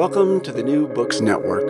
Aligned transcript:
Welcome 0.00 0.40
to 0.44 0.52
the 0.52 0.62
New 0.62 0.88
Books 0.88 1.20
Network. 1.20 1.68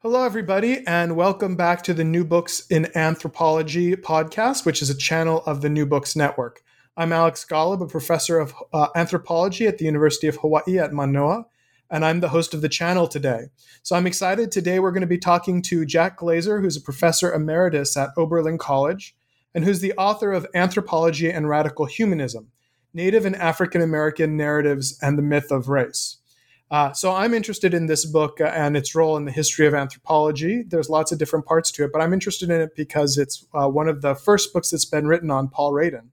Hello, 0.00 0.22
everybody, 0.22 0.86
and 0.86 1.16
welcome 1.16 1.56
back 1.56 1.82
to 1.82 1.92
the 1.92 2.04
New 2.04 2.24
Books 2.24 2.64
in 2.68 2.86
Anthropology 2.96 3.96
podcast, 3.96 4.64
which 4.64 4.80
is 4.80 4.90
a 4.90 4.96
channel 4.96 5.42
of 5.46 5.60
the 5.60 5.68
New 5.68 5.86
Books 5.86 6.14
Network. 6.14 6.62
I'm 6.96 7.12
Alex 7.12 7.44
Golub, 7.44 7.82
a 7.82 7.88
professor 7.88 8.38
of 8.38 8.54
uh, 8.72 8.90
anthropology 8.94 9.66
at 9.66 9.78
the 9.78 9.86
University 9.86 10.28
of 10.28 10.36
Hawaii 10.36 10.78
at 10.78 10.92
Manoa, 10.92 11.46
and 11.90 12.04
I'm 12.04 12.20
the 12.20 12.28
host 12.28 12.54
of 12.54 12.60
the 12.60 12.68
channel 12.68 13.08
today. 13.08 13.46
So 13.82 13.96
I'm 13.96 14.06
excited. 14.06 14.52
Today, 14.52 14.78
we're 14.78 14.92
going 14.92 15.00
to 15.00 15.08
be 15.08 15.18
talking 15.18 15.62
to 15.62 15.84
Jack 15.84 16.18
Glazier, 16.18 16.60
who's 16.60 16.76
a 16.76 16.80
professor 16.80 17.34
emeritus 17.34 17.96
at 17.96 18.10
Oberlin 18.16 18.56
College 18.56 19.16
and 19.52 19.64
who's 19.64 19.80
the 19.80 19.94
author 19.94 20.30
of 20.30 20.46
Anthropology 20.54 21.28
and 21.28 21.48
Radical 21.48 21.86
Humanism 21.86 22.52
Native 22.92 23.26
and 23.26 23.36
African 23.36 23.82
American 23.82 24.36
Narratives 24.36 24.98
and 25.02 25.16
the 25.16 25.22
Myth 25.22 25.50
of 25.50 25.68
Race. 25.68 26.18
Uh, 26.70 26.92
so 26.92 27.12
I'm 27.12 27.34
interested 27.34 27.74
in 27.74 27.86
this 27.86 28.06
book 28.06 28.40
and 28.40 28.76
its 28.76 28.94
role 28.94 29.16
in 29.16 29.24
the 29.24 29.32
history 29.32 29.66
of 29.66 29.74
anthropology. 29.74 30.62
There's 30.62 30.88
lots 30.88 31.10
of 31.10 31.18
different 31.18 31.44
parts 31.44 31.72
to 31.72 31.84
it, 31.84 31.90
but 31.92 32.00
I'm 32.00 32.12
interested 32.12 32.48
in 32.48 32.60
it 32.60 32.76
because 32.76 33.18
it's 33.18 33.44
uh, 33.52 33.68
one 33.68 33.88
of 33.88 34.02
the 34.02 34.14
first 34.14 34.52
books 34.52 34.70
that's 34.70 34.84
been 34.84 35.08
written 35.08 35.30
on 35.32 35.48
Paul 35.48 35.72
Radin. 35.72 36.10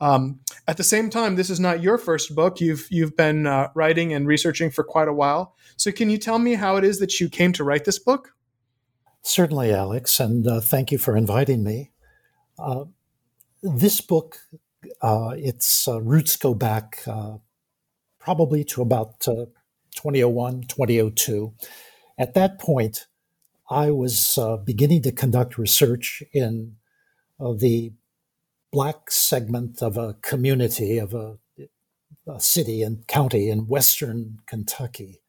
Um, 0.00 0.38
at 0.68 0.76
the 0.76 0.84
same 0.84 1.10
time, 1.10 1.34
this 1.34 1.50
is 1.50 1.58
not 1.58 1.82
your 1.82 1.98
first 1.98 2.34
book. 2.36 2.60
You've 2.60 2.86
you've 2.90 3.16
been 3.16 3.46
uh, 3.46 3.68
writing 3.74 4.12
and 4.12 4.28
researching 4.28 4.70
for 4.70 4.84
quite 4.84 5.08
a 5.08 5.12
while. 5.12 5.56
So 5.76 5.90
can 5.90 6.10
you 6.10 6.18
tell 6.18 6.38
me 6.38 6.54
how 6.54 6.76
it 6.76 6.84
is 6.84 7.00
that 7.00 7.18
you 7.18 7.28
came 7.28 7.52
to 7.54 7.64
write 7.64 7.84
this 7.84 7.98
book? 7.98 8.34
Certainly, 9.22 9.72
Alex, 9.72 10.20
and 10.20 10.46
uh, 10.46 10.60
thank 10.60 10.92
you 10.92 10.98
for 10.98 11.16
inviting 11.16 11.64
me. 11.64 11.90
Uh, 12.56 12.84
this 13.62 14.00
book 14.00 14.38
uh, 14.54 14.58
its 14.82 15.88
uh, 15.88 16.00
roots 16.00 16.36
go 16.36 16.54
back 16.54 17.00
uh, 17.06 17.38
probably 18.18 18.64
to 18.64 18.82
about 18.82 19.20
2001, 19.20 20.62
2002. 20.62 21.54
At 22.18 22.34
that 22.34 22.58
point, 22.58 23.06
I 23.70 23.90
was 23.90 24.38
beginning 24.64 25.02
to 25.02 25.12
conduct 25.12 25.58
research 25.58 26.22
in 26.32 26.76
the 27.38 27.92
black 28.70 29.10
segment 29.10 29.82
of 29.82 29.96
a 29.96 30.14
community 30.22 30.98
of 30.98 31.14
a, 31.14 31.38
a, 32.26 32.40
city 32.40 32.82
and 32.82 33.06
county 33.06 33.48
in 33.48 33.66
western 33.66 34.38
Kentucky. 34.46 35.20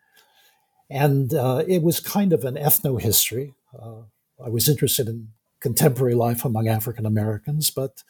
And 0.89 1.33
uh, 1.33 1.63
it 1.67 1.81
was 1.81 1.99
kind 1.99 2.33
of 2.33 2.43
an 2.43 2.55
ethnohistory. 2.55 3.53
Uh, 3.77 4.03
I 4.43 4.49
was 4.49 4.67
interested 4.67 5.07
in 5.07 5.29
contemporary 5.59 6.15
life 6.15 6.43
among 6.43 6.67
African 6.67 7.05
Americans, 7.05 7.69
but 7.69 8.03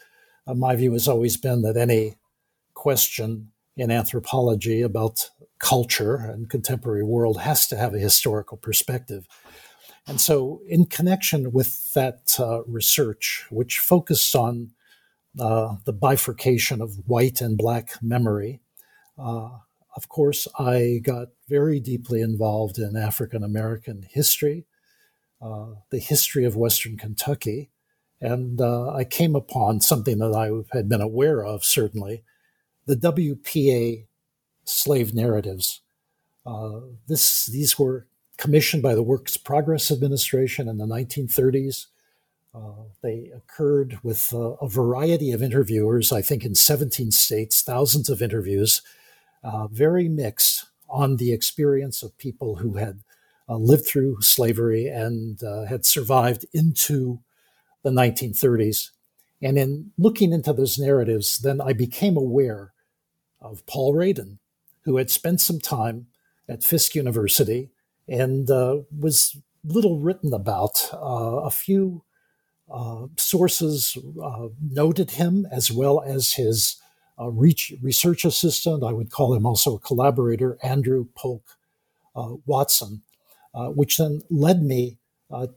uh, 0.49 0.53
my 0.55 0.75
view 0.75 0.93
has 0.93 1.07
always 1.07 1.37
been 1.37 1.61
that 1.61 1.77
any 1.77 2.15
question 2.73 3.51
in 3.77 3.91
anthropology 3.91 4.81
about 4.81 5.29
culture 5.59 6.15
and 6.15 6.49
contemporary 6.49 7.03
world 7.03 7.41
has 7.41 7.67
to 7.67 7.77
have 7.77 7.93
a 7.93 7.99
historical 7.99 8.57
perspective. 8.57 9.27
And 10.07 10.19
so, 10.19 10.61
in 10.67 10.85
connection 10.85 11.51
with 11.51 11.93
that 11.93 12.35
uh, 12.39 12.63
research, 12.63 13.45
which 13.51 13.77
focused 13.77 14.35
on 14.35 14.71
uh, 15.39 15.75
the 15.85 15.93
bifurcation 15.93 16.81
of 16.81 17.07
white 17.07 17.41
and 17.41 17.57
black 17.57 18.01
memory, 18.01 18.59
uh, 19.17 19.49
of 19.95 20.09
course, 20.09 20.47
I 20.57 21.01
got 21.03 21.27
very 21.47 21.79
deeply 21.79 22.21
involved 22.21 22.79
in 22.79 22.95
African 22.95 23.43
American 23.43 24.03
history, 24.09 24.65
uh, 25.41 25.73
the 25.91 25.99
history 25.99 26.45
of 26.45 26.55
Western 26.55 26.97
Kentucky, 26.97 27.69
and 28.21 28.59
uh, 28.59 28.89
I 28.89 29.03
came 29.03 29.35
upon 29.35 29.81
something 29.81 30.19
that 30.19 30.33
I 30.33 30.77
had 30.77 30.89
been 30.89 31.01
aware 31.01 31.43
of, 31.43 31.63
certainly 31.63 32.23
the 32.85 32.95
WPA 32.95 34.05
slave 34.65 35.13
narratives. 35.13 35.81
Uh, 36.45 36.79
this, 37.07 37.45
these 37.45 37.77
were 37.77 38.07
commissioned 38.37 38.81
by 38.81 38.95
the 38.95 39.03
Works 39.03 39.37
Progress 39.37 39.91
Administration 39.91 40.67
in 40.67 40.77
the 40.77 40.85
1930s. 40.85 41.87
Uh, 42.53 42.85
they 43.03 43.31
occurred 43.35 43.99
with 44.01 44.33
uh, 44.33 44.53
a 44.53 44.67
variety 44.67 45.31
of 45.31 45.43
interviewers, 45.43 46.11
I 46.11 46.21
think 46.21 46.43
in 46.43 46.55
17 46.55 47.11
states, 47.11 47.61
thousands 47.61 48.09
of 48.09 48.21
interviews, 48.21 48.81
uh, 49.43 49.67
very 49.67 50.09
mixed 50.09 50.65
on 50.89 51.17
the 51.17 51.31
experience 51.31 52.01
of 52.01 52.17
people 52.17 52.55
who 52.55 52.73
had 52.73 53.01
uh, 53.47 53.55
lived 53.55 53.85
through 53.85 54.21
slavery 54.21 54.87
and 54.87 55.39
had 55.69 55.85
survived 55.85 56.45
into 56.53 57.19
the 57.83 57.89
1930s. 57.91 58.91
And 59.41 59.57
in 59.57 59.91
looking 59.97 60.33
into 60.33 60.53
those 60.53 60.77
narratives, 60.77 61.39
then 61.39 61.61
I 61.61 61.73
became 61.73 62.17
aware 62.17 62.73
of 63.41 63.65
Paul 63.65 63.93
Radin, 63.93 64.37
who 64.81 64.97
had 64.97 65.09
spent 65.09 65.39
some 65.39 65.59
time 65.59 66.07
at 66.47 66.63
Fisk 66.63 66.95
University 66.95 67.69
and 68.07 68.49
uh, 68.49 68.79
was 68.97 69.37
little 69.63 69.99
written 69.99 70.33
about. 70.33 70.89
Uh, 70.93 71.41
a 71.43 71.51
few 71.51 72.03
uh, 72.71 73.07
sources 73.17 73.97
uh, 74.21 74.47
noted 74.61 75.11
him 75.11 75.47
as 75.51 75.71
well 75.71 76.01
as 76.01 76.33
his 76.33 76.77
uh, 77.19 77.29
research 77.29 78.25
assistant. 78.25 78.83
I 78.83 78.93
would 78.93 79.11
call 79.11 79.33
him 79.33 79.45
also 79.45 79.75
a 79.75 79.79
collaborator, 79.79 80.57
Andrew 80.63 81.07
Polk 81.15 81.57
uh, 82.15 82.35
Watson, 82.45 83.03
which 83.53 83.97
then 83.97 84.21
led 84.29 84.63
me 84.63 84.97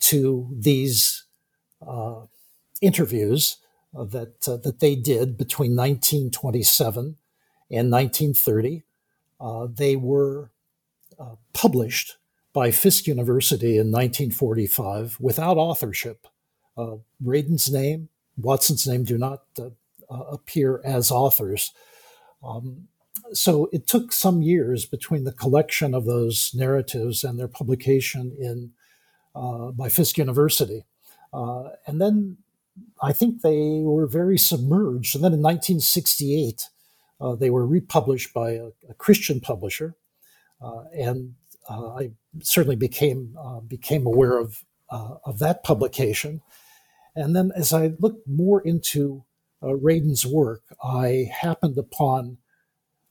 to 0.01 0.49
these 0.53 1.25
interviews 2.81 3.59
uh, 3.97 4.05
that 4.05 4.49
uh, 4.49 4.57
that 4.57 4.81
they 4.81 4.95
did 4.95 5.37
between 5.37 5.77
1927 5.77 7.17
and 7.71 7.91
1930. 7.91 8.83
Uh, 9.41 9.67
they 9.71 9.97
were 9.97 10.51
uh, 11.19 11.37
published 11.53 12.17
by 12.53 12.71
Fisk 12.71 13.07
University 13.07 13.79
in 13.79 13.91
1945 13.91 15.17
without 15.21 15.57
authorship. 15.57 16.27
Radin's 17.23 17.71
name, 17.71 18.09
Watson's 18.37 18.87
name 18.87 19.05
do 19.05 19.19
not 19.19 19.43
appear 20.09 20.81
as 20.85 21.11
authors. 21.11 21.73
Um, 22.43 22.89
so 23.33 23.69
it 23.73 23.87
took 23.87 24.13
some 24.13 24.43
years 24.43 24.87
between 24.87 25.25
the 25.25 25.33
collection 25.33 25.95
of 25.95 26.07
those 26.07 26.53
narratives 26.55 27.25
and 27.25 27.39
their 27.39 27.49
publication 27.49 28.35
in 28.39 28.73
uh, 29.35 29.71
by 29.71 29.89
Fisk 29.89 30.19
University. 30.19 30.85
Uh, 31.33 31.71
and 31.87 32.01
then 32.01 32.39
I 33.01 33.13
think 33.13 33.43
they 33.43 33.81
were 33.83 34.07
very 34.07 34.39
submerged. 34.39 35.15
And 35.15 35.25
then 35.25 35.33
in 35.33 35.43
1968, 35.43 36.69
uh, 37.23 37.37
they 37.37 37.51
were 37.51 37.67
republished 37.67 38.35
by 38.35 38.53
a, 38.53 38.71
a 38.89 38.95
Christian 38.99 39.41
publisher, 39.41 39.95
uh, 40.61 40.85
and 40.93 41.35
uh, 41.69 41.91
I 41.91 42.11
certainly 42.41 42.77
became 42.77 43.37
uh, 43.39 43.61
became 43.61 44.07
aware 44.07 44.39
of 44.39 44.65
uh, 44.91 45.17
of 45.25 45.39
that 45.39 45.63
publication. 45.63 46.43
And 47.15 47.37
then, 47.37 47.53
as 47.55 47.73
I 47.73 47.93
looked 47.99 48.27
more 48.27 48.61
into 48.61 49.25
Radin's 49.61 50.27
work, 50.27 50.63
I 50.83 51.31
happened 51.33 51.79
upon 51.79 52.39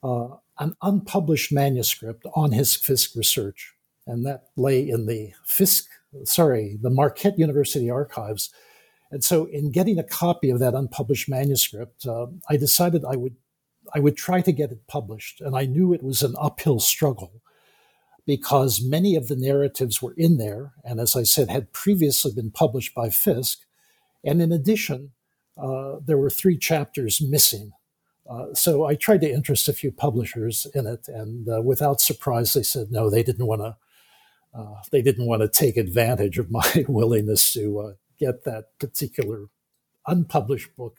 an 0.03 0.75
unpublished 0.81 1.51
manuscript 1.51 2.25
on 2.35 2.51
his 2.51 2.75
Fisk 2.75 3.15
research, 3.15 3.75
and 4.05 4.25
that 4.25 4.49
lay 4.57 4.89
in 4.89 5.05
the 5.05 5.33
Fisk 5.45 5.87
sorry, 6.23 6.77
the 6.81 6.89
Marquette 6.89 7.39
University 7.39 7.89
archives. 7.89 8.51
And 9.11 9.23
so, 9.23 9.45
in 9.45 9.71
getting 9.71 9.99
a 9.99 10.03
copy 10.03 10.49
of 10.49 10.59
that 10.59 10.73
unpublished 10.73 11.29
manuscript, 11.29 12.05
uh, 12.05 12.27
I 12.49 12.57
decided 12.57 13.03
I 13.05 13.15
would 13.15 13.35
I 13.93 13.99
would 13.99 14.15
try 14.15 14.41
to 14.41 14.51
get 14.51 14.71
it 14.71 14.87
published, 14.87 15.41
and 15.41 15.55
I 15.55 15.65
knew 15.65 15.93
it 15.93 16.03
was 16.03 16.23
an 16.23 16.35
uphill 16.39 16.79
struggle 16.79 17.41
because 18.25 18.81
many 18.81 19.15
of 19.15 19.27
the 19.27 19.35
narratives 19.35 20.01
were 20.01 20.13
in 20.15 20.37
there, 20.37 20.73
and 20.83 20.99
as 20.99 21.15
I 21.15 21.23
said, 21.23 21.49
had 21.49 21.73
previously 21.73 22.31
been 22.31 22.51
published 22.51 22.93
by 22.93 23.09
Fisk. 23.09 23.59
And 24.23 24.41
in 24.41 24.51
addition, 24.51 25.11
uh, 25.57 25.95
there 26.05 26.17
were 26.17 26.29
three 26.29 26.57
chapters 26.57 27.21
missing. 27.21 27.71
Uh, 28.29 28.53
so 28.53 28.85
I 28.85 28.95
tried 28.95 29.21
to 29.21 29.31
interest 29.31 29.67
a 29.67 29.73
few 29.73 29.91
publishers 29.91 30.67
in 30.73 30.85
it, 30.87 31.07
and 31.07 31.49
uh, 31.49 31.61
without 31.61 31.99
surprise, 31.99 32.53
they 32.53 32.63
said 32.63 32.91
no, 32.91 33.09
they 33.09 33.23
didn't 33.23 33.47
want 33.47 33.61
to 33.61 33.75
uh, 34.53 34.75
they 34.91 35.01
didn't 35.01 35.27
want 35.27 35.41
to 35.41 35.47
take 35.47 35.77
advantage 35.77 36.37
of 36.37 36.51
my 36.51 36.85
willingness 36.87 37.53
to 37.53 37.79
uh, 37.79 37.93
get 38.19 38.43
that 38.43 38.65
particular 38.79 39.45
unpublished 40.07 40.75
book 40.75 40.97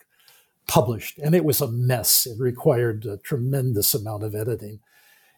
published. 0.67 1.19
And 1.19 1.35
it 1.35 1.45
was 1.45 1.61
a 1.61 1.71
mess. 1.71 2.27
It 2.27 2.39
required 2.39 3.05
a 3.05 3.17
tremendous 3.17 3.95
amount 3.95 4.23
of 4.23 4.35
editing. 4.35 4.81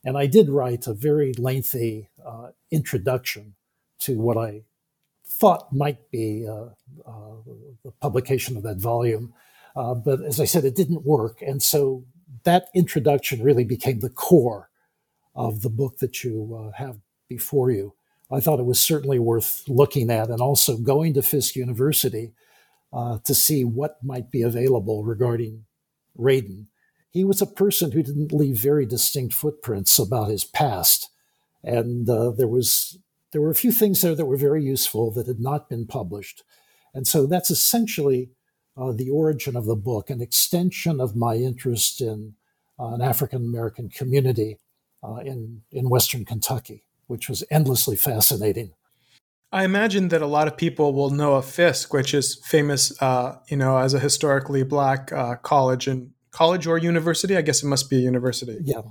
And 0.05 0.19
I 0.19 0.27
did 0.27 0.51
write 0.51 0.87
a 0.87 0.95
very 0.95 1.33
lengthy 1.33 2.11
uh, 2.25 2.49
introduction 2.71 3.55
to 4.01 4.21
what 4.21 4.37
I 4.37 4.65
thought 5.27 5.73
might 5.73 6.11
be 6.11 6.47
uh, 6.47 6.67
uh, 7.07 7.37
the 7.83 7.91
publication 8.01 8.57
of 8.57 8.63
that 8.65 8.77
volume. 8.77 9.33
Uh, 9.75 9.95
but 9.95 10.23
as 10.23 10.39
I 10.39 10.45
said, 10.45 10.65
it 10.65 10.77
didn't 10.77 11.07
work. 11.07 11.41
And 11.41 11.63
so 11.63 12.05
that 12.45 12.69
introduction 12.75 13.43
really 13.43 13.65
became 13.65 14.01
the 14.01 14.11
core 14.11 14.69
of 15.35 15.63
the 15.63 15.71
book 15.71 15.99
that 15.99 16.23
you 16.23 16.73
have 16.77 16.99
before 17.29 17.71
you. 17.71 17.95
I 18.31 18.41
thought 18.41 18.61
it 18.61 18.67
was 18.67 18.81
certainly 18.81 19.19
worth 19.19 19.65
looking 19.69 20.11
at 20.11 20.31
and 20.31 20.41
also 20.41 20.77
going 20.77 21.15
to 21.15 21.23
Fisk 21.23 21.57
University 21.57 22.33
uh, 22.93 23.19
to 23.25 23.35
see 23.35 23.65
what 23.65 24.03
might 24.03 24.31
be 24.31 24.43
available 24.43 25.05
regarding 25.05 25.65
Radin. 26.19 26.67
He 27.11 27.25
was 27.25 27.43
a 27.43 27.47
person 27.47 27.93
who 27.93 28.03
didn't 28.03 28.33
leave 28.33 28.57
very 28.57 28.87
distinct 28.87 29.35
footprints 29.35 29.99
about 29.99 30.31
his 30.31 30.45
past. 30.45 31.11
And 31.63 32.09
uh, 32.09 32.31
there 32.31 32.49
was 32.49 32.99
there 33.33 33.41
were 33.41 33.51
a 33.51 33.55
few 33.55 33.73
things 33.73 34.01
there 34.01 34.15
that 34.15 34.27
were 34.27 34.37
very 34.37 34.63
useful 34.63 35.11
that 35.13 35.27
had 35.27 35.41
not 35.41 35.69
been 35.69 35.87
published. 35.87 36.45
And 36.95 37.07
so 37.07 37.27
that's 37.27 37.51
essentially 37.51 38.31
uh, 38.77 38.93
the 38.93 39.11
origin 39.11 39.57
of 39.57 39.67
the 39.67 39.75
book, 39.75 40.09
an 40.09 40.21
extension 40.21 41.01
of 41.01 41.17
my 41.17 41.35
interest 41.35 42.01
in 42.01 42.35
uh, 42.79 42.95
an 42.95 43.03
African 43.03 43.45
American 43.45 43.89
community 43.89 44.59
uh, 45.03 45.17
in, 45.17 45.63
in 45.73 45.91
Western 45.91 46.25
Kentucky, 46.25 46.85
which 47.07 47.29
was 47.29 47.45
endlessly 47.51 47.97
fascinating. 47.97 48.73
I 49.53 49.65
imagine 49.65 50.09
that 50.09 50.21
a 50.21 50.27
lot 50.27 50.49
of 50.49 50.57
people 50.57 50.93
will 50.95 51.11
know 51.11 51.35
of 51.35 51.45
Fisk, 51.45 51.93
which 51.93 52.13
is 52.13 52.41
famous, 52.45 53.01
uh, 53.01 53.39
you 53.49 53.57
know, 53.57 53.79
as 53.79 53.95
a 53.95 54.01
historically 54.01 54.65
black 54.65 55.13
uh, 55.13 55.37
college 55.37 55.87
and 55.87 56.11
college 56.33 56.67
or 56.67 56.77
university. 56.77 57.37
I 57.37 57.43
guess 57.43 57.63
it 57.63 57.67
must 57.67 57.89
be 57.89 57.99
a 57.99 58.01
university. 58.01 58.59
Yeah, 58.65 58.83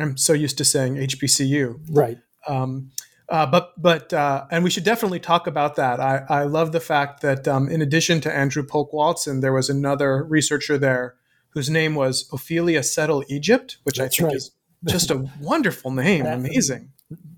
I'm 0.00 0.16
so 0.16 0.32
used 0.32 0.58
to 0.58 0.64
saying 0.64 0.96
HBCU. 0.96 1.80
Right. 1.90 2.18
Um, 2.48 2.90
uh, 3.28 3.46
but 3.46 3.72
but 3.80 4.12
uh, 4.12 4.46
and 4.50 4.64
we 4.64 4.70
should 4.70 4.82
definitely 4.82 5.20
talk 5.20 5.46
about 5.46 5.76
that. 5.76 6.00
I, 6.00 6.24
I 6.28 6.42
love 6.42 6.72
the 6.72 6.80
fact 6.80 7.22
that 7.22 7.46
um, 7.46 7.68
in 7.68 7.80
addition 7.80 8.20
to 8.22 8.34
Andrew 8.34 8.64
Polk 8.64 8.92
Watson, 8.92 9.40
there 9.40 9.52
was 9.52 9.70
another 9.70 10.24
researcher 10.24 10.76
there 10.76 11.14
whose 11.50 11.70
name 11.70 11.94
was 11.94 12.28
Ophelia 12.32 12.82
Settle 12.82 13.24
Egypt, 13.28 13.78
which 13.84 13.98
That's 13.98 14.16
I 14.16 14.18
think 14.18 14.26
right. 14.28 14.36
is 14.36 14.50
just 14.88 15.10
a 15.12 15.30
wonderful 15.40 15.92
name, 15.92 16.26
amazing, 16.26 16.90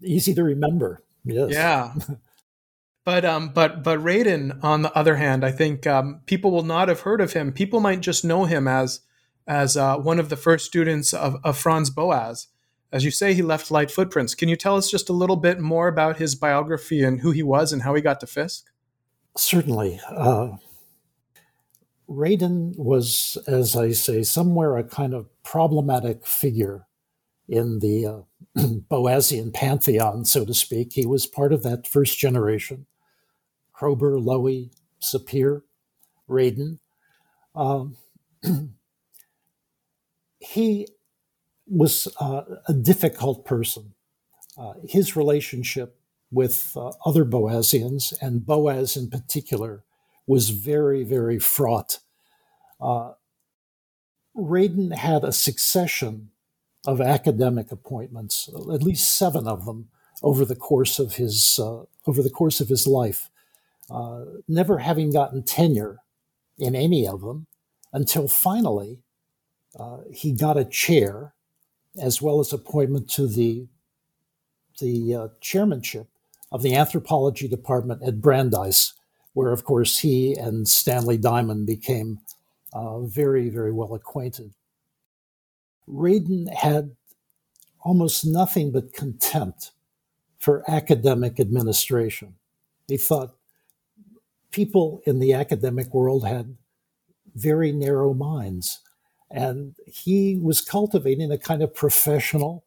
easy 0.03 0.35
to 0.35 0.43
remember. 0.43 1.03
Yes. 1.25 1.51
Yeah. 1.53 1.95
But 3.05 3.25
um, 3.25 3.49
but 3.49 3.83
but 3.83 3.99
Radin, 3.99 4.63
on 4.63 4.83
the 4.83 4.97
other 4.97 5.17
hand, 5.17 5.45
I 5.45 5.51
think 5.51 5.87
um, 5.87 6.21
people 6.27 6.53
will 6.53 6.63
not 6.63 6.89
have 6.89 7.01
heard 7.01 7.21
of 7.21 7.33
him. 7.33 7.53
People 7.53 7.81
might 7.81 8.01
just 8.01 8.25
know 8.25 8.45
him 8.45 8.69
as 8.69 9.01
as 9.47 9.77
uh, 9.77 9.97
one 9.97 10.21
of 10.21 10.29
the 10.29 10.37
first 10.37 10.67
students 10.67 11.13
of, 11.13 11.37
of 11.43 11.59
Franz 11.59 11.91
Boas. 11.91 12.47
As 12.93 13.05
you 13.05 13.11
say, 13.11 13.35
he 13.35 13.43
left 13.43 13.71
light 13.71 13.91
footprints. 13.91 14.35
Can 14.35 14.49
you 14.49 14.57
tell 14.57 14.77
us 14.77 14.91
just 14.91 15.09
a 15.09 15.15
little 15.15 15.37
bit 15.37 15.59
more 15.59 15.89
about 15.89 16.19
his 16.19 16.35
biography 16.35 17.03
and 17.03 17.21
who 17.21 17.31
he 17.33 17.43
was 17.43 17.73
and 17.73 17.83
how 17.83 17.95
he 17.95 18.03
got 18.03 18.21
to 18.21 18.27
Fisk? 18.27 18.67
Certainly. 19.37 19.99
Uh, 20.09 20.51
Radin 22.09 22.77
was, 22.77 23.39
as 23.47 23.75
I 23.75 23.93
say, 23.93 24.23
somewhere 24.23 24.77
a 24.77 24.85
kind 24.85 25.15
of 25.15 25.27
problematic 25.43 26.27
figure 26.27 26.87
in 27.49 27.79
the 27.79 28.07
uh, 28.07 28.21
Boasian 28.57 29.53
pantheon, 29.53 30.25
so 30.25 30.45
to 30.45 30.55
speak. 30.55 30.93
He 30.93 31.07
was 31.07 31.27
part 31.27 31.53
of 31.53 31.63
that 31.63 31.87
first 31.87 32.19
generation 32.19 32.87
Kroeber, 33.75 34.23
Lowie, 34.23 34.71
Sapir, 35.03 35.63
Radin. 36.29 36.79
Um, 37.55 37.97
he 40.41 40.87
was 41.67 42.09
uh, 42.21 42.43
a 42.69 42.73
difficult 42.73 43.45
person. 43.45 43.95
Uh, 44.59 44.75
his 44.87 45.17
relationship 45.17 45.99
with 46.31 46.73
uh, 46.77 46.93
other 47.07 47.25
Boasians, 47.25 48.13
and 48.21 48.45
Boas 48.45 48.97
in 48.97 49.09
particular, 49.09 49.85
was 50.27 50.51
very, 50.51 51.05
very 51.05 51.39
fraught. 51.39 51.99
Uh, 52.81 53.13
Radin 54.37 54.95
had 54.95 55.25
a 55.25 55.33
succession 55.33 56.32
of 56.87 57.01
academic 57.01 57.73
appointments, 57.73 58.49
at 58.73 58.83
least 58.83 59.17
seven 59.17 59.49
of 59.49 59.67
them, 59.67 59.89
over 60.23 60.45
the 60.45 60.57
course 60.57 60.99
of 60.99 61.17
his 61.17 61.59
uh, 61.63 61.85
over 62.07 62.23
the 62.23 62.31
course 62.31 62.61
of 62.61 62.69
his 62.69 62.87
life, 62.87 63.31
uh, 63.91 64.25
never 64.49 64.79
having 64.79 65.13
gotten 65.13 65.43
tenure 65.43 65.99
in 66.59 66.77
any 66.77 67.07
of 67.07 67.23
them 67.23 67.47
until 67.93 68.29
finally 68.29 69.01
he 70.13 70.33
got 70.33 70.59
a 70.59 70.65
chair 70.65 71.35
as 72.01 72.23
well 72.23 72.41
as 72.41 72.53
appointment 72.53 73.11
to 73.11 73.27
the 73.27 73.67
the 74.81 75.15
uh, 75.15 75.29
chairmanship 75.41 76.09
of 76.53 76.63
the 76.63 76.75
anthropology 76.75 77.49
department 77.49 78.03
at 78.03 78.21
Brandeis, 78.21 78.95
where, 79.35 79.53
of 79.53 79.65
course, 79.65 79.99
he 79.99 80.35
and 80.35 80.69
Stanley 80.69 81.17
Diamond 81.19 81.67
became 81.67 82.21
uh, 82.73 83.01
very, 83.01 83.49
very 83.51 83.73
well 83.73 83.95
acquainted. 83.95 84.53
Radin 85.93 86.53
had 86.55 86.97
almost 87.85 88.25
nothing 88.27 88.73
but 88.73 88.95
contempt 88.95 89.73
for 90.39 90.69
academic 90.71 91.41
administration. 91.41 92.35
He 92.89 92.97
thought 92.97 93.37
people 94.53 95.03
in 95.07 95.19
the 95.21 95.33
academic 95.35 95.93
world 95.95 96.27
had 96.27 96.57
very 97.35 97.73
narrow 97.73 98.15
minds 98.15 98.81
and 99.31 99.75
he 99.87 100.39
was 100.43 100.61
cultivating 100.61 101.33
a 101.33 101.39
kind 101.39 101.63
of 101.63 101.75
professional 101.75 102.65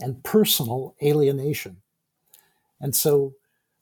and 0.00 0.24
personal 0.24 0.94
alienation. 1.02 1.78
And 2.80 2.96
so 2.96 3.34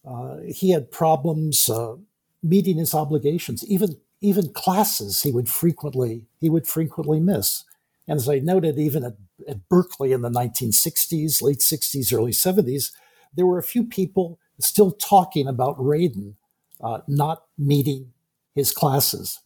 uh, 0.07 0.39
he 0.49 0.71
had 0.71 0.91
problems 0.91 1.71
uh, 1.71 1.97
meeting 2.43 2.79
his 2.79 2.95
obligations, 2.95 3.65
even 3.67 3.99
even 4.23 4.53
classes 4.55 5.23
he 5.23 5.33
would 5.33 5.49
frequently 5.49 6.27
he 6.41 6.51
would 6.51 6.67
frequently 6.67 7.21
miss. 7.21 7.65
And 8.09 8.19
as 8.19 8.29
I 8.29 8.39
noted, 8.39 8.79
even 8.79 9.05
at, 9.05 9.17
at 9.49 9.69
Berkeley 9.69 10.13
in 10.13 10.23
the 10.23 10.31
1960s, 10.31 11.43
late 11.43 11.59
60s, 11.59 12.13
early 12.13 12.33
70s, 12.33 12.93
there 13.35 13.47
were 13.47 13.59
a 13.59 13.63
few 13.65 13.85
people 13.85 14.39
still 14.61 14.93
talking 14.93 15.47
about 15.47 15.79
Radin 15.79 16.35
uh, 16.81 17.01
not 17.07 17.45
meeting 17.59 18.13
his 18.55 18.73
classes. 18.73 19.41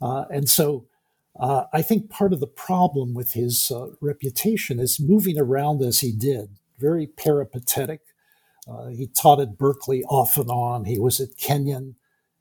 Uh, 0.00 0.24
and 0.30 0.48
so 0.48 0.86
uh, 1.38 1.64
I 1.72 1.82
think 1.82 2.10
part 2.10 2.32
of 2.32 2.40
the 2.40 2.46
problem 2.46 3.14
with 3.14 3.32
his 3.32 3.70
uh, 3.70 3.88
reputation 4.00 4.78
is 4.78 5.00
moving 5.00 5.38
around 5.38 5.82
as 5.82 6.00
he 6.00 6.12
did, 6.12 6.58
very 6.78 7.06
peripatetic. 7.06 8.00
Uh, 8.68 8.88
he 8.88 9.06
taught 9.06 9.40
at 9.40 9.58
Berkeley 9.58 10.04
off 10.04 10.36
and 10.36 10.50
on. 10.50 10.84
He 10.84 10.98
was 10.98 11.20
at 11.20 11.36
Kenyon, 11.36 11.96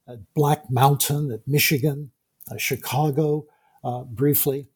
at 0.08 0.34
Black 0.34 0.70
Mountain, 0.70 1.32
at 1.32 1.48
Michigan, 1.48 2.12
uh, 2.52 2.58
Chicago, 2.58 3.46
briefly. 4.08 4.68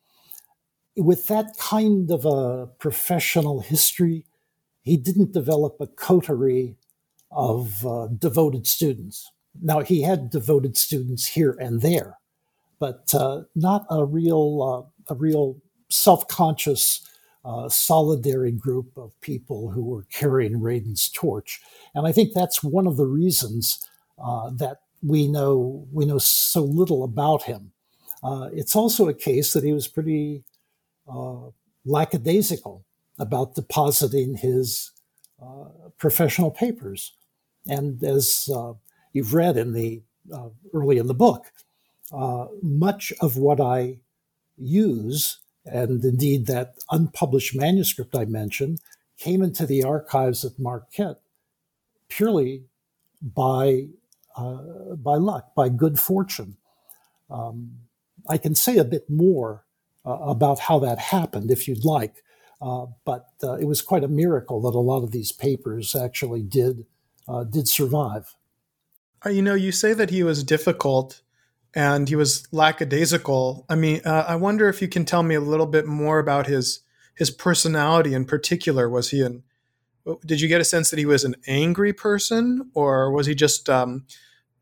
With 0.95 1.27
that 1.27 1.57
kind 1.57 2.11
of 2.11 2.25
a 2.25 2.67
professional 2.77 3.61
history, 3.61 4.25
he 4.81 4.97
didn't 4.97 5.31
develop 5.31 5.77
a 5.79 5.87
coterie 5.87 6.75
of 7.31 7.85
uh, 7.85 8.07
devoted 8.07 8.67
students. 8.67 9.31
Now, 9.61 9.79
he 9.79 10.01
had 10.01 10.29
devoted 10.29 10.77
students 10.77 11.27
here 11.27 11.55
and 11.59 11.81
there, 11.81 12.17
but 12.79 13.13
uh, 13.13 13.43
not 13.55 13.85
a 13.89 14.05
real 14.05 14.89
uh, 15.09 15.13
a 15.13 15.15
real 15.15 15.57
self-conscious 15.89 17.07
uh, 17.45 17.67
solidary 17.67 18.57
group 18.57 18.97
of 18.97 19.19
people 19.21 19.71
who 19.71 19.83
were 19.83 20.05
carrying 20.11 20.61
Radin's 20.61 21.09
torch. 21.09 21.61
And 21.93 22.07
I 22.07 22.11
think 22.11 22.33
that's 22.33 22.63
one 22.63 22.87
of 22.87 22.97
the 22.97 23.05
reasons 23.05 23.79
uh, 24.23 24.49
that 24.51 24.81
we 25.01 25.27
know 25.27 25.87
we 25.91 26.05
know 26.05 26.19
so 26.19 26.61
little 26.61 27.03
about 27.03 27.43
him. 27.43 27.71
Uh, 28.23 28.49
it's 28.53 28.75
also 28.75 29.09
a 29.09 29.13
case 29.13 29.53
that 29.53 29.63
he 29.63 29.73
was 29.73 29.87
pretty 29.87 30.43
uh, 31.07 31.49
lackadaisical 31.85 32.85
about 33.19 33.55
depositing 33.55 34.37
his 34.37 34.91
professional 35.97 36.51
papers. 36.51 37.13
And 37.67 38.01
as 38.03 38.49
you've 39.11 39.33
read 39.33 39.57
in 39.57 39.73
the 39.73 40.01
early 40.73 40.97
in 40.97 41.07
the 41.07 41.13
book, 41.13 41.51
uh, 42.13 42.45
much 42.61 43.11
of 43.21 43.37
what 43.37 43.59
I 43.59 43.97
use, 44.57 45.39
and 45.65 46.03
indeed 46.03 46.45
that 46.47 46.75
unpublished 46.91 47.55
manuscript 47.55 48.15
I 48.15 48.25
mentioned, 48.25 48.79
came 49.17 49.41
into 49.41 49.65
the 49.65 49.83
archives 49.83 50.45
at 50.45 50.59
Marquette 50.59 51.21
purely 52.07 52.65
by 53.21 53.87
uh, 54.35 54.95
by 54.95 55.15
luck, 55.15 55.53
by 55.55 55.69
good 55.69 55.99
fortune. 55.99 56.57
Um, 57.29 57.77
I 58.29 58.37
can 58.37 58.55
say 58.55 58.77
a 58.77 58.83
bit 58.83 59.09
more 59.09 59.63
uh, 59.63 59.72
about 60.05 60.59
how 60.59 60.79
that 60.79 60.99
happened 60.99 61.51
if 61.51 61.67
you'd 61.67 61.85
like, 61.85 62.23
uh, 62.61 62.85
but 63.05 63.27
uh, 63.43 63.53
it 63.53 63.65
was 63.65 63.81
quite 63.81 64.03
a 64.03 64.07
miracle 64.07 64.61
that 64.61 64.77
a 64.77 64.79
lot 64.79 65.03
of 65.03 65.11
these 65.11 65.31
papers 65.31 65.95
actually 65.95 66.43
did 66.43 66.85
uh, 67.27 67.43
did 67.43 67.67
survive. 67.67 68.35
You 69.25 69.41
know, 69.41 69.55
you 69.55 69.71
say 69.71 69.93
that 69.93 70.09
he 70.09 70.23
was 70.23 70.43
difficult 70.43 71.21
and 71.73 72.09
he 72.09 72.15
was 72.15 72.45
lackadaisical. 72.51 73.65
I 73.69 73.75
mean, 73.75 74.01
uh, 74.03 74.25
I 74.27 74.35
wonder 74.35 74.67
if 74.67 74.81
you 74.81 74.89
can 74.89 75.05
tell 75.05 75.23
me 75.23 75.35
a 75.35 75.41
little 75.41 75.65
bit 75.65 75.85
more 75.85 76.19
about 76.19 76.47
his 76.47 76.81
his 77.15 77.29
personality 77.29 78.13
in 78.13 78.25
particular? 78.25 78.89
Was 78.89 79.09
he 79.09 79.21
an 79.21 79.43
did 80.25 80.41
you 80.41 80.49
get 80.49 80.59
a 80.59 80.65
sense 80.65 80.89
that 80.89 80.99
he 80.99 81.05
was 81.05 81.23
an 81.23 81.35
angry 81.47 81.93
person 81.93 82.69
or 82.73 83.09
was 83.11 83.25
he 83.25 83.33
just 83.35 83.69
um, 83.69 84.05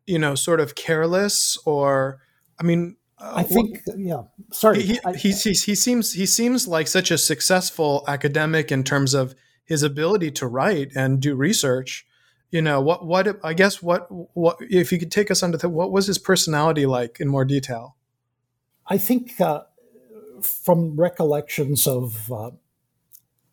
you 0.06 0.20
know 0.20 0.36
sort 0.36 0.60
of 0.60 0.76
careless 0.76 1.58
or 1.66 2.20
i 2.60 2.64
mean 2.64 2.96
uh, 3.22 3.34
i 3.36 3.44
think 3.44 3.80
what, 3.86 4.00
yeah 4.00 4.24
sorry 4.52 4.82
he, 4.82 5.00
I, 5.06 5.14
he, 5.14 5.32
he, 5.32 5.52
he, 5.52 5.76
seems 5.76 6.14
he 6.14 6.26
seems 6.26 6.68
like 6.68 6.88
such 6.88 7.12
a 7.12 7.18
successful 7.18 8.04
academic 8.08 8.72
in 8.72 8.84
terms 8.84 9.14
of 9.14 9.36
his 9.64 9.84
ability 9.84 10.32
to 10.32 10.48
write 10.48 10.92
and 10.96 11.20
do 11.20 11.36
research 11.36 12.06
you 12.50 12.62
know 12.62 12.82
what 12.82 13.06
what 13.06 13.40
i 13.44 13.54
guess 13.54 13.82
what 13.82 14.08
what 14.36 14.58
if 14.60 14.92
you 14.92 15.00
could 15.00 15.12
take 15.12 15.32
us 15.32 15.44
under 15.44 15.58
the 15.58 15.70
what 15.70 15.92
was 15.92 16.08
his 16.08 16.18
personality 16.18 16.86
like 16.86 17.20
in 17.20 17.28
more 17.28 17.46
detail 17.46 17.96
i 18.88 18.98
think 18.98 19.40
uh, 19.40 19.62
from 20.42 21.00
recollections 21.00 21.88
of 21.88 22.32
uh, 22.32 22.52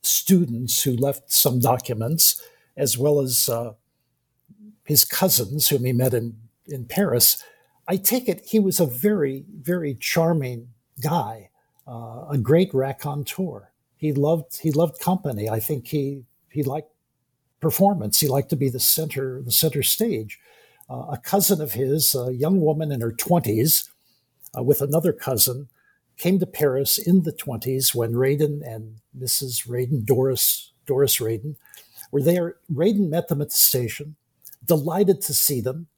students 0.02 0.82
who 0.82 0.96
left 0.96 1.32
some 1.32 1.60
documents, 1.60 2.42
as 2.76 2.96
well 2.96 3.20
as 3.20 3.48
uh, 3.48 3.72
his 4.84 5.04
cousins, 5.04 5.68
whom 5.68 5.84
he 5.84 5.92
met 5.92 6.14
in, 6.14 6.36
in 6.66 6.84
Paris. 6.86 7.42
I 7.88 7.96
take 7.96 8.28
it 8.28 8.44
he 8.44 8.60
was 8.60 8.78
a 8.78 8.86
very, 8.86 9.44
very 9.50 9.94
charming 9.94 10.68
guy, 11.00 11.48
uh, 11.86 12.26
a 12.30 12.38
great 12.38 12.72
raconteur. 12.74 13.72
He 13.96 14.12
loved 14.12 14.60
he 14.60 14.70
loved 14.70 15.00
company. 15.00 15.48
I 15.48 15.58
think 15.58 15.86
he 15.88 16.24
he 16.50 16.62
liked 16.62 16.90
performance. 17.60 18.20
He 18.20 18.28
liked 18.28 18.50
to 18.50 18.56
be 18.56 18.68
the 18.68 18.78
center 18.78 19.40
the 19.42 19.50
center 19.50 19.82
stage. 19.82 20.38
Uh, 20.90 21.06
a 21.12 21.18
cousin 21.18 21.60
of 21.60 21.72
his, 21.72 22.14
a 22.14 22.32
young 22.32 22.60
woman 22.60 22.92
in 22.92 23.00
her 23.00 23.12
twenties, 23.12 23.90
uh, 24.56 24.62
with 24.62 24.82
another 24.82 25.12
cousin, 25.12 25.68
came 26.18 26.38
to 26.38 26.46
Paris 26.46 26.98
in 26.98 27.22
the 27.22 27.32
20s 27.32 27.94
when 27.94 28.12
Radin 28.12 28.60
and 28.66 28.96
Mrs. 29.16 29.68
Radin, 29.68 30.04
Doris, 30.04 30.72
Doris 30.86 31.18
Radin, 31.18 31.56
were 32.10 32.22
there. 32.22 32.56
Radin 32.72 33.08
met 33.10 33.28
them 33.28 33.42
at 33.42 33.50
the 33.50 33.56
station, 33.56 34.16
delighted 34.64 35.20
to 35.22 35.34
see 35.34 35.60
them, 35.60 35.88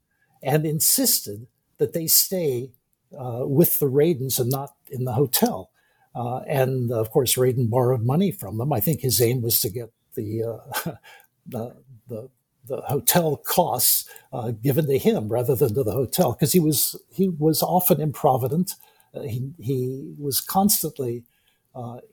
and 0.42 0.66
insisted 0.66 1.46
that 1.80 1.94
they 1.94 2.08
stay 2.08 2.72
uh, 3.18 3.42
with 3.46 3.80
the 3.80 3.88
Radins 3.88 4.40
and 4.40 4.50
not 4.50 4.72
in 4.90 5.06
the 5.06 5.14
hotel. 5.14 5.72
Uh, 6.14 6.40
and 6.48 6.92
of 6.92 7.10
course, 7.12 7.36
Radin 7.36 7.70
borrowed 7.70 8.04
money 8.04 8.32
from 8.32 8.58
them. 8.58 8.72
I 8.72 8.80
think 8.80 9.02
his 9.02 9.22
aim 9.22 9.42
was 9.42 9.60
to 9.62 9.70
get 9.70 9.92
the 10.16 10.44
uh, 10.44 10.92
the, 11.48 11.76
the, 12.08 12.30
the 12.66 12.82
hotel 12.82 13.38
costs 13.38 14.08
uh, 14.32 14.52
given 14.52 14.88
to 14.88 14.98
him 14.98 15.28
rather 15.30 15.56
than 15.56 15.74
to 15.74 15.84
the 15.84 15.92
hotel 15.92 16.32
because 16.34 16.52
he 16.54 16.60
was 16.60 16.96
he 17.12 17.30
was 17.30 17.62
often 17.62 18.00
improvident 18.00 18.74
uh, 19.14 19.22
he, 19.22 19.52
he 19.60 20.14
was 20.18 20.40
constantly 20.42 21.24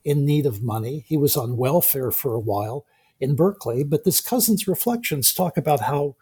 in 0.05 0.25
need 0.25 0.45
of 0.47 0.63
money. 0.63 1.05
He 1.07 1.17
was 1.17 1.38
on 1.38 1.57
welfare 1.57 2.12
for 2.12 2.36
a 2.36 2.39
while 2.41 2.86
in 3.19 3.36
Berkeley, 3.36 3.83
but 3.83 4.05
this 4.05 4.21
cousin's 4.21 4.67
reflections 4.67 5.33
talk 5.33 5.57
about 5.57 5.81
how 5.81 6.15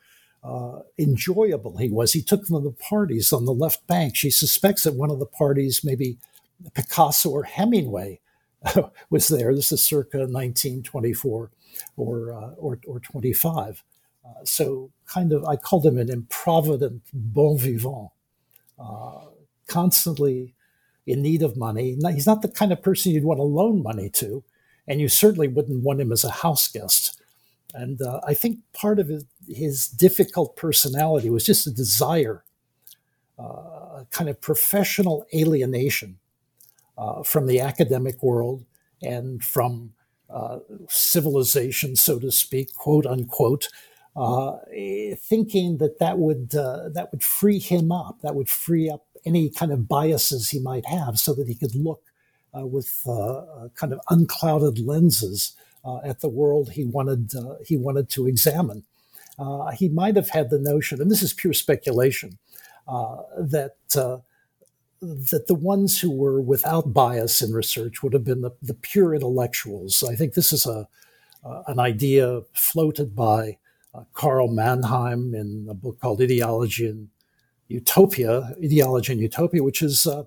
uh, 0.46 0.80
enjoyable 1.00 1.78
he 1.78 1.90
was. 1.90 2.14
He 2.14 2.22
took 2.22 2.46
them 2.46 2.62
to 2.62 2.70
the 2.70 2.76
parties 2.76 3.34
on 3.34 3.46
the 3.46 3.54
left 3.54 3.86
bank. 3.88 4.16
She 4.16 4.30
suspects 4.30 4.84
that 4.84 4.94
one 4.94 5.10
of 5.10 5.20
the 5.20 5.26
parties, 5.26 5.82
maybe 5.84 6.18
Picasso 6.74 7.30
or 7.30 7.44
Hemingway, 7.44 8.20
was 9.10 9.28
there. 9.28 9.56
This 9.56 9.72
is 9.72 9.84
circa 9.84 10.20
1924 10.20 11.52
or 11.98 12.34
uh, 12.34 12.50
or, 12.58 12.80
or 12.88 13.00
25. 13.00 13.84
Uh, 14.26 14.44
so, 14.44 14.92
kind 15.08 15.32
of, 15.32 15.46
I 15.46 15.56
called 15.56 15.86
him 15.86 15.98
an 15.98 16.10
improvident 16.10 17.04
bon 17.14 17.58
vivant, 17.58 18.10
uh, 18.80 19.26
constantly 19.68 20.54
in 21.06 21.22
need 21.22 21.44
of 21.44 21.56
money. 21.56 21.98
He's 22.12 22.26
not 22.26 22.42
the 22.42 22.48
kind 22.48 22.72
of 22.72 22.82
person 22.82 23.12
you'd 23.12 23.24
want 23.24 23.38
to 23.38 23.44
loan 23.44 23.84
money 23.84 24.10
to, 24.12 24.44
and 24.88 25.00
you 25.00 25.10
certainly 25.10 25.48
wouldn't 25.48 25.84
want 25.84 26.02
him 26.02 26.12
as 26.12 26.24
a 26.24 26.32
house 26.32 26.68
guest. 26.68 27.22
And 27.76 28.02
uh, 28.02 28.22
I 28.26 28.34
think 28.34 28.60
part 28.74 29.00
of 29.00 29.10
his, 29.10 29.26
his, 29.48 29.88
difficult 29.88 30.56
personality 30.56 31.30
was 31.30 31.46
just 31.46 31.68
a 31.68 31.72
desire, 31.72 32.44
uh, 33.40 33.44
a 33.44 34.08
kind 34.12 34.30
of 34.30 34.42
professional 34.42 35.26
alienation 35.34 36.18
uh, 36.98 37.24
from 37.24 37.48
the 37.48 37.60
academic 37.60 38.22
world 38.24 38.66
and 39.02 39.44
from 39.44 39.94
uh, 40.30 40.60
civilization, 40.90 41.96
so 41.96 42.20
to 42.20 42.32
speak, 42.32 42.74
quote 42.74 43.06
unquote. 43.06 43.70
Uh, 44.16 44.60
thinking 45.18 45.78
that 45.78 46.00
that 46.00 46.18
would 46.18 46.56
uh, 46.56 46.88
that 46.88 47.12
would 47.12 47.22
free 47.22 47.60
him 47.60 47.92
up, 47.92 48.22
that 48.22 48.34
would 48.34 48.48
free 48.48 48.90
up 48.90 49.06
any 49.26 49.50
kind 49.50 49.74
of 49.74 49.90
biases 49.90 50.50
he 50.50 50.60
might 50.60 50.86
have 50.86 51.20
so 51.20 51.34
that 51.34 51.48
he 51.50 51.56
could 51.56 51.76
look 51.76 52.02
uh, 52.58 52.66
with 52.66 53.04
kind 53.76 53.92
of 53.92 54.00
unclouded 54.10 54.80
lenses 54.80 55.54
at 56.04 56.22
the 56.22 56.30
world 56.30 56.72
he 56.72 56.86
wanted, 56.86 57.34
he 57.66 57.76
wanted 57.76 58.10
to 58.10 58.26
examine. 58.26 58.84
Uh, 59.38 59.72
he 59.72 59.90
might 59.90 60.16
have 60.16 60.30
had 60.30 60.50
the 60.50 60.60
notion, 60.60 61.02
and 61.02 61.12
this 61.12 61.22
is 61.22 61.34
pure 61.34 61.54
speculation, 61.54 62.38
that 62.88 63.76
that 65.02 65.48
the 65.48 65.56
ones 65.56 66.00
who 66.02 66.10
were 66.10 66.42
without 66.42 66.94
bias 66.94 67.42
in 67.42 67.52
research 67.54 68.02
would 68.02 68.14
have 68.14 68.24
been 68.24 68.42
the, 68.42 68.52
the 68.62 68.74
pure 68.74 69.14
intellectuals. 69.14 70.04
I 70.04 70.16
think 70.16 70.34
this 70.34 70.52
is 70.54 70.66
a 70.66 70.88
uh, 71.46 71.62
an 71.68 71.80
idea 71.80 72.42
floated 72.54 73.16
by 73.16 73.58
uh, 73.94 74.04
Karl 74.14 74.48
Mannheim 74.48 75.36
in 75.36 75.68
a 75.70 75.76
book 75.76 76.00
called 76.00 76.22
Ideology 76.22 76.88
and 76.88 77.10
Utopia, 77.68 78.56
Ideology 78.64 79.14
and 79.14 79.22
Utopia, 79.22 79.62
which 79.62 79.82
is 79.82 80.08
uh, 80.08 80.24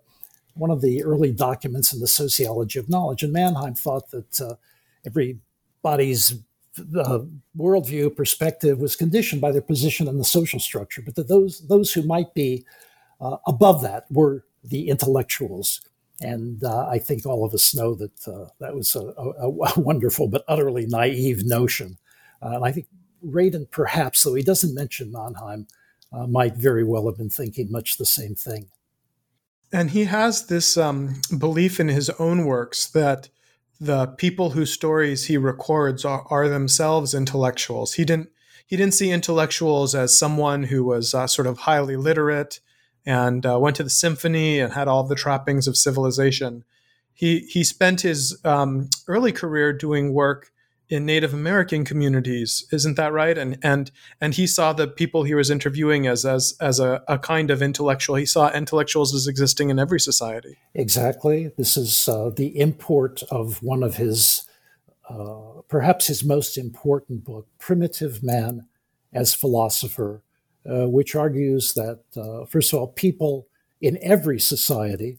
one 0.55 0.71
of 0.71 0.81
the 0.81 1.03
early 1.03 1.33
documents 1.33 1.93
in 1.93 2.01
the 2.01 2.07
sociology 2.07 2.79
of 2.79 2.89
knowledge. 2.89 3.25
And 3.25 3.33
Mannheim 3.33 3.75
thought 3.75 4.11
that 4.11 4.41
uh, 4.41 4.55
everybody's 5.05 6.35
uh, 6.99 7.21
worldview 7.57 8.15
perspective 8.15 8.79
was 8.79 8.97
conditioned 8.97 9.41
by 9.41 9.53
their 9.53 9.63
position 9.63 10.09
in 10.09 10.19
the 10.19 10.25
social 10.25 10.61
structure, 10.61 11.03
but 11.03 11.15
that 11.17 11.29
those 11.29 11.67
those 11.69 11.93
who 11.93 12.03
might 12.03 12.35
be 12.35 12.65
uh, 13.21 13.37
above 13.47 13.83
that 13.83 14.07
were 14.11 14.45
the 14.65 14.89
intellectuals. 14.89 15.81
And 16.21 16.65
uh, 16.65 16.89
I 16.89 16.99
think 16.99 17.25
all 17.25 17.45
of 17.45 17.55
us 17.55 17.75
know 17.75 17.95
that 17.95 18.27
uh, 18.27 18.47
that 18.59 18.75
was 18.75 18.97
a, 18.97 19.01
a, 19.01 19.49
a, 19.49 19.51
wonderful 19.81 20.29
but 20.29 20.45
utterly 20.49 20.87
naive 20.87 21.45
notion. 21.45 21.97
and 22.43 22.65
I 22.65 22.73
think 22.73 22.87
Radin, 23.25 23.71
perhaps, 23.71 24.23
though 24.23 24.35
he 24.35 24.43
doesn't 24.43 24.75
mention 24.75 25.13
Mannheim, 25.13 25.67
uh, 26.13 26.27
might 26.27 26.57
very 26.57 26.85
well 26.85 27.07
have 27.07 27.19
been 27.19 27.31
thinking 27.31 27.71
much 27.71 27.97
the 27.97 28.07
same 28.07 28.35
thing. 28.35 28.67
And 29.73 29.91
he 29.91 30.05
has 30.05 30.47
this 30.47 30.77
um, 30.77 31.21
belief 31.37 31.79
in 31.79 31.89
his 31.89 32.09
own 32.19 32.47
works 32.47 32.87
that 32.89 33.29
the 33.81 34.07
people 34.07 34.51
whose 34.51 34.73
stories 34.73 35.27
he 35.27 35.37
records 35.37 36.05
are, 36.05 36.27
are, 36.31 36.49
themselves 36.49 37.15
intellectuals. 37.15 37.95
He 37.95 38.05
didn't 38.05 38.31
he 38.67 38.77
didn't 38.77 38.95
see 38.95 39.11
intellectuals 39.11 39.95
as 39.95 40.19
someone 40.19 40.65
who 40.65 40.85
was 40.85 41.15
uh, 41.15 41.27
sort 41.27 41.47
of 41.47 41.61
highly 41.61 41.97
literate 41.97 42.61
and 43.07 43.47
uh, 43.47 43.59
went 43.59 43.77
to 43.77 43.83
the 43.83 43.91
symphony 43.91 44.59
and 44.59 44.75
had 44.75 44.89
all 44.89 45.05
the 45.05 45.15
trappings 45.15 45.67
of 45.67 45.77
civilization. 45.77 46.65
He 47.15 47.41
he 47.41 47.65
spent 47.65 48.03
his 48.03 48.39
um, 48.45 48.91
early 49.07 49.33
career 49.33 49.73
doing 49.73 50.13
work 50.13 50.51
in 50.89 51.05
Native 51.05 51.35
American 51.35 51.85
communities, 51.85 52.67
isn't 52.73 52.97
that 52.97 53.13
right? 53.13 53.37
And 53.37 53.59
and 53.63 53.91
and 54.21 54.35
he 54.35 54.47
saw 54.47 54.73
the 54.73 54.89
people 54.89 55.25
he 55.25 55.35
was 55.35 55.51
interviewing 55.51 56.07
as 56.07 56.25
as 56.25 56.55
as 56.61 56.81
a, 56.81 57.03
a 57.07 57.19
kind 57.19 57.51
of 57.51 57.61
intellectual. 57.61 58.17
He 58.17 58.27
saw 58.27 58.51
intellectuals 58.51 59.15
as 59.15 59.27
existing 59.27 59.71
in 59.71 59.79
every 59.79 60.01
society. 60.01 60.57
Exactly. 60.75 61.53
This 61.57 61.77
is 61.77 62.09
uh, 62.09 62.31
the 62.35 62.59
import 62.59 63.23
of 63.31 63.63
one 63.63 63.83
of 63.83 63.97
his, 63.97 64.49
uh, 65.11 65.63
perhaps 65.69 66.07
his 66.07 66.25
most 66.25 66.57
important 66.57 67.25
book, 67.25 67.47
"Primitive 67.59 68.23
Man 68.23 68.67
as 69.13 69.35
Philosopher," 69.35 70.23
uh, 70.69 70.89
which 70.89 71.15
argues 71.15 71.75
that 71.75 72.01
uh, 72.17 72.47
first 72.47 72.73
of 72.73 72.79
all, 72.79 72.89
people 72.89 73.47
in 73.81 73.99
every 74.03 74.41
society 74.41 75.19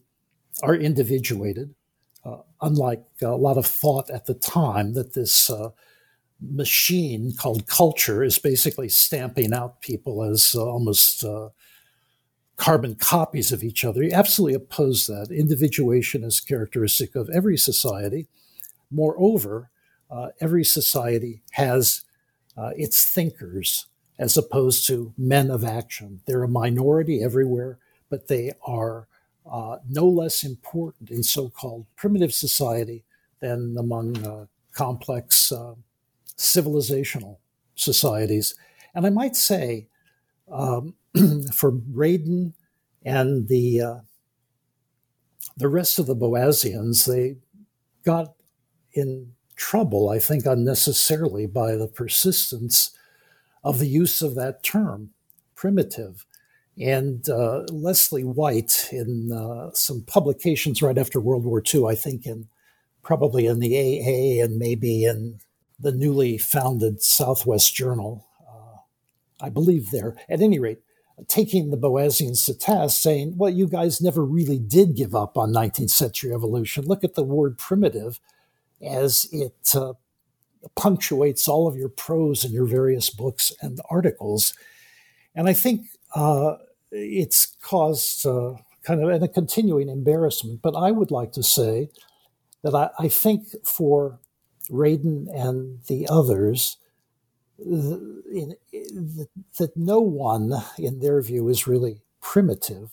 are 0.64 0.76
individuated 0.76 1.76
unlike 2.62 3.04
a 3.22 3.30
lot 3.30 3.58
of 3.58 3.66
thought 3.66 4.10
at 4.10 4.26
the 4.26 4.34
time 4.34 4.94
that 4.94 5.14
this 5.14 5.50
uh, 5.50 5.70
machine 6.42 7.34
called 7.38 7.68
culture 7.68 8.24
is 8.24 8.40
basically 8.40 8.90
stamping 8.90 9.54
out 9.54 9.82
people 9.82 10.24
as 10.24 10.56
uh, 10.56 10.66
almost 10.66 11.24
uh, 11.24 11.50
carbon 12.58 12.96
copies 12.96 13.52
of 13.52 13.64
each 13.64 13.84
other. 13.84 14.02
He 14.02 14.12
absolutely 14.12 14.56
opposed 14.56 15.08
that. 15.08 15.32
Individuation 15.32 16.24
is 16.24 16.40
characteristic 16.40 17.16
of 17.16 17.30
every 17.30 17.58
society. 17.58 18.28
Moreover, 18.92 19.70
uh, 20.10 20.30
every 20.42 20.64
society 20.64 21.42
has 21.52 22.04
uh, 22.58 22.72
its 22.76 23.06
thinkers 23.06 23.88
as 24.18 24.36
opposed 24.36 24.86
to 24.88 25.14
men 25.18 25.50
of 25.50 25.64
action. 25.64 26.20
They're 26.26 26.44
a 26.44 26.50
minority 26.50 27.24
everywhere, 27.24 27.80
but 28.10 28.28
they 28.28 28.52
are 28.66 29.08
uh, 29.50 29.78
no 29.88 30.06
less 30.06 30.44
important 30.44 31.10
in 31.10 31.24
so 31.24 31.50
called 31.50 31.86
primitive 31.96 32.34
society 32.34 33.04
than 33.40 33.76
among 33.78 34.26
uh, 34.26 34.46
complex 34.74 35.52
uh, 35.52 35.74
civilizational 36.38 37.38
societies. 37.76 38.56
And 38.94 39.06
I 39.06 39.10
might 39.10 39.36
say, 39.36 39.88
um, 40.52 40.96
for 41.54 41.72
Radin 41.72 42.54
and 43.04 43.48
the 43.48 43.82
uh, 43.82 44.00
the 45.58 45.68
rest 45.68 46.00
of 46.00 46.06
the 46.06 46.16
Boasians, 46.16 47.06
they 47.06 47.38
got 48.06 48.34
in 48.94 49.34
trouble, 49.56 50.10
I 50.10 50.20
think, 50.20 50.46
unnecessarily 50.46 51.46
by 51.46 51.76
the 51.76 51.88
persistence 51.88 52.98
of 53.64 53.80
the 53.80 53.88
use 53.88 54.22
of 54.22 54.36
that 54.36 54.64
term, 54.64 55.10
primitive. 55.56 56.26
And 56.80 57.28
uh, 57.28 57.64
Leslie 57.72 58.24
White, 58.24 58.88
in 58.92 59.32
uh, 59.32 59.72
some 59.74 60.04
publications 60.04 60.82
right 60.82 60.98
after 60.98 61.20
World 61.20 61.44
War 61.44 61.62
II, 61.62 61.88
I 61.88 61.96
think 61.96 62.26
in 62.26 62.48
probably 63.04 63.48
in 63.48 63.60
the 63.60 63.76
AA 63.76 64.44
and 64.44 64.58
maybe 64.58 65.04
in 65.04 65.40
the 65.80 65.92
newly 65.92 66.38
founded 66.38 67.02
Southwest 67.02 67.76
Journal, 67.76 68.26
uh, 68.48 68.78
I 69.42 69.50
believe 69.50 69.92
there, 69.92 70.16
at 70.30 70.42
any 70.42 70.60
rate, 70.60 70.80
taking 71.28 71.70
the 71.70 71.78
Boasians 71.78 72.46
to 72.46 72.54
task, 72.54 73.02
saying, 73.02 73.34
well, 73.36 73.50
you 73.50 73.68
guys 73.68 74.02
never 74.02 74.24
really 74.24 74.60
did 74.60 74.96
give 74.96 75.14
up 75.14 75.38
on 75.38 75.52
19th 75.52 75.90
century 75.90 76.34
evolution. 76.34 76.86
Look 76.86 77.04
at 77.04 77.16
the 77.16 77.24
word 77.24 77.58
primitive 77.58 78.22
as 78.82 79.28
it 79.32 79.76
uh, 79.76 79.94
punctuates 80.76 81.48
all 81.48 81.68
of 81.68 81.76
your 81.76 81.90
prose 81.90 82.46
in 82.46 82.52
your 82.54 82.66
various 82.66 83.10
books 83.10 83.52
and 83.62 83.80
articles. 83.90 84.54
And 85.36 85.50
I 85.50 85.54
think 85.54 85.88
uh, 86.16 86.56
it's 86.92 87.56
caused 87.62 88.26
uh, 88.26 88.54
kind 88.84 89.04
of 89.04 89.10
and 89.10 89.24
a 89.24 89.28
continuing 89.28 89.90
embarrassment. 89.90 90.62
But 90.62 90.76
I 90.76 90.92
would 90.92 91.12
like 91.12 91.32
to 91.34 91.44
say 91.44 91.90
that 92.64 92.76
I, 92.76 92.90
I 93.00 93.08
think 93.08 93.48
for 93.66 94.20
Radin 94.70 95.28
and 95.34 95.80
the 95.88 96.08
others, 96.10 96.78
that 97.58 99.72
no 99.76 100.00
one, 100.00 100.54
in 100.78 101.00
their 101.00 101.22
view, 101.22 101.50
is 101.50 101.68
really 101.68 102.02
primitive. 102.22 102.92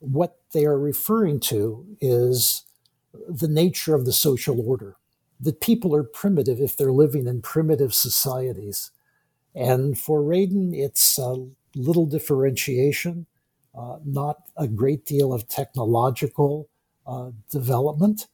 What 0.00 0.38
they 0.52 0.64
are 0.64 0.78
referring 0.78 1.40
to 1.40 1.86
is 2.00 2.64
the 3.28 3.48
nature 3.48 3.94
of 3.94 4.04
the 4.04 4.12
social 4.12 4.60
order. 4.66 4.96
That 5.40 5.60
people 5.60 5.94
are 5.94 6.02
primitive 6.02 6.60
if 6.60 6.76
they're 6.76 6.92
living 6.92 7.26
in 7.26 7.42
primitive 7.42 7.94
societies. 7.94 8.90
And 9.54 9.98
for 9.98 10.20
Radin, 10.20 10.74
it's 10.74 11.18
a 11.18 11.46
little 11.78 12.06
differentiation, 12.06 13.26
uh, 13.74 13.98
not 14.04 14.36
a 14.56 14.66
great 14.66 15.06
deal 15.06 15.32
of 15.32 15.48
technological 15.48 16.68
uh, 17.06 17.30
development. 17.50 18.26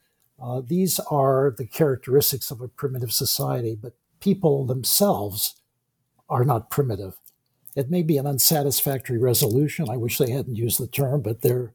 Uh, 0.43 0.61
these 0.67 0.99
are 1.11 1.55
the 1.57 1.67
characteristics 1.67 2.51
of 2.51 2.61
a 2.61 2.69
primitive 2.69 3.13
society, 3.13 3.77
but 3.81 3.95
people 4.21 4.65
themselves 4.67 5.57
are 6.29 6.45
not 6.45 6.71
primitive. 6.71 7.17
It 7.77 7.91
may 7.91 8.03
be 8.03 8.17
an 8.17 8.27
unsatisfactory 8.27 9.19
resolution. 9.19 9.89
I 9.91 9.97
wish 9.97 10.19
they 10.19 10.31
hadn't 10.31 10.57
used 10.57 10.81
the 10.81 10.87
term, 10.87 11.23
but 11.23 11.43
there, 11.43 11.75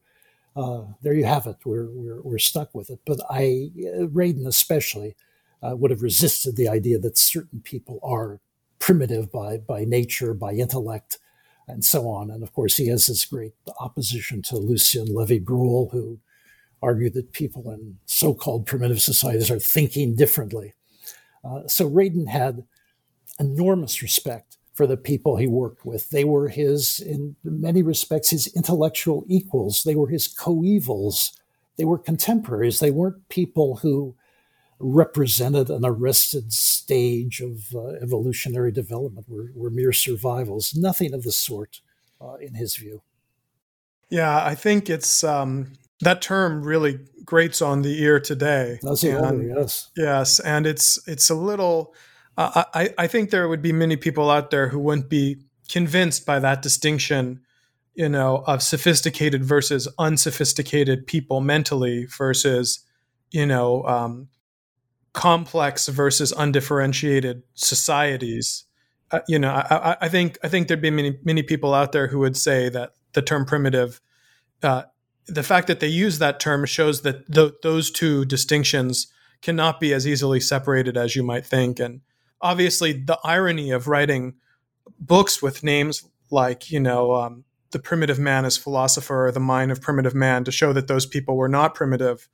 uh, 0.56 0.84
there 1.02 1.14
you 1.14 1.26
have 1.26 1.46
it. 1.46 1.58
We're, 1.66 1.90
we're, 1.92 2.22
we're 2.22 2.38
stuck 2.40 2.74
with 2.74 2.90
it. 2.90 3.00
But 3.06 3.20
I, 3.30 3.72
uh, 3.78 4.08
Radin 4.08 4.48
especially, 4.48 5.16
uh, 5.62 5.76
would 5.76 5.92
have 5.92 6.02
resisted 6.02 6.56
the 6.56 6.70
idea 6.70 6.98
that 7.00 7.18
certain 7.18 7.62
people 7.62 8.00
are 8.02 8.40
primitive 8.80 9.32
by, 9.32 9.58
by 9.58 9.84
nature, 9.84 10.34
by 10.34 10.54
intellect, 10.54 11.20
and 11.70 11.86
so 11.86 12.10
on. 12.10 12.30
And 12.32 12.44
of 12.44 12.54
course, 12.54 12.78
he 12.78 12.88
has 12.88 13.08
this 13.08 13.26
great 13.26 13.54
opposition 13.80 14.42
to 14.44 14.58
Lucien 14.58 15.14
Levy 15.14 15.40
Bruhl, 15.40 15.90
who 15.92 16.20
argued 16.82 17.14
that 17.14 17.34
people 17.34 17.70
in 17.72 17.98
so 18.06 18.34
called 18.34 18.66
primitive 18.66 19.02
societies 19.02 19.52
are 19.52 19.60
thinking 19.60 20.16
differently. 20.16 20.74
Uh, 21.44 21.68
so 21.68 21.90
Radin 21.90 22.28
had 22.28 22.64
enormous 23.40 24.02
respect 24.02 24.58
for 24.74 24.88
the 24.88 24.98
people 24.98 25.36
he 25.36 25.48
worked 25.48 25.86
with. 25.86 26.10
They 26.10 26.24
were 26.24 26.48
his, 26.48 27.00
in 27.00 27.36
many 27.44 27.82
respects, 27.82 28.30
his 28.30 28.48
intellectual 28.56 29.26
equals. 29.28 29.84
They 29.84 29.96
were 29.96 30.08
his 30.08 30.28
coevals. 30.28 31.32
They 31.78 31.86
were 31.86 31.98
contemporaries. 31.98 32.80
They 32.80 32.92
weren't 32.92 33.28
people 33.30 33.78
who 33.78 34.16
represented 34.80 35.70
an 35.70 35.86
arrested 35.86 36.54
stage 36.54 37.42
of 37.42 37.76
uh, 37.76 37.90
evolutionary 38.02 38.72
development, 38.72 39.28
were, 39.30 39.52
were 39.54 39.70
mere 39.70 39.94
survivals. 39.94 40.74
Nothing 40.76 41.14
of 41.14 41.24
the 41.24 41.32
sort, 41.32 41.82
uh, 42.22 42.36
in 42.36 42.56
his 42.56 42.76
view. 42.76 43.02
Yeah, 44.10 44.44
I 44.44 44.56
think 44.56 44.90
it's 44.90 45.24
um, 45.24 45.74
that 46.02 46.22
term 46.22 46.64
really 46.64 47.00
grates 47.26 47.62
on 47.62 47.84
the 47.84 48.02
ear 48.02 48.20
today. 48.20 48.80
It? 48.82 49.04
And, 49.04 49.56
yes. 49.56 49.92
Yes, 49.96 50.40
and 50.40 50.66
it's 50.66 51.00
it's 51.08 51.30
a 51.30 51.36
little 51.36 51.94
I, 52.40 52.94
I 52.98 53.08
think 53.08 53.32
there 53.32 53.50
would 53.50 53.62
be 53.62 53.74
many 53.74 53.98
people 53.98 54.32
out 54.32 54.50
there 54.50 54.70
who 54.70 54.80
wouldn't 54.80 55.10
be 55.10 55.42
convinced 55.68 56.26
by 56.26 56.40
that 56.40 56.62
distinction, 56.62 57.42
you 57.96 58.08
know, 58.08 58.44
of 58.48 58.64
sophisticated 58.64 59.44
versus 59.44 59.90
unsophisticated 59.98 61.06
people 61.06 61.42
mentally 61.42 62.06
versus, 62.06 62.86
you 63.30 63.46
know, 63.46 63.84
um, 63.84 64.30
complex 65.14 65.88
versus 65.88 66.32
undifferentiated 66.32 67.44
societies. 67.54 68.66
Uh, 69.12 69.20
you 69.28 69.40
know, 69.40 69.52
I, 69.52 69.98
I, 70.02 70.10
think 70.10 70.38
I 70.44 70.50
think 70.50 70.68
there'd 70.68 70.82
be 70.82 70.92
many 70.92 71.18
many 71.24 71.42
people 71.42 71.74
out 71.74 71.92
there 71.92 72.08
who 72.08 72.20
would 72.20 72.38
say 72.38 72.70
that 72.70 72.92
the 73.14 73.22
term 73.22 73.46
primitive, 73.46 74.02
uh, 74.62 74.84
the 75.26 75.44
fact 75.44 75.68
that 75.68 75.80
they 75.80 75.88
use 75.88 76.20
that 76.20 76.40
term 76.40 76.66
shows 76.66 77.02
that 77.02 77.32
th- 77.32 77.54
those 77.64 77.90
two 77.90 78.24
distinctions 78.26 79.08
cannot 79.42 79.80
be 79.80 79.94
as 79.94 80.06
easily 80.06 80.40
separated 80.40 80.96
as 80.96 81.16
you 81.16 81.24
might 81.24 81.46
think, 81.46 81.80
and 81.80 82.02
obviously 82.42 82.94
the 82.94 83.20
irony 83.24 83.72
of 83.72 83.88
writing 83.88 84.36
books 85.00 85.42
with 85.42 85.64
names 85.64 86.08
like 86.32 86.72
you 86.72 86.80
know 86.80 87.14
um, 87.14 87.44
the 87.72 87.80
primitive 87.80 88.20
man 88.20 88.46
as 88.46 88.58
philosopher 88.58 89.28
or 89.28 89.32
the 89.32 89.40
mind 89.40 89.72
of 89.72 89.82
primitive 89.82 90.16
man 90.16 90.44
to 90.44 90.52
show 90.52 90.74
that 90.74 90.88
those 90.88 91.06
people 91.06 91.36
were 91.36 91.50
not 91.50 91.76
primitive 91.76 92.28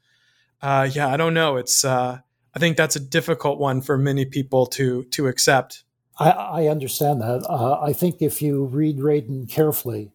uh, 0.61 0.87
yeah 0.91 1.07
i 1.07 1.17
don't 1.17 1.33
know 1.33 1.57
it's 1.57 1.83
uh, 1.83 2.19
i 2.55 2.59
think 2.59 2.77
that's 2.77 2.95
a 2.95 2.99
difficult 2.99 3.59
one 3.59 3.81
for 3.81 3.97
many 3.97 4.25
people 4.25 4.65
to 4.65 5.03
to 5.05 5.27
accept 5.27 5.83
i, 6.19 6.29
I 6.29 6.67
understand 6.67 7.21
that 7.21 7.45
uh, 7.49 7.79
i 7.81 7.93
think 7.93 8.21
if 8.21 8.41
you 8.41 8.65
read 8.65 8.97
Radin 8.99 9.49
carefully 9.49 10.11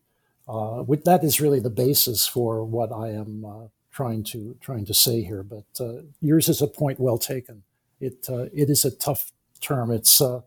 uh, 0.49 0.83
that 1.05 1.21
is 1.23 1.41
really 1.41 1.61
the 1.61 1.71
basis 1.71 2.27
for 2.27 2.65
what 2.65 2.93
i 2.93 3.09
am 3.09 3.45
uh, 3.45 3.67
trying 3.91 4.25
to 4.25 4.57
trying 4.61 4.85
to 4.87 4.95
say 4.95 5.23
here 5.23 5.43
but 5.43 5.67
uh, 5.81 6.03
yours 6.21 6.49
is 6.49 6.63
a 6.63 6.67
point 6.67 6.99
well 6.99 7.19
taken 7.19 7.63
it 8.01 8.27
it 8.31 8.71
is 8.71 8.85
a 8.85 8.91
tough 8.91 9.33
term. 9.61 9.91
It's 9.91 10.21
uh, 10.21 10.41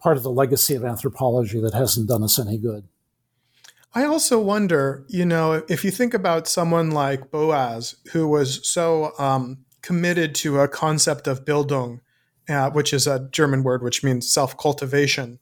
part 0.00 0.16
of 0.16 0.22
the 0.22 0.30
legacy 0.30 0.74
of 0.74 0.84
anthropology 0.84 1.60
that 1.60 1.74
hasn't 1.74 2.08
done 2.08 2.22
us 2.22 2.38
any 2.38 2.58
good. 2.58 2.84
I 3.94 4.04
also 4.04 4.38
wonder, 4.38 5.04
you 5.08 5.24
know, 5.24 5.64
if 5.68 5.84
you 5.84 5.90
think 5.90 6.12
about 6.12 6.46
someone 6.46 6.90
like 6.90 7.30
Boas, 7.30 7.96
who 8.12 8.28
was 8.28 8.66
so 8.68 9.12
um, 9.18 9.64
committed 9.86 10.34
to 10.34 10.58
a 10.58 10.66
concept 10.66 11.28
of 11.28 11.44
Bildung, 11.44 12.00
uh, 12.48 12.68
which 12.70 12.92
is 12.92 13.06
a 13.06 13.28
German 13.30 13.62
word 13.62 13.84
which 13.84 14.02
means 14.02 14.28
self 14.28 14.58
cultivation. 14.58 15.38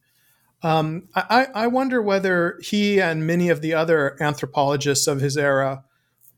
Um, 0.62 1.09
I, 1.14 1.48
I, 1.54 1.66
wonder 1.66 2.02
whether 2.02 2.59
he 2.62 3.00
and 3.00 3.26
many 3.26 3.48
of 3.48 3.62
the 3.62 3.72
other 3.72 4.16
anthropologists 4.20 5.07
of 5.07 5.20
his 5.20 5.38
era 5.38 5.85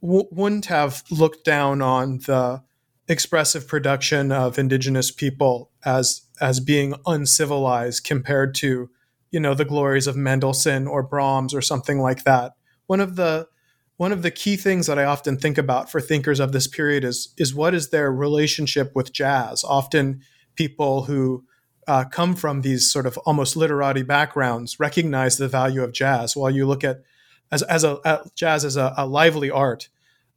w- 0.00 0.28
wouldn't 0.30 0.66
have 0.66 1.02
looked 1.10 1.44
down 1.44 1.82
on 1.82 2.18
the 2.18 2.62
expressive 3.08 3.66
production 3.66 4.30
of 4.30 4.56
indigenous 4.56 5.10
people 5.10 5.70
as 5.84 6.22
as 6.40 6.60
being 6.60 6.94
uncivilized 7.06 8.04
compared 8.04 8.54
to 8.56 8.88
you 9.32 9.40
know 9.40 9.54
the 9.54 9.64
glories 9.64 10.06
of 10.06 10.16
Mendelssohn 10.16 10.86
or 10.86 11.02
Brahms 11.02 11.52
or 11.52 11.60
something 11.60 12.00
like 12.00 12.22
that. 12.22 12.52
One 12.86 13.00
of 13.00 13.16
the 13.16 13.48
one 13.96 14.12
of 14.12 14.22
the 14.22 14.30
key 14.30 14.56
things 14.56 14.86
that 14.86 14.98
I 14.98 15.04
often 15.04 15.36
think 15.36 15.56
about 15.56 15.90
for 15.90 16.00
thinkers 16.00 16.40
of 16.40 16.52
this 16.52 16.66
period 16.66 17.04
is 17.04 17.32
is 17.36 17.54
what 17.54 17.74
is 17.74 17.90
their 17.90 18.12
relationship 18.12 18.92
with 18.94 19.12
jazz. 19.12 19.64
Often 19.64 20.22
people 20.54 21.04
who 21.04 21.44
uh, 21.86 22.04
come 22.04 22.34
from 22.34 22.62
these 22.62 22.90
sort 22.90 23.06
of 23.06 23.16
almost 23.18 23.56
literati 23.56 24.02
backgrounds 24.02 24.78
recognize 24.78 25.38
the 25.38 25.48
value 25.48 25.82
of 25.82 25.92
jazz. 25.92 26.36
While 26.36 26.50
you 26.50 26.66
look 26.66 26.84
at 26.84 27.02
as 27.50 27.62
as 27.62 27.84
a 27.84 27.98
at 28.04 28.34
jazz 28.34 28.64
as 28.64 28.76
a, 28.76 28.92
a 28.96 29.06
lively 29.06 29.50
art 29.50 29.88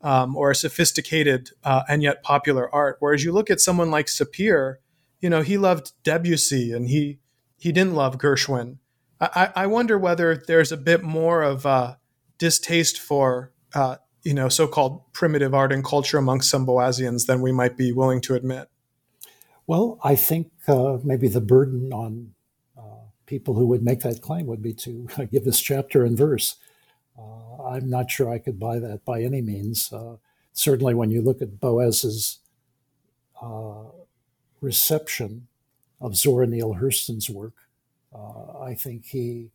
um, 0.02 0.38
or 0.38 0.52
a 0.52 0.56
sophisticated 0.56 1.50
uh, 1.64 1.84
and 1.90 2.02
yet 2.02 2.24
popular 2.24 2.74
art, 2.74 2.98
whereas 3.00 3.24
you 3.24 3.34
look 3.34 3.50
at 3.50 3.60
someone 3.60 3.92
like 3.92 4.06
Sapir, 4.06 4.76
you 5.20 5.30
know, 5.30 5.42
he 5.42 5.58
loved 5.58 5.92
Debussy 6.04 6.72
and 6.72 6.88
he 6.88 7.20
he 7.58 7.74
didn't 7.74 7.96
love 7.96 8.18
Gershwin. 8.18 8.78
I, 9.20 9.52
I 9.54 9.68
wonder 9.68 9.98
whether 9.98 10.38
there's 10.38 10.72
a 10.72 10.78
bit 10.78 11.04
more 11.04 11.44
of 11.44 11.66
a 11.66 11.99
distaste 12.40 13.00
for 13.00 13.52
uh, 13.76 13.98
you 14.24 14.34
know 14.34 14.50
so-called 14.50 15.02
primitive 15.14 15.54
art 15.54 15.72
and 15.72 15.84
culture 15.84 16.18
amongst 16.18 16.50
some 16.50 16.66
Boasians 16.66 17.28
than 17.28 17.42
we 17.42 17.52
might 17.52 17.78
be 17.78 17.92
willing 17.92 18.22
to 18.22 18.34
admit. 18.34 18.70
Well, 19.68 20.00
I 20.04 20.16
think 20.16 20.52
uh, 20.68 20.98
maybe 21.04 21.28
the 21.28 21.42
burden 21.42 21.94
on 21.94 22.34
uh, 22.76 23.06
people 23.28 23.54
who 23.54 23.68
would 23.68 23.84
make 23.84 24.00
that 24.00 24.22
claim 24.22 24.48
would 24.48 24.64
be 24.64 24.74
to 24.74 25.08
give 25.32 25.46
this 25.46 25.62
chapter 25.62 26.04
and 26.04 26.18
verse. 26.18 26.56
Uh, 27.18 27.64
I'm 27.64 27.88
not 27.88 28.10
sure 28.10 28.32
I 28.32 28.40
could 28.40 28.60
buy 28.60 28.80
that 28.80 29.06
by 29.06 29.22
any 29.22 29.42
means. 29.42 29.94
Uh, 29.94 30.16
certainly, 30.54 30.96
when 30.96 31.12
you 31.12 31.22
look 31.22 31.42
at 31.42 31.60
Boas's 31.60 32.40
uh, 33.42 33.84
reception 34.62 35.48
of 36.02 36.16
Zora 36.16 36.48
Neale 36.48 36.76
Hurston's 36.76 37.30
work. 37.30 37.54
I 38.14 38.74
think 38.74 39.06
he 39.06 39.52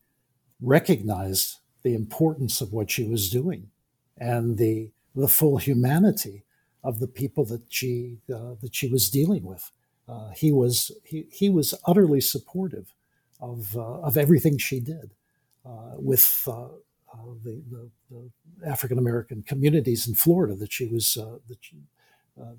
recognized 0.61 1.59
the 1.85 1.95
importance 1.95 2.61
of 2.61 2.73
what 2.73 2.91
she 2.91 3.05
was 3.05 3.31
doing 3.31 3.71
and 4.19 4.59
the 4.59 4.91
the 5.15 5.29
full 5.29 5.59
humanity 5.59 6.43
of 6.83 6.99
the 6.99 7.07
people 7.07 7.45
that 7.45 7.63
she 7.69 8.19
uh, 8.35 8.55
that 8.61 8.75
she 8.75 8.89
was 8.89 9.11
dealing 9.11 9.45
with. 9.45 9.71
uh, 10.09 10.31
he 10.31 10.53
was 10.53 10.91
he, 11.05 11.27
he 11.31 11.49
was 11.49 11.75
utterly 11.87 12.21
supportive 12.21 12.95
of 13.41 13.77
uh, 13.77 14.01
of 14.01 14.17
everything 14.17 14.59
she 14.59 14.81
did 14.81 15.15
uh, 15.65 15.95
with 15.97 16.47
uh, 16.51 16.69
the, 17.43 17.63
the, 17.71 17.91
the 18.11 18.69
African 18.69 18.99
American 18.99 19.43
communities 19.43 20.07
in 20.07 20.15
Florida 20.15 20.55
that 20.57 20.73
she 20.73 20.87
was 20.87 21.15
that 21.15 21.59
she, 21.61 21.77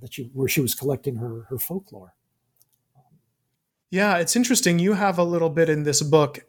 that 0.02 0.14
she 0.14 0.24
where 0.34 0.48
she 0.48 0.62
was 0.62 0.74
collecting 0.74 1.18
her 1.18 1.44
her 1.50 1.60
folklore. 1.60 2.14
Yeah, 3.92 4.18
it's 4.18 4.36
interesting. 4.36 4.80
You 4.80 4.94
have 4.94 5.20
a 5.20 5.24
little 5.24 5.50
bit 5.50 5.70
in 5.70 5.84
this 5.84 6.02
book. 6.02 6.40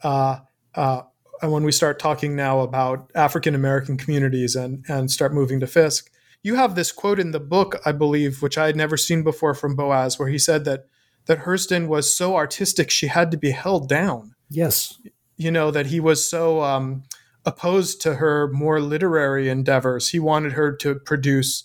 Uh, 1.43 1.51
when 1.51 1.65
we 1.65 1.73
start 1.73 1.99
talking 1.99 2.35
now 2.35 2.61
about 2.61 3.11
African 3.15 3.55
American 3.55 3.97
communities 3.97 4.57
and 4.57 4.85
and 4.89 5.11
start 5.11 5.35
moving 5.35 5.61
to 5.61 5.67
Fisk, 5.67 6.11
you 6.43 6.55
have 6.55 6.75
this 6.75 6.93
quote 6.93 7.19
in 7.19 7.33
the 7.33 7.41
book, 7.41 7.81
I 7.85 7.93
believe, 7.93 8.43
which 8.43 8.59
I 8.59 8.67
had 8.67 8.77
never 8.77 8.97
seen 8.97 9.23
before 9.23 9.55
from 9.55 9.75
Boas, 9.75 10.19
where 10.19 10.29
he 10.29 10.39
said 10.39 10.65
that 10.65 10.87
that 11.27 11.41
Hurston 11.41 11.89
was 11.89 12.15
so 12.15 12.37
artistic 12.37 12.91
she 12.91 13.09
had 13.09 13.31
to 13.31 13.37
be 13.37 13.51
held 13.51 13.89
down. 13.89 14.35
Yes, 14.49 15.01
you 15.37 15.51
know 15.51 15.71
that 15.71 15.87
he 15.87 16.01
was 16.01 16.29
so 16.29 16.63
um, 16.63 17.03
opposed 17.45 18.01
to 18.03 18.15
her 18.17 18.49
more 18.53 18.81
literary 18.81 19.49
endeavors. 19.49 20.11
He 20.11 20.19
wanted 20.19 20.53
her 20.53 20.73
to 20.77 20.97
produce, 20.97 21.65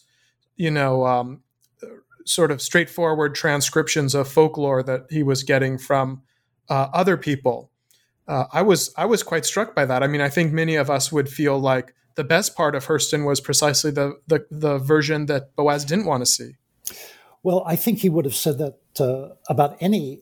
you 0.55 0.71
know, 0.71 1.05
um, 1.05 1.41
sort 2.25 2.51
of 2.51 2.61
straightforward 2.61 3.35
transcriptions 3.35 4.13
of 4.15 4.27
folklore 4.27 4.83
that 4.83 5.07
he 5.09 5.23
was 5.23 5.43
getting 5.43 5.77
from 5.77 6.21
uh, 6.69 6.87
other 6.93 7.17
people. 7.17 7.70
Uh, 8.27 8.45
I 8.51 8.61
was 8.61 8.93
I 8.97 9.05
was 9.05 9.23
quite 9.23 9.45
struck 9.45 9.75
by 9.75 9.85
that. 9.85 10.03
I 10.03 10.07
mean, 10.07 10.21
I 10.21 10.29
think 10.29 10.53
many 10.53 10.75
of 10.75 10.89
us 10.89 11.11
would 11.11 11.29
feel 11.29 11.59
like 11.59 11.93
the 12.15 12.23
best 12.23 12.55
part 12.55 12.75
of 12.75 12.85
Hurston 12.85 13.25
was 13.25 13.41
precisely 13.41 13.91
the 13.91 14.19
the, 14.27 14.45
the 14.49 14.77
version 14.77 15.25
that 15.25 15.55
Boas 15.55 15.85
didn't 15.85 16.05
want 16.05 16.21
to 16.21 16.25
see. 16.25 16.55
Well, 17.43 17.63
I 17.65 17.75
think 17.75 17.99
he 17.99 18.09
would 18.09 18.25
have 18.25 18.35
said 18.35 18.57
that 18.59 18.77
uh, 18.99 19.35
about 19.49 19.77
any 19.79 20.21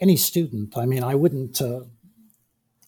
any 0.00 0.16
student. 0.16 0.76
I 0.76 0.86
mean, 0.86 1.02
I 1.02 1.14
wouldn't 1.14 1.60
uh, 1.60 1.82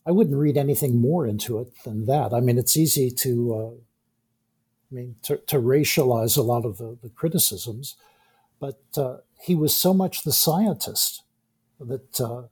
I 0.07 0.13
wouldn't 0.13 0.37
read 0.37 0.57
anything 0.57 1.01
more 1.01 1.27
into 1.27 1.59
it 1.61 1.73
than 1.85 2.07
that. 2.07 2.33
I 2.33 2.41
mean, 2.41 2.59
it's 2.59 2.77
easy 2.77 3.11
to 3.11 3.55
uh, 3.55 3.75
I 4.91 4.95
mean 4.95 5.17
to, 5.23 5.39
to, 5.39 5.57
racialize 5.57 6.37
a 6.37 6.43
lot 6.43 6.65
of 6.65 6.79
the, 6.79 6.99
the 7.03 7.11
criticisms, 7.11 7.97
but 8.59 8.81
uh, 8.97 9.19
he 9.41 9.55
was 9.55 9.75
so 9.75 9.95
much 9.95 10.23
the 10.23 10.33
scientist 10.33 11.23
that 11.79 12.21
uh, 12.21 12.43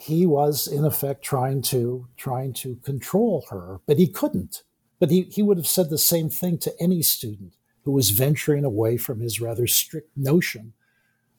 he 0.00 0.26
was 0.26 0.66
in 0.66 0.84
effect 0.84 1.24
trying 1.24 1.62
to 1.62 2.06
trying 2.16 2.52
to 2.52 2.76
control 2.76 3.46
her, 3.50 3.80
but 3.86 3.98
he 3.98 4.06
couldn't. 4.06 4.62
But 4.98 5.10
he, 5.10 5.22
he 5.22 5.42
would 5.42 5.56
have 5.58 5.66
said 5.66 5.90
the 5.90 5.98
same 5.98 6.30
thing 6.30 6.58
to 6.58 6.72
any 6.80 7.02
student 7.02 7.54
who 7.84 7.92
was 7.92 8.10
venturing 8.10 8.64
away 8.64 8.96
from 8.96 9.20
his 9.20 9.40
rather 9.40 9.66
strict 9.66 10.16
notion 10.16 10.72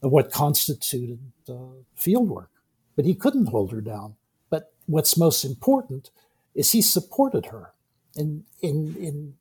of 0.02 0.12
what 0.12 0.32
constituted 0.32 1.20
uh, 1.50 1.54
fieldwork. 1.98 2.48
But 2.96 3.06
he 3.06 3.16
couldn't 3.16 3.48
hold 3.48 3.72
her 3.72 3.82
down. 3.82 4.16
But 4.50 4.72
what's 4.86 5.18
most 5.18 5.44
important 5.44 6.12
is 6.56 6.72
he 6.72 6.82
supported 6.82 7.48
her 7.48 7.74
in, 8.16 8.44
in, 8.62 8.96
in 8.96 9.34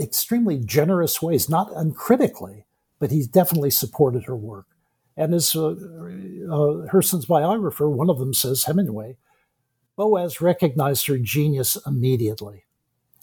extremely 0.00 0.58
generous 0.58 1.22
ways, 1.22 1.48
not 1.48 1.70
uncritically, 1.74 2.66
but 2.98 3.10
he 3.10 3.24
definitely 3.26 3.70
supported 3.70 4.24
her 4.24 4.36
work. 4.36 4.66
And 5.18 5.34
as 5.34 5.54
uh, 5.56 5.70
uh, 5.70 6.86
Hurston's 6.92 7.26
biographer, 7.26 7.90
one 7.90 8.08
of 8.08 8.18
them 8.18 8.32
says, 8.32 8.64
Hemenway, 8.64 9.16
Boas 9.96 10.40
recognized 10.40 11.08
her 11.08 11.18
genius 11.18 11.76
immediately. 11.84 12.66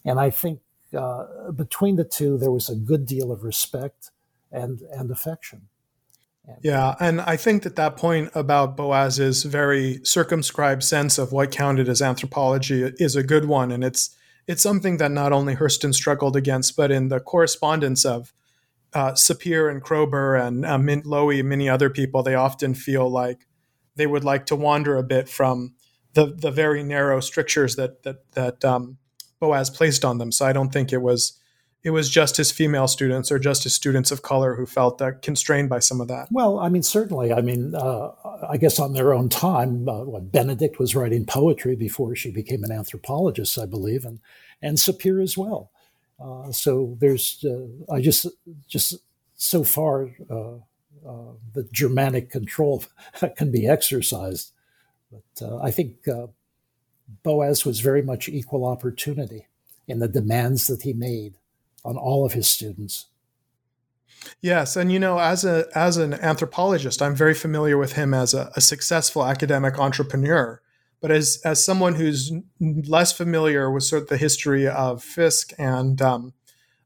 And 0.03 0.19
I 0.19 0.29
think 0.29 0.59
uh, 0.95 1.51
between 1.51 1.95
the 1.95 2.03
two, 2.03 2.37
there 2.37 2.51
was 2.51 2.69
a 2.69 2.75
good 2.75 3.05
deal 3.05 3.31
of 3.31 3.45
respect 3.45 4.11
and, 4.51 4.81
and 4.91 5.09
affection. 5.09 5.69
And, 6.45 6.57
yeah, 6.61 6.95
and 6.99 7.21
I 7.21 7.37
think 7.37 7.63
that 7.63 7.77
that 7.77 7.95
point 7.95 8.29
about 8.35 8.75
Boas's 8.75 9.43
very 9.43 10.01
circumscribed 10.03 10.83
sense 10.83 11.17
of 11.17 11.31
what 11.31 11.49
counted 11.49 11.87
as 11.87 12.01
anthropology 12.01 12.83
is 12.97 13.15
a 13.15 13.23
good 13.23 13.45
one, 13.45 13.71
and 13.71 13.83
it's 13.83 14.15
it's 14.47 14.61
something 14.61 14.97
that 14.97 15.09
not 15.09 15.33
only 15.33 15.55
Hurston 15.55 15.91
struggled 15.91 16.35
against, 16.35 16.75
but 16.75 16.91
in 16.91 17.07
the 17.07 17.19
correspondence 17.19 18.05
of 18.05 18.31
uh, 18.95 19.11
Sapir 19.11 19.69
and 19.69 19.83
Kroeber 19.83 20.41
and 20.41 20.65
uh, 20.65 20.77
Mint 20.77 21.05
Lowie 21.05 21.41
and 21.41 21.49
many 21.49 21.69
other 21.69 21.89
people, 21.89 22.23
they 22.23 22.35
often 22.35 22.73
feel 22.73 23.09
like 23.09 23.45
they 23.95 24.07
would 24.07 24.23
like 24.23 24.45
to 24.47 24.55
wander 24.55 24.97
a 24.97 25.03
bit 25.03 25.29
from 25.29 25.75
the 26.13 26.27
the 26.27 26.51
very 26.51 26.81
narrow 26.81 27.19
strictures 27.19 27.75
that 27.75 28.03
that 28.03 28.31
that 28.31 28.65
um, 28.65 28.97
Boas 29.39 29.69
placed 29.69 30.05
on 30.05 30.17
them. 30.17 30.31
So 30.31 30.45
I 30.45 30.53
don't 30.53 30.71
think 30.71 30.93
it 30.93 31.01
was 31.01 31.39
it 31.83 31.91
was 31.91 32.09
just 32.09 32.37
his 32.37 32.51
female 32.51 32.87
students 32.87 33.31
or 33.31 33.37
just 33.37 33.63
his 33.63 33.75
students 33.75 34.11
of 34.11 34.23
color 34.23 34.55
who 34.55 34.65
felt 34.65 35.01
uh, 35.01 35.11
constrained 35.21 35.69
by 35.69 35.79
some 35.79 36.01
of 36.01 36.07
that. 36.07 36.29
Well, 36.31 36.57
I 36.57 36.69
mean, 36.69 36.81
certainly. 36.81 37.31
I 37.31 37.41
mean, 37.41 37.75
uh, 37.75 38.09
I 38.49 38.57
guess 38.57 38.79
on 38.79 38.93
their 38.93 39.13
own 39.13 39.29
time, 39.29 39.87
uh, 39.87 40.03
Benedict 40.19 40.79
was 40.79 40.95
writing 40.95 41.25
poetry 41.25 41.75
before 41.75 42.15
she 42.15 42.31
became 42.31 42.63
an 42.63 42.71
anthropologist, 42.71 43.59
I 43.59 43.65
believe, 43.65 44.05
and 44.05 44.19
and 44.61 44.77
Sapir 44.77 45.21
as 45.21 45.37
well. 45.37 45.71
Uh, 46.19 46.51
so 46.51 46.97
there's, 46.99 47.43
uh, 47.45 47.93
I 47.93 48.01
just, 48.01 48.27
just 48.67 48.95
so 49.35 49.63
far, 49.63 50.11
uh, 50.29 50.55
uh 51.07 51.33
the 51.53 51.67
Germanic 51.71 52.29
control 52.29 52.83
that 53.19 53.35
can 53.37 53.51
be 53.51 53.67
exercised. 53.67 54.51
But 55.11 55.61
I 55.61 55.71
think 55.71 56.07
Boas 57.23 57.65
was 57.65 57.79
very 57.79 58.01
much 58.01 58.27
equal 58.27 58.65
opportunity 58.65 59.47
in 59.87 59.99
the 59.99 60.07
demands 60.07 60.67
that 60.67 60.81
he 60.81 60.93
made 60.93 61.35
on 61.83 61.95
all 61.95 62.25
of 62.25 62.33
his 62.33 62.49
students. 62.49 63.05
Yes, 64.41 64.75
and 64.75 64.91
you 64.91 64.99
know, 64.99 65.19
as 65.19 65.45
a 65.45 65.67
as 65.75 65.97
an 65.97 66.15
anthropologist, 66.15 67.01
I'm 67.01 67.15
very 67.15 67.33
familiar 67.33 67.77
with 67.77 67.93
him 67.93 68.13
as 68.13 68.33
a, 68.33 68.51
a 68.55 68.61
successful 68.61 69.25
academic 69.25 69.77
entrepreneur. 69.77 70.61
But 71.01 71.11
as 71.11 71.39
as 71.45 71.63
someone 71.63 71.95
who's 71.95 72.31
less 72.59 73.11
familiar 73.11 73.69
with 73.69 73.83
sort 73.83 74.03
of 74.03 74.09
the 74.09 74.17
history 74.17 74.67
of 74.67 75.03
Fisk 75.03 75.51
and 75.57 76.01
um, 76.01 76.33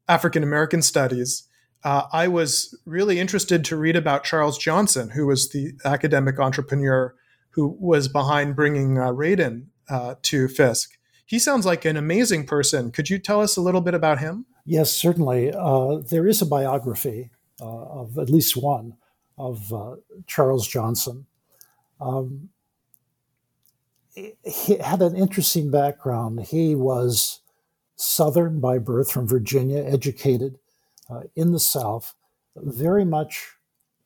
African 0.07 0.43
American 0.43 0.81
studies, 0.81 1.47
uh, 1.83 2.03
I 2.11 2.27
was 2.27 2.77
really 2.85 3.19
interested 3.19 3.63
to 3.65 3.77
read 3.77 3.95
about 3.95 4.23
Charles 4.23 4.57
Johnson, 4.57 5.11
who 5.11 5.27
was 5.27 5.49
the 5.49 5.73
academic 5.85 6.39
entrepreneur 6.39 7.15
who 7.51 7.75
was 7.79 8.07
behind 8.07 8.55
bringing 8.55 8.97
uh, 8.97 9.07
Radin 9.07 9.67
uh, 9.89 10.15
to 10.23 10.47
Fisk. 10.47 10.97
He 11.25 11.39
sounds 11.39 11.65
like 11.65 11.85
an 11.85 11.97
amazing 11.97 12.45
person. 12.45 12.91
Could 12.91 13.09
you 13.09 13.19
tell 13.19 13.41
us 13.41 13.55
a 13.55 13.61
little 13.61 13.81
bit 13.81 13.93
about 13.93 14.19
him? 14.19 14.45
Yes, 14.65 14.91
certainly. 14.91 15.51
Uh, 15.53 15.97
there 16.09 16.27
is 16.27 16.41
a 16.41 16.45
biography 16.45 17.31
uh, 17.61 17.65
of 17.65 18.17
at 18.17 18.29
least 18.29 18.57
one 18.57 18.97
of 19.37 19.71
uh, 19.73 19.95
Charles 20.27 20.67
Johnson. 20.67 21.27
Um, 22.01 22.49
he 24.43 24.77
had 24.77 25.01
an 25.01 25.15
interesting 25.15 25.71
background. 25.71 26.47
He 26.47 26.75
was 26.75 27.41
Southern 27.95 28.59
by 28.59 28.77
birth 28.77 29.11
from 29.11 29.27
Virginia, 29.27 29.83
educated 29.85 30.57
uh, 31.09 31.21
in 31.35 31.51
the 31.51 31.59
South, 31.59 32.15
very 32.55 33.05
much 33.05 33.55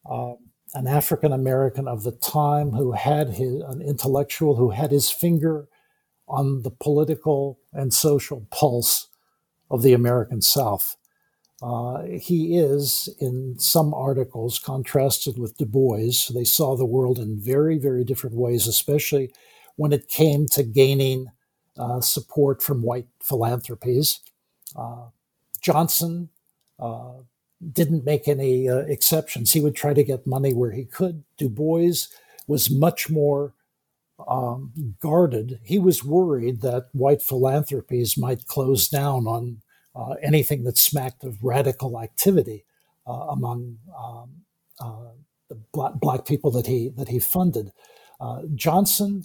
uh, 0.10 0.34
an 0.74 0.88
African 0.88 1.32
American 1.32 1.88
of 1.88 2.04
the 2.04 2.12
time 2.12 2.72
who 2.72 2.94
had 2.94 3.30
his, 3.30 3.62
an 3.62 3.82
intellectual 3.82 4.56
who 4.56 4.72
had 4.72 4.92
his 4.92 5.12
finger 5.12 5.68
on 6.28 6.64
the 6.64 6.72
political 6.72 7.60
and 7.72 7.94
social 7.94 8.48
pulse 8.50 9.08
of 9.70 9.84
the 9.84 9.94
American 9.94 10.42
South. 10.42 10.96
Uh, 11.62 12.04
he 12.04 12.58
is, 12.58 13.08
in 13.22 13.58
some 13.58 13.94
articles, 13.94 14.60
contrasted 14.60 15.38
with 15.38 15.58
Du 15.58 15.66
Bois. 15.66 16.12
They 16.34 16.44
saw 16.44 16.76
the 16.76 16.86
world 16.86 17.20
in 17.20 17.40
very, 17.40 17.78
very 17.78 18.04
different 18.04 18.36
ways, 18.36 18.68
especially 18.68 19.32
when 19.76 19.92
it 19.92 20.08
came 20.08 20.48
to 20.48 20.64
gaining 20.64 21.28
uh, 21.78 22.02
support 22.02 22.62
from 22.62 22.84
white 22.84 23.08
philanthropies. 23.22 24.20
Uh, 24.76 25.06
Johnson 25.62 26.30
uh, 26.80 27.14
didn't 27.72 28.06
make 28.06 28.28
any 28.28 28.70
uh, 28.70 28.80
exceptions. 28.80 29.52
He 29.52 29.62
would 29.62 29.76
try 29.76 29.94
to 29.94 30.04
get 30.04 30.28
money 30.28 30.54
where 30.54 30.72
he 30.72 30.86
could. 30.86 31.24
Du 31.38 31.50
Bois 31.50 32.08
was 32.48 32.70
much 32.70 33.10
more 33.10 33.54
um, 34.28 34.96
guarded. 35.00 35.60
He 35.64 35.80
was 35.80 36.04
worried 36.04 36.62
that 36.62 36.90
white 36.92 37.22
philanthropies 37.22 38.18
might 38.18 38.46
close 38.46 38.88
down 38.88 39.26
on 39.26 39.62
uh, 39.96 40.16
anything 40.22 40.64
that 40.64 40.78
smacked 40.78 41.24
of 41.24 41.44
radical 41.44 42.00
activity 42.00 42.66
uh, 43.08 43.28
among 43.30 43.78
um, 43.98 44.30
the 45.50 45.56
black, 45.72 45.94
black, 45.96 46.26
people 46.26 46.52
that 46.52 46.68
he 46.68 46.90
that 46.90 47.08
he 47.10 47.20
funded. 47.20 47.72
Johnson 48.56 49.24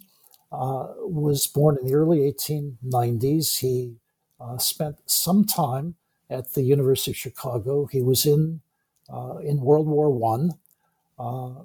uh, 0.51 0.89
was 0.99 1.47
born 1.47 1.77
in 1.79 1.87
the 1.87 1.95
early 1.95 2.21
1890s. 2.21 3.59
He 3.59 3.97
uh, 4.41 4.59
spent 4.59 4.97
some 5.07 5.45
time 5.45 5.95
at 6.31 6.55
the 6.55 6.63
University 6.63 7.11
of 7.11 7.17
Chicago. 7.17 7.87
He 7.87 8.03
was 8.03 8.25
in 8.27 8.61
uh, 9.13 9.37
in 9.39 9.61
World 9.61 9.87
War 9.87 10.11
One. 10.11 10.53
Uh, 11.19 11.65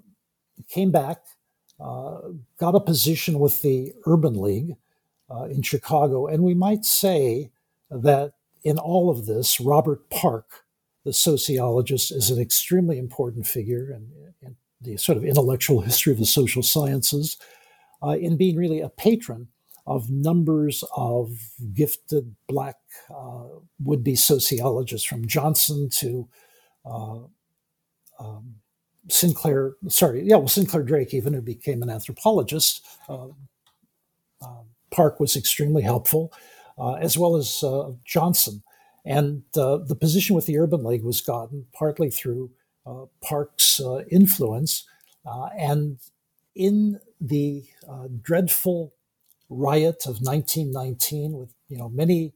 came 0.69 0.91
back, 0.91 1.23
got 1.79 2.75
a 2.75 2.79
position 2.79 3.39
with 3.39 3.61
the 3.61 3.93
Urban 4.05 4.39
League 4.41 4.75
in 5.49 5.61
Chicago, 5.61 6.27
and 6.27 6.43
we 6.43 6.53
might 6.53 6.85
say 6.85 7.49
that 7.89 8.33
in 8.63 8.77
all 8.77 9.09
of 9.09 9.25
this, 9.25 9.59
Robert 9.59 10.09
Park, 10.09 10.63
the 11.03 11.13
sociologist, 11.13 12.11
is 12.11 12.29
an 12.29 12.39
extremely 12.39 12.97
important 12.97 13.45
figure, 13.45 13.91
in, 13.91 14.07
and 14.41 14.55
the 14.81 14.97
sort 14.97 15.17
of 15.17 15.23
intellectual 15.23 15.81
history 15.81 16.13
of 16.13 16.19
the 16.19 16.25
social 16.25 16.63
sciences, 16.63 17.37
uh, 18.03 18.17
in 18.17 18.37
being 18.37 18.57
really 18.57 18.81
a 18.81 18.89
patron 18.89 19.47
of 19.85 20.09
numbers 20.09 20.83
of 20.95 21.37
gifted 21.73 22.35
black 22.47 22.77
uh, 23.13 23.43
would 23.83 24.03
be 24.03 24.15
sociologists, 24.15 25.05
from 25.05 25.27
Johnson 25.27 25.89
to 25.89 26.27
uh, 26.85 27.19
um, 28.19 28.55
St. 29.09 29.35
Clair, 29.35 29.73
sorry, 29.89 30.23
yeah, 30.23 30.37
well, 30.37 30.47
St. 30.47 30.67
Clair 30.67 30.83
Drake, 30.83 31.13
even 31.13 31.33
who 31.33 31.41
became 31.41 31.81
an 31.83 31.89
anthropologist. 31.89 32.85
Uh, 33.09 33.27
uh, 34.41 34.63
Park 34.91 35.19
was 35.19 35.35
extremely 35.35 35.81
helpful, 35.81 36.31
uh, 36.77 36.93
as 36.93 37.17
well 37.17 37.35
as 37.35 37.63
Johnson. 38.05 38.63
And 39.05 39.43
the 39.53 39.97
position 39.99 40.35
with 40.35 40.45
the 40.45 40.57
Urban 40.57 40.83
League 40.83 41.03
was 41.03 41.19
gotten 41.19 41.65
partly 41.73 42.09
through 42.09 42.51
Park's 43.21 43.81
influence. 44.09 44.87
and 45.57 45.97
in 46.55 46.99
the 47.19 47.65
dreadful 48.21 48.93
riot 49.49 50.05
of 50.05 50.21
1919, 50.21 51.33
with 51.33 51.53
you 51.69 51.77
know 51.77 51.89
many 51.89 52.33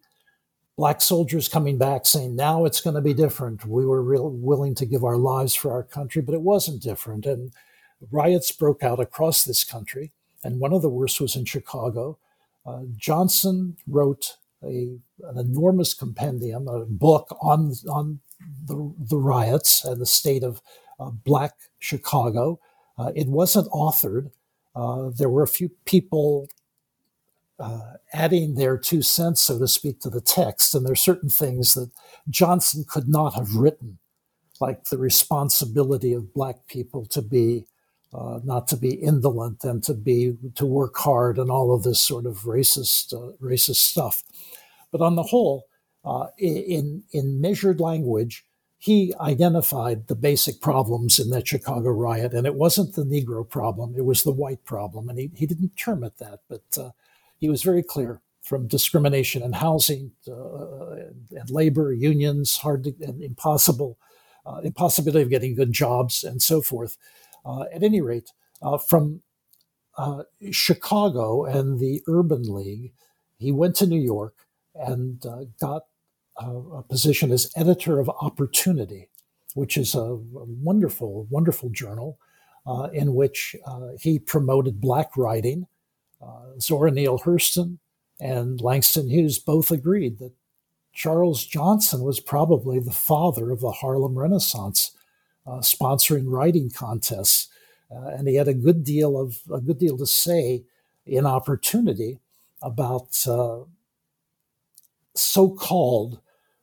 black 0.77 1.01
soldiers 1.01 1.49
coming 1.49 1.77
back 1.77 2.05
saying, 2.05 2.35
now 2.35 2.63
it's 2.63 2.81
going 2.81 2.95
to 2.95 3.01
be 3.01 3.13
different. 3.13 3.65
We 3.65 3.85
were 3.85 4.01
real 4.01 4.29
willing 4.29 4.75
to 4.75 4.85
give 4.85 5.03
our 5.03 5.17
lives 5.17 5.55
for 5.55 5.71
our 5.71 5.83
country, 5.83 6.21
but 6.21 6.35
it 6.35 6.41
wasn't 6.41 6.83
different. 6.83 7.25
And 7.25 7.51
riots 8.11 8.51
broke 8.51 8.83
out 8.83 8.99
across 8.99 9.43
this 9.43 9.63
country. 9.63 10.11
And 10.43 10.59
one 10.59 10.71
of 10.71 10.83
the 10.83 10.89
worst 10.89 11.19
was 11.19 11.35
in 11.35 11.45
Chicago. 11.45 12.19
Uh, 12.63 12.81
Johnson 12.95 13.77
wrote 13.87 14.37
a, 14.63 14.99
an 15.23 15.37
enormous 15.37 15.95
compendium, 15.95 16.67
a 16.67 16.85
book 16.85 17.35
on, 17.41 17.73
on 17.89 18.19
the, 18.65 18.93
the 18.99 19.17
riots 19.17 19.83
and 19.83 19.99
the 19.99 20.05
state 20.05 20.43
of 20.43 20.61
uh, 20.99 21.09
black 21.09 21.53
Chicago. 21.79 22.59
Uh, 22.97 23.11
it 23.15 23.27
wasn't 23.27 23.69
authored. 23.71 24.31
Uh, 24.75 25.09
there 25.15 25.29
were 25.29 25.43
a 25.43 25.47
few 25.47 25.69
people 25.85 26.47
uh, 27.59 27.93
adding 28.13 28.55
their 28.55 28.77
two 28.77 29.01
cents, 29.01 29.41
so 29.41 29.59
to 29.59 29.67
speak, 29.67 29.99
to 30.01 30.09
the 30.09 30.21
text. 30.21 30.75
And 30.75 30.85
there 30.85 30.93
are 30.93 30.95
certain 30.97 31.29
things 31.29 31.73
that 31.75 31.91
Johnson 32.29 32.85
could 32.87 33.09
not 33.09 33.33
have 33.35 33.55
written, 33.55 33.99
like 34.61 34.85
the 34.85 34.97
responsibility 34.97 36.13
of 36.13 36.33
black 36.33 36.67
people 36.67 37.05
to 37.07 37.21
be 37.21 37.67
uh, 38.13 38.39
not 38.43 38.67
to 38.69 38.77
be 38.77 38.95
indolent 38.95 39.63
and 39.65 39.83
to 39.83 39.93
be 39.93 40.37
to 40.55 40.65
work 40.65 40.97
hard 40.97 41.37
and 41.37 41.51
all 41.51 41.75
of 41.75 41.83
this 41.83 42.01
sort 42.01 42.25
of 42.25 42.39
racist 42.43 43.13
uh, 43.13 43.33
racist 43.43 43.77
stuff. 43.77 44.23
But 44.91 45.01
on 45.01 45.15
the 45.15 45.23
whole, 45.23 45.67
uh, 46.05 46.27
in 46.37 47.03
in 47.11 47.41
measured 47.41 47.81
language, 47.81 48.45
he 48.77 49.13
identified 49.19 50.07
the 50.07 50.15
basic 50.15 50.61
problems 50.61 51.19
in 51.19 51.29
that 51.31 51.47
Chicago 51.47 51.89
riot, 51.89 52.33
and 52.33 52.45
it 52.45 52.55
wasn't 52.55 52.95
the 52.95 53.03
Negro 53.03 53.47
problem; 53.47 53.95
it 53.97 54.05
was 54.05 54.23
the 54.23 54.31
white 54.31 54.63
problem. 54.65 55.09
And 55.09 55.17
he 55.17 55.31
he 55.35 55.45
didn't 55.45 55.75
term 55.75 56.03
it 56.03 56.17
that, 56.19 56.41
but 56.47 56.63
uh, 56.77 56.91
he 57.37 57.49
was 57.49 57.63
very 57.63 57.83
clear 57.83 58.21
from 58.43 58.67
discrimination 58.67 59.43
in 59.43 59.53
housing 59.53 60.11
uh, 60.27 60.95
and 61.31 61.49
labor, 61.49 61.91
unions, 61.91 62.57
hard 62.57 62.83
to, 62.85 62.93
and 63.01 63.21
impossible, 63.21 63.97
uh, 64.45 64.61
impossibility 64.63 65.21
of 65.21 65.29
getting 65.29 65.55
good 65.55 65.73
jobs, 65.73 66.23
and 66.23 66.41
so 66.41 66.61
forth. 66.61 66.97
Uh, 67.45 67.63
at 67.73 67.83
any 67.83 68.01
rate, 68.01 68.31
uh, 68.61 68.77
from 68.77 69.21
uh, 69.97 70.23
Chicago 70.51 71.45
and 71.45 71.79
the 71.79 72.01
Urban 72.07 72.43
League, 72.43 72.93
he 73.37 73.51
went 73.51 73.75
to 73.75 73.87
New 73.87 73.99
York 73.99 74.35
and 74.75 75.25
got 75.59 75.83
a 76.39 76.83
position 76.83 77.31
as 77.31 77.51
editor 77.55 77.99
of 77.99 78.09
Opportunity, 78.09 79.09
which 79.55 79.77
is 79.77 79.95
a, 79.95 79.99
a 79.99 80.17
wonderful, 80.17 81.27
wonderful 81.29 81.69
journal 81.69 82.17
in 82.93 83.13
which 83.13 83.55
he 83.99 84.19
promoted 84.19 84.81
black 84.81 85.15
writing. 85.17 85.67
Uh, 86.21 86.59
Zora 86.59 86.91
Neale 86.91 87.19
Hurston 87.19 87.77
and 88.19 88.59
Langston 88.59 89.09
Hughes 89.09 89.39
both 89.39 89.71
agreed 89.71 90.17
that 90.19 90.33
Charles 90.93 91.45
Johnson 91.45 92.01
was 92.01 92.19
probably 92.19 92.79
the 92.79 92.91
father 92.91 93.51
of 93.51 93.59
the 93.59 93.71
Harlem 93.71 94.17
Renaissance, 94.17 94.97
uh, 95.45 95.59
sponsoring 95.59 96.25
writing 96.25 96.71
contests, 96.71 97.49
uh, 97.91 98.07
and 98.07 98.27
he 98.27 98.35
had 98.35 98.47
a 98.47 98.53
good 98.53 98.83
deal 98.83 99.15
of 99.17 99.39
a 99.53 99.61
good 99.61 99.77
deal 99.77 99.95
to 99.97 100.07
say 100.07 100.63
in 101.05 101.25
opportunity 101.27 102.19
about 102.63 103.25
uh, 103.27 103.59
so-called 105.15 106.19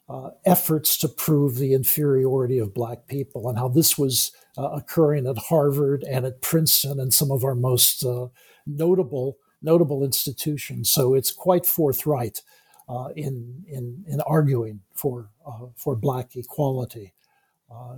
uh, 0.09 0.31
efforts 0.45 0.99
to 0.99 1.09
prove 1.09 1.57
the 1.57 1.73
inferiority 1.73 2.59
of 2.59 2.75
black 2.75 3.07
people 3.07 3.49
and 3.49 3.59
how 3.59 3.69
this 3.69 3.97
was 3.97 4.33
uh, 4.59 4.69
occurring 4.71 5.27
at 5.27 5.39
Harvard 5.49 6.05
and 6.05 6.27
at 6.27 6.43
Princeton 6.43 7.01
and 7.01 7.13
some 7.13 7.31
of 7.31 7.43
our 7.43 7.55
most 7.55 8.05
uh, 8.05 8.29
notable 8.67 9.39
notable 9.63 10.05
institutions. 10.05 10.91
So 10.91 11.15
it's 11.15 11.33
quite 11.33 11.65
forthright 11.65 12.43
uh, 12.87 13.09
in, 13.17 13.65
in, 13.67 14.05
in 14.07 14.21
arguing 14.27 14.81
for, 14.93 15.31
uh, 15.47 15.69
for 15.75 15.97
black 15.97 16.37
equality. 16.37 17.15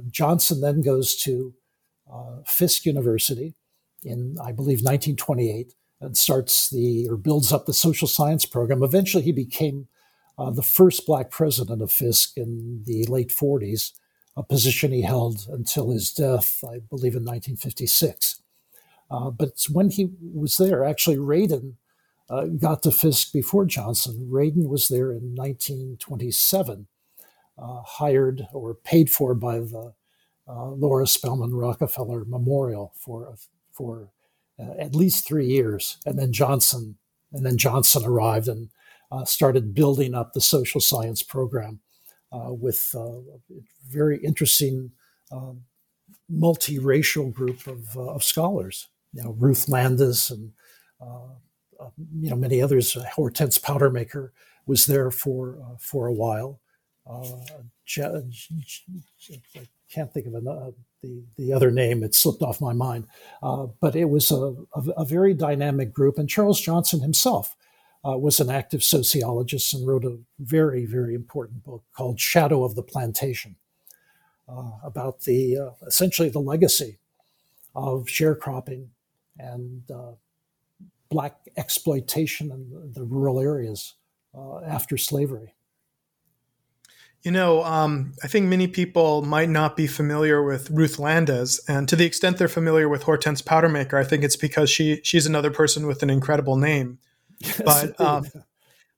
Johnson 0.08 0.60
then 0.60 0.80
goes 0.80 1.16
to 1.16 1.52
Fisk 2.46 2.86
University 2.86 3.56
in, 4.04 4.36
I 4.40 4.52
believe, 4.52 4.78
1928 4.78 5.74
and 6.00 6.16
starts 6.16 6.70
the, 6.70 7.08
or 7.10 7.16
builds 7.16 7.52
up 7.52 7.66
the 7.66 7.74
social 7.74 8.08
science 8.08 8.44
program. 8.44 8.82
Eventually, 8.82 9.24
he 9.24 9.32
became 9.32 9.88
uh, 10.38 10.50
the 10.50 10.62
first 10.62 11.06
black 11.06 11.30
president 11.30 11.82
of 11.82 11.92
Fisk 11.92 12.36
in 12.36 12.82
the 12.84 13.06
late 13.06 13.30
40s, 13.30 13.92
a 14.36 14.42
position 14.42 14.92
he 14.92 15.02
held 15.02 15.46
until 15.48 15.90
his 15.90 16.12
death, 16.12 16.62
I 16.64 16.78
believe, 16.78 17.14
in 17.14 17.24
1956. 17.24 18.42
Uh, 19.10 19.30
but 19.30 19.66
when 19.70 19.90
he 19.90 20.10
was 20.34 20.56
there, 20.56 20.84
actually, 20.84 21.16
Radin 21.16 21.74
uh, 22.28 22.44
got 22.46 22.82
to 22.82 22.90
Fisk 22.90 23.32
before 23.32 23.64
Johnson. 23.64 24.28
Radin 24.30 24.68
was 24.68 24.88
there 24.88 25.10
in 25.10 25.34
1927, 25.34 26.86
uh, 27.58 27.80
hired 27.82 28.46
or 28.52 28.74
paid 28.74 29.10
for 29.10 29.34
by 29.34 29.60
the 29.60 29.94
uh, 30.48 30.70
Laura 30.70 31.06
Spelman 31.06 31.54
Rockefeller 31.54 32.24
Memorial 32.24 32.92
for 32.96 33.36
for 33.72 34.10
uh, 34.58 34.72
at 34.78 34.94
least 34.94 35.26
three 35.26 35.46
years, 35.46 35.98
and 36.06 36.18
then 36.18 36.32
Johnson 36.32 36.96
and 37.32 37.44
then 37.44 37.58
Johnson 37.58 38.04
arrived 38.04 38.48
and 38.48 38.68
started 39.24 39.74
building 39.74 40.14
up 40.14 40.32
the 40.32 40.40
social 40.40 40.80
science 40.80 41.22
program 41.22 41.80
with 42.32 42.94
a 42.94 43.22
very 43.88 44.18
interesting 44.18 44.90
um, 45.32 45.62
multiracial 46.32 47.32
group 47.32 47.66
of, 47.66 47.96
of 47.96 48.22
scholars 48.22 48.88
you 49.16 49.22
know, 49.22 49.30
Ruth 49.38 49.68
Landes 49.68 50.30
and 50.30 50.52
uh, 51.00 51.32
uh, 51.80 51.90
you 52.20 52.30
know 52.30 52.36
many 52.36 52.60
others. 52.60 52.96
Hortense 53.14 53.58
Powdermaker 53.58 54.30
was 54.66 54.86
there 54.86 55.10
for 55.10 55.58
uh, 55.62 55.76
for 55.78 56.06
a 56.06 56.12
while. 56.12 56.60
I 59.56 59.66
can't 59.90 60.12
think 60.12 60.26
of 60.26 60.34
another, 60.34 60.72
the 61.02 61.24
the 61.36 61.52
other 61.52 61.70
name; 61.70 62.02
it 62.02 62.14
slipped 62.14 62.42
off 62.42 62.60
my 62.60 62.74
mind. 62.74 63.06
but 63.80 63.96
it 63.96 64.06
was 64.06 64.30
a, 64.30 64.54
a, 64.74 64.90
a, 64.98 65.04
very 65.04 65.32
dynamic 65.32 65.92
group, 65.92 66.18
and 66.18 66.28
Charles 66.28 66.60
Johnson 66.60 67.00
himself. 67.00 67.56
Uh, 68.06 68.16
was 68.16 68.38
an 68.38 68.50
active 68.50 68.84
sociologist 68.84 69.74
and 69.74 69.86
wrote 69.86 70.04
a 70.04 70.18
very, 70.38 70.86
very 70.86 71.14
important 71.14 71.64
book 71.64 71.82
called 71.92 72.20
Shadow 72.20 72.62
of 72.62 72.76
the 72.76 72.82
Plantation 72.82 73.56
uh, 74.48 74.72
about 74.84 75.22
the 75.22 75.58
uh, 75.58 75.70
essentially 75.86 76.28
the 76.28 76.38
legacy 76.38 76.98
of 77.74 78.04
sharecropping 78.04 78.88
and 79.38 79.90
uh, 79.90 80.12
black 81.08 81.36
exploitation 81.56 82.50
in 82.50 82.92
the 82.92 83.04
rural 83.04 83.40
areas 83.40 83.94
uh, 84.36 84.60
after 84.60 84.96
slavery. 84.96 85.54
You 87.22 87.32
know, 87.32 87.64
um, 87.64 88.12
I 88.22 88.28
think 88.28 88.46
many 88.46 88.68
people 88.68 89.22
might 89.22 89.48
not 89.48 89.76
be 89.76 89.88
familiar 89.88 90.44
with 90.44 90.70
Ruth 90.70 91.00
Landes, 91.00 91.60
and 91.66 91.88
to 91.88 91.96
the 91.96 92.04
extent 92.04 92.38
they're 92.38 92.46
familiar 92.46 92.88
with 92.88 93.02
Hortense 93.02 93.42
Powdermaker, 93.42 93.94
I 93.94 94.04
think 94.04 94.22
it's 94.22 94.36
because 94.36 94.70
she 94.70 95.00
she's 95.02 95.26
another 95.26 95.50
person 95.50 95.86
with 95.86 96.02
an 96.04 96.10
incredible 96.10 96.56
name. 96.56 96.98
Yes, 97.38 97.60
but 97.62 98.00
um, 98.06 98.26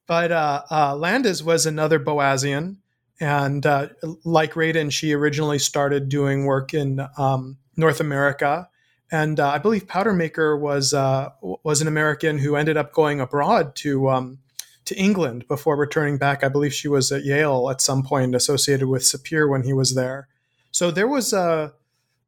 but 0.06 0.32
uh, 0.32 0.62
uh, 0.70 0.96
Landes 0.96 1.42
was 1.42 1.66
another 1.66 1.98
Boasian, 1.98 2.76
and 3.20 3.64
uh, 3.66 3.88
like 4.24 4.54
Radin, 4.54 4.92
she 4.92 5.12
originally 5.12 5.58
started 5.58 6.08
doing 6.08 6.44
work 6.44 6.74
in 6.74 7.06
um, 7.16 7.58
North 7.76 8.00
America 8.00 8.68
and 9.10 9.40
uh, 9.40 9.48
I 9.48 9.58
believe 9.58 9.86
Powdermaker 9.86 10.58
was 10.58 10.92
uh, 10.92 11.30
was 11.40 11.80
an 11.80 11.88
American 11.88 12.38
who 12.38 12.56
ended 12.56 12.76
up 12.76 12.92
going 12.92 13.20
abroad 13.20 13.74
to 13.76 14.08
um, 14.10 14.38
to 14.84 14.96
England 14.96 15.46
before 15.48 15.76
returning 15.76 16.18
back. 16.18 16.44
I 16.44 16.48
believe 16.48 16.74
she 16.74 16.88
was 16.88 17.10
at 17.10 17.24
Yale 17.24 17.70
at 17.70 17.80
some 17.80 18.02
point, 18.02 18.34
associated 18.34 18.88
with 18.88 19.02
Sapir 19.02 19.48
when 19.50 19.62
he 19.62 19.72
was 19.72 19.94
there. 19.94 20.28
So 20.70 20.90
there 20.90 21.08
was 21.08 21.32
a 21.32 21.72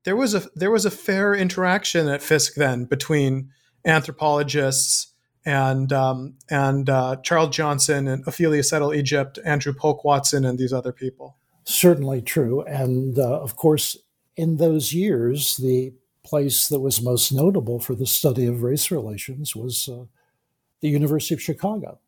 there 0.04 0.16
was 0.16 0.34
a 0.34 0.48
there 0.54 0.70
was 0.70 0.86
a 0.86 0.90
fair 0.90 1.34
interaction 1.34 2.08
at 2.08 2.22
Fisk 2.22 2.54
then 2.54 2.86
between 2.86 3.50
anthropologists 3.84 5.09
and 5.44 5.92
um, 5.92 6.34
and 6.50 6.88
uh, 6.90 7.16
Charles 7.22 7.54
Johnson 7.54 8.08
and 8.08 8.26
Ophelia 8.26 8.62
Settle 8.62 8.94
Egypt, 8.94 9.38
Andrew 9.44 9.72
Polk 9.72 10.04
Watson, 10.04 10.44
and 10.44 10.58
these 10.58 10.72
other 10.72 10.92
people. 10.92 11.36
Certainly 11.64 12.22
true, 12.22 12.62
and 12.62 13.18
uh, 13.18 13.40
of 13.40 13.56
course, 13.56 13.96
in 14.36 14.56
those 14.56 14.92
years, 14.92 15.56
the 15.56 15.92
place 16.24 16.68
that 16.68 16.80
was 16.80 17.02
most 17.02 17.32
notable 17.32 17.80
for 17.80 17.94
the 17.94 18.06
study 18.06 18.46
of 18.46 18.62
race 18.62 18.90
relations 18.90 19.56
was 19.56 19.88
uh, 19.88 20.04
the 20.80 20.88
University 20.88 21.34
of 21.34 21.42
Chicago. 21.42 21.98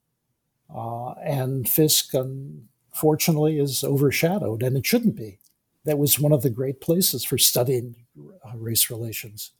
Uh, 0.74 1.12
and 1.22 1.68
Fisk, 1.68 2.14
unfortunately, 2.14 3.58
is 3.58 3.84
overshadowed, 3.84 4.62
and 4.62 4.76
it 4.76 4.86
shouldn't 4.86 5.16
be. 5.16 5.38
That 5.84 5.98
was 5.98 6.18
one 6.18 6.32
of 6.32 6.42
the 6.42 6.50
great 6.50 6.80
places 6.80 7.24
for 7.24 7.36
studying 7.36 7.96
uh, 8.18 8.56
race 8.56 8.88
relations. 8.90 9.52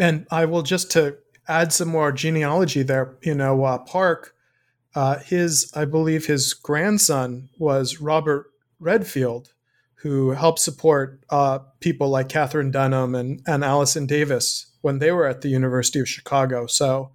And 0.00 0.26
I 0.30 0.44
will 0.44 0.62
just 0.62 0.90
to 0.92 1.18
add 1.48 1.72
some 1.72 1.88
more 1.88 2.12
genealogy 2.12 2.82
there. 2.82 3.16
You 3.22 3.34
know, 3.34 3.64
uh, 3.64 3.78
Park, 3.78 4.34
uh, 4.94 5.18
his 5.18 5.72
I 5.74 5.84
believe 5.84 6.26
his 6.26 6.54
grandson 6.54 7.48
was 7.58 8.00
Robert 8.00 8.46
Redfield, 8.78 9.52
who 9.96 10.30
helped 10.30 10.60
support 10.60 11.24
uh, 11.30 11.58
people 11.80 12.08
like 12.08 12.28
Katherine 12.28 12.70
Dunham 12.70 13.14
and, 13.14 13.42
and 13.46 13.64
Allison 13.64 14.06
Davis 14.06 14.66
when 14.82 14.98
they 14.98 15.10
were 15.10 15.26
at 15.26 15.40
the 15.40 15.48
University 15.48 15.98
of 15.98 16.08
Chicago. 16.08 16.66
So 16.66 17.10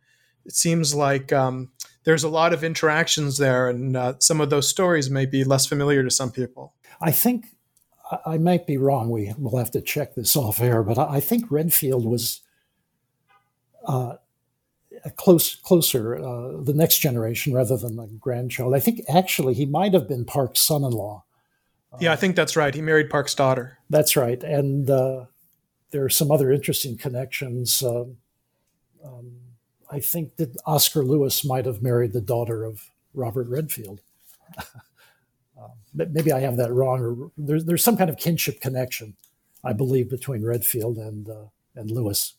it 0.46 0.54
seems 0.54 0.94
like 0.94 1.32
um, 1.32 1.72
there's 2.04 2.24
a 2.24 2.30
lot 2.30 2.54
of 2.54 2.64
interactions 2.64 3.38
there, 3.38 3.70
and 3.70 3.96
uh, 3.96 4.16
some 4.20 4.42
of 4.42 4.50
those 4.50 4.68
stories 4.68 5.10
may 5.10 5.26
be 5.26 5.44
less 5.44 5.66
familiar 5.66 6.04
to 6.04 6.12
some 6.12 6.32
people. 6.32 6.74
I 7.02 7.12
think 7.12 7.46
I 8.26 8.38
might 8.38 8.68
be 8.68 8.78
wrong. 8.78 9.10
We 9.10 9.34
will 9.38 9.58
have 9.58 9.72
to 9.72 9.82
check 9.82 10.16
this 10.16 10.36
off 10.36 10.62
air, 10.62 10.84
but 10.84 11.00
I 11.00 11.20
think 11.20 11.50
Redfield 11.50 12.06
was 12.06 12.42
uh, 13.88 14.16
close, 15.12 15.56
closer, 15.56 16.16
uh, 16.16 16.62
the 16.62 16.74
next 16.74 17.00
generation 17.00 17.54
rather 17.54 17.78
than 17.78 17.96
the 17.96 18.08
grandchild. 18.20 18.74
I 18.74 18.80
think 18.80 19.02
actually 19.14 19.54
he 19.54 19.66
might 19.66 19.94
have 19.94 20.08
been 20.08 20.26
Park's 20.26 20.62
son-in-law. 20.62 21.24
Yeah, 22.00 22.12
I 22.12 22.16
think 22.16 22.36
that's 22.36 22.56
right. 22.56 22.74
He 22.74 22.82
married 22.82 23.10
Park's 23.10 23.36
daughter. 23.36 23.78
That's 23.90 24.16
right, 24.16 24.42
and 24.42 24.90
uh, 24.90 25.26
there 25.92 26.04
are 26.04 26.10
some 26.10 26.32
other 26.32 26.52
interesting 26.52 26.98
connections. 26.98 27.84
Um, 27.84 28.18
um, 29.06 29.34
I 29.92 30.00
think 30.00 30.38
that 30.38 30.58
Oscar 30.66 31.04
Lewis 31.04 31.46
might 31.46 31.66
have 31.66 31.84
married 31.84 32.14
the 32.14 32.22
daughter 32.22 32.64
of 32.64 32.90
Robert 33.14 33.48
Redfield. 33.48 34.02
uh, 34.58 35.68
maybe 35.94 36.32
I 36.32 36.40
have 36.40 36.58
that 36.58 36.72
wrong, 36.72 37.00
or 37.00 37.32
there's 37.38 37.66
there's 37.66 37.84
some 37.84 37.98
kind 37.98 38.10
of 38.10 38.18
kinship 38.18 38.60
connection, 38.60 39.16
I 39.64 39.74
believe, 39.74 40.10
between 40.10 40.44
Redfield 40.44 40.98
and 40.98 41.30
uh, 41.30 41.46
and 41.76 41.92
Lewis. 41.92 42.34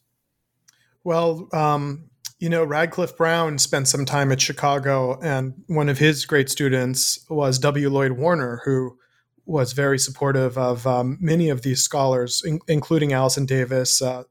Well, 1.04 1.48
um, 1.52 2.10
you 2.38 2.48
know, 2.48 2.64
Radcliffe 2.64 3.16
Brown 3.16 3.58
spent 3.58 3.88
some 3.88 4.04
time 4.04 4.32
at 4.32 4.40
Chicago, 4.40 5.18
and 5.20 5.54
one 5.66 5.88
of 5.88 5.98
his 5.98 6.26
great 6.26 6.50
students 6.50 7.24
was 7.28 7.58
W. 7.58 7.88
Lloyd 7.88 8.12
Warner, 8.12 8.60
who 8.64 8.98
was 9.46 9.72
very 9.72 9.98
supportive 9.98 10.56
of 10.58 10.86
um, 10.86 11.18
many 11.20 11.48
of 11.48 11.62
these 11.62 11.82
scholars, 11.82 12.42
in- 12.44 12.60
including 12.66 13.12
Allison 13.12 13.46
Davis, 13.46 14.00
uh, 14.02 14.24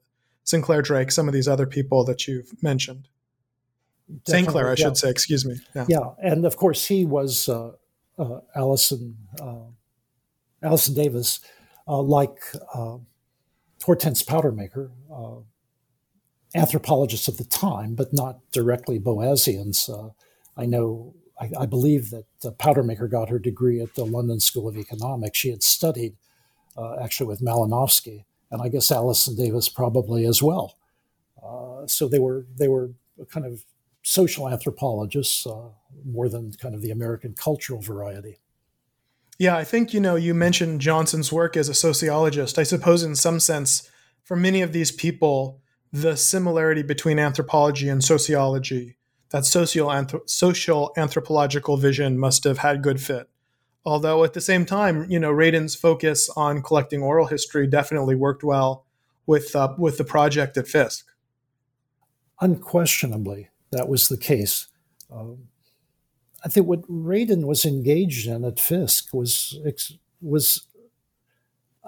Sinclair 0.43 0.81
Drake, 0.81 1.11
some 1.11 1.27
of 1.27 1.33
these 1.33 1.47
other 1.47 1.65
people 1.65 2.03
that 2.05 2.27
you've 2.27 2.51
mentioned. 2.61 3.07
St. 4.27 4.47
Clair, 4.47 4.67
I 4.67 4.69
yeah. 4.71 4.75
should 4.75 4.97
say, 4.97 5.09
excuse 5.09 5.45
me. 5.45 5.55
Yeah. 5.75 5.85
yeah. 5.87 6.09
and 6.21 6.45
of 6.45 6.57
course, 6.57 6.85
he 6.85 7.05
was 7.05 7.47
uh, 7.47 7.71
uh, 8.19 8.39
Allison, 8.55 9.17
uh, 9.41 9.65
Allison 10.61 10.93
Davis, 10.93 11.39
uh, 11.87 12.01
like 12.01 12.37
uh, 12.73 12.97
Hortense 13.83 14.23
Powdermaker, 14.23 14.91
anthropologists 16.55 17.27
of 17.27 17.37
the 17.37 17.43
time, 17.43 17.95
but 17.95 18.13
not 18.13 18.39
directly 18.51 18.99
Boasians. 18.99 19.89
I 20.55 20.65
know 20.65 21.15
I, 21.39 21.49
I 21.61 21.65
believe 21.65 22.09
that 22.11 22.25
uh, 22.45 22.51
Powdermaker 22.51 23.09
got 23.09 23.29
her 23.29 23.39
degree 23.39 23.81
at 23.81 23.95
the 23.95 24.05
London 24.05 24.39
School 24.39 24.67
of 24.67 24.77
Economics. 24.77 25.37
She 25.37 25.49
had 25.49 25.63
studied 25.63 26.15
uh, 26.77 26.97
actually 27.01 27.27
with 27.27 27.41
Malinowski, 27.41 28.25
and 28.51 28.61
I 28.61 28.69
guess 28.69 28.91
Allison 28.91 29.35
Davis 29.35 29.69
probably 29.69 30.25
as 30.25 30.41
well. 30.41 30.77
Uh, 31.43 31.87
so 31.87 32.07
they 32.07 32.19
were 32.19 32.45
they 32.57 32.67
were 32.67 32.91
kind 33.29 33.45
of 33.45 33.65
social 34.03 34.49
anthropologists 34.49 35.45
uh, 35.45 35.69
more 36.05 36.29
than 36.29 36.53
kind 36.53 36.75
of 36.75 36.81
the 36.81 36.91
American 36.91 37.33
cultural 37.33 37.81
variety. 37.81 38.37
Yeah, 39.39 39.57
I 39.57 39.63
think 39.63 39.93
you 39.93 39.99
know 39.99 40.15
you 40.15 40.33
mentioned 40.33 40.81
Johnson's 40.81 41.31
work 41.31 41.57
as 41.57 41.67
a 41.67 41.73
sociologist. 41.73 42.59
I 42.59 42.63
suppose 42.63 43.03
in 43.03 43.15
some 43.15 43.39
sense, 43.39 43.89
for 44.23 44.35
many 44.35 44.61
of 44.61 44.71
these 44.71 44.91
people, 44.91 45.61
the 45.93 46.17
similarity 46.17 46.81
between 46.81 47.19
anthropology 47.19 47.87
and 47.87 48.03
sociology 48.03 48.97
that 49.29 49.45
social, 49.45 49.91
social 50.25 50.93
anthropological 50.95 51.77
vision 51.77 52.19
must 52.19 52.43
have 52.43 52.59
had 52.59 52.83
good 52.83 53.01
fit. 53.01 53.27
Although 53.85 54.23
at 54.23 54.33
the 54.33 54.41
same 54.41 54.65
time, 54.65 55.09
you 55.09 55.19
know, 55.19 55.31
Radin's 55.31 55.75
focus 55.75 56.29
on 56.35 56.61
collecting 56.61 57.01
oral 57.01 57.27
history 57.27 57.67
definitely 57.67 58.15
worked 58.15 58.43
well 58.43 58.85
with 59.25 59.55
uh, 59.55 59.73
with 59.77 59.97
the 59.97 60.03
project 60.03 60.55
at 60.55 60.67
Fisk. 60.67 61.07
Unquestionably, 62.41 63.49
that 63.71 63.89
was 63.89 64.07
the 64.07 64.17
case. 64.17 64.67
Um, 65.11 65.47
I 66.45 66.49
think 66.49 66.67
what 66.67 66.83
Radin 66.83 67.45
was 67.45 67.65
engaged 67.65 68.27
in 68.27 68.45
at 68.45 68.59
Fisk 68.59 69.13
was 69.13 69.57
was 70.21 70.67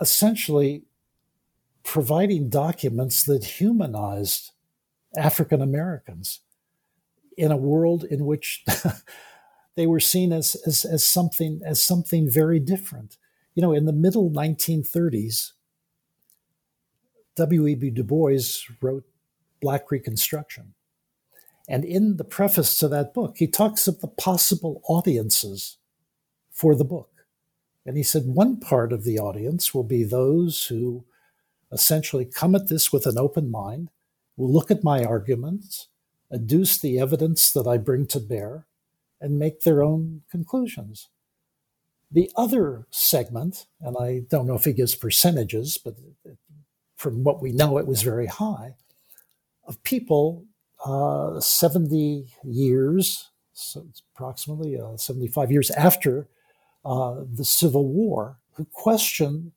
essentially 0.01 0.83
providing 1.85 2.49
documents 2.49 3.23
that 3.23 3.45
humanized 3.45 4.51
African 5.15 5.61
Americans 5.61 6.41
in 7.37 7.51
a 7.51 7.57
world 7.57 8.03
in 8.03 8.25
which 8.25 8.65
they 9.75 9.87
were 9.87 9.99
seen 9.99 10.33
as, 10.33 10.55
as, 10.65 10.83
as 10.83 11.05
something 11.05 11.61
as 11.63 11.81
something 11.81 12.29
very 12.29 12.59
different. 12.59 13.17
You 13.53 13.61
know, 13.61 13.71
in 13.71 13.85
the 13.85 13.93
middle 13.93 14.29
1930s, 14.29 15.53
W.E.B. 17.35 17.91
Du 17.91 18.03
Bois 18.03 18.39
wrote 18.81 19.05
Black 19.61 19.91
Reconstruction. 19.91 20.73
And 21.67 21.85
in 21.85 22.17
the 22.17 22.23
preface 22.23 22.77
to 22.79 22.87
that 22.89 23.13
book, 23.13 23.37
he 23.37 23.47
talks 23.47 23.87
of 23.87 24.01
the 24.01 24.07
possible 24.07 24.81
audiences 24.87 25.77
for 26.51 26.75
the 26.75 26.85
book. 26.85 27.09
And 27.85 27.97
he 27.97 28.03
said 28.03 28.23
one 28.25 28.59
part 28.59 28.91
of 28.91 29.03
the 29.03 29.19
audience 29.19 29.73
will 29.73 29.83
be 29.83 30.03
those 30.03 30.67
who 30.67 31.05
essentially 31.71 32.25
come 32.25 32.55
at 32.55 32.67
this 32.67 32.91
with 32.91 33.05
an 33.05 33.17
open 33.17 33.49
mind, 33.49 33.89
will 34.37 34.51
look 34.51 34.71
at 34.71 34.83
my 34.83 35.03
arguments, 35.03 35.87
adduce 36.31 36.79
the 36.79 36.99
evidence 36.99 37.51
that 37.53 37.67
I 37.67 37.77
bring 37.77 38.05
to 38.07 38.19
bear, 38.19 38.67
and 39.21 39.39
make 39.39 39.61
their 39.61 39.81
own 39.81 40.21
conclusions. 40.29 41.09
The 42.11 42.31
other 42.35 42.87
segment, 42.91 43.65
and 43.81 43.95
I 43.99 44.21
don't 44.29 44.47
know 44.47 44.55
if 44.55 44.65
he 44.65 44.73
gives 44.73 44.95
percentages, 44.95 45.77
but 45.77 45.95
from 46.95 47.23
what 47.23 47.41
we 47.41 47.51
know, 47.51 47.77
it 47.77 47.87
was 47.87 48.01
very 48.01 48.27
high, 48.27 48.75
of 49.67 49.81
people 49.83 50.45
uh, 50.85 51.39
70 51.39 52.27
years, 52.43 53.31
so 53.53 53.87
approximately 54.13 54.79
uh, 54.79 54.97
75 54.97 55.51
years 55.51 55.71
after 55.71 56.27
uh, 56.83 57.21
the 57.33 57.45
Civil 57.45 57.87
War, 57.87 58.37
who 58.53 58.65
questioned 58.65 59.51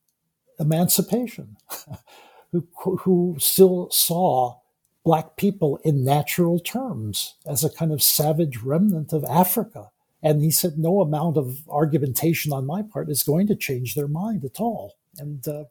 emancipation, 0.59 1.57
who, 2.53 2.67
who 3.01 3.37
still 3.39 3.91
saw 3.91 4.59
black 5.05 5.37
people 5.37 5.79
in 5.85 6.05
natural 6.05 6.59
terms 6.59 7.35
as 7.47 7.65
a 7.65 7.71
kind 7.71 7.93
of 7.93 8.03
savage 8.03 8.59
remnant 8.59 9.13
of 9.13 9.25
Africa. 9.25 9.91
And 10.23 10.43
he 10.43 10.51
said, 10.51 10.79
no 10.79 11.01
amount 11.01 11.37
of 11.37 11.61
argumentation 11.69 12.53
on 12.53 12.67
my 12.67 12.83
part 12.83 13.09
is 13.09 13.23
going 13.23 13.47
to 13.47 13.57
change 13.57 13.95
their 13.95 14.09
mind 14.09 14.45
at 14.45 14.61
all. 14.61 14.97
And 15.17 15.47
uh, 15.47 15.65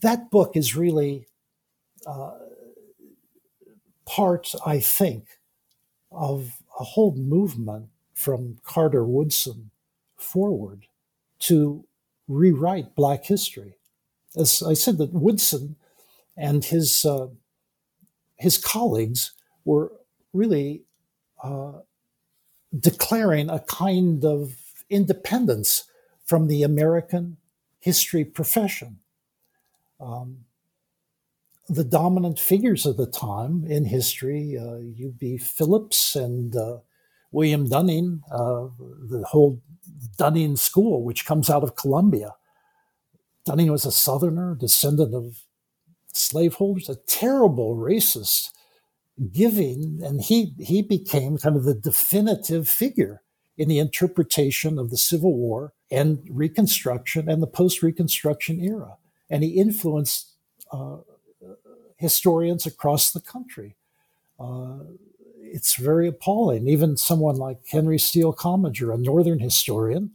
that 0.00 0.30
book 0.30 0.56
is 0.56 0.74
really 0.74 1.26
uh, 2.06 2.32
part, 4.06 4.52
I 4.66 4.80
think, 4.80 5.38
of 6.10 6.62
a 6.78 6.84
whole 6.84 7.14
movement 7.14 7.90
from 8.14 8.58
Carter 8.64 9.04
Woodson 9.04 9.70
forward 10.16 10.86
to 11.40 11.84
rewrite 12.30 12.94
Black 12.94 13.24
history. 13.24 13.74
As 14.36 14.62
I 14.62 14.74
said, 14.74 14.98
that 14.98 15.12
Woodson 15.12 15.76
and 16.36 16.64
his 16.64 17.04
uh, 17.04 17.26
his 18.36 18.56
colleagues 18.56 19.32
were 19.64 19.92
really 20.32 20.84
uh, 21.42 21.80
declaring 22.78 23.50
a 23.50 23.60
kind 23.60 24.24
of 24.24 24.56
independence 24.88 25.84
from 26.24 26.46
the 26.46 26.62
American 26.62 27.36
history 27.80 28.24
profession. 28.24 29.00
Um, 29.98 30.44
the 31.68 31.84
dominant 31.84 32.38
figures 32.38 32.86
of 32.86 32.96
the 32.96 33.06
time 33.06 33.64
in 33.68 33.84
history, 33.84 34.56
uh, 34.58 34.76
U.B. 34.76 35.38
Phillips 35.38 36.16
and 36.16 36.56
uh, 36.56 36.78
William 37.32 37.68
Dunning, 37.68 38.22
uh, 38.30 38.68
the 38.78 39.24
whole 39.28 39.60
Dunning 40.16 40.56
school, 40.56 41.02
which 41.02 41.26
comes 41.26 41.48
out 41.48 41.62
of 41.62 41.76
Columbia. 41.76 42.34
Dunning 43.46 43.70
was 43.70 43.84
a 43.84 43.92
Southerner, 43.92 44.54
descendant 44.54 45.14
of 45.14 45.40
slaveholders, 46.12 46.88
a 46.88 46.96
terrible 47.06 47.76
racist, 47.76 48.50
giving, 49.32 50.00
and 50.02 50.20
he 50.22 50.54
he 50.58 50.82
became 50.82 51.38
kind 51.38 51.56
of 51.56 51.64
the 51.64 51.74
definitive 51.74 52.68
figure 52.68 53.22
in 53.56 53.68
the 53.68 53.78
interpretation 53.78 54.78
of 54.78 54.90
the 54.90 54.96
Civil 54.96 55.34
War 55.34 55.72
and 55.90 56.20
Reconstruction 56.30 57.28
and 57.28 57.42
the 57.42 57.46
post-Reconstruction 57.46 58.60
era, 58.60 58.96
and 59.28 59.42
he 59.42 59.50
influenced 59.50 60.32
uh, 60.72 60.98
historians 61.96 62.64
across 62.66 63.12
the 63.12 63.20
country. 63.20 63.76
Uh, 64.38 64.78
it's 65.52 65.74
very 65.74 66.08
appalling. 66.08 66.68
Even 66.68 66.96
someone 66.96 67.36
like 67.36 67.66
Henry 67.68 67.98
Steele 67.98 68.32
Commager, 68.32 68.94
a 68.94 68.98
Northern 68.98 69.38
historian, 69.38 70.12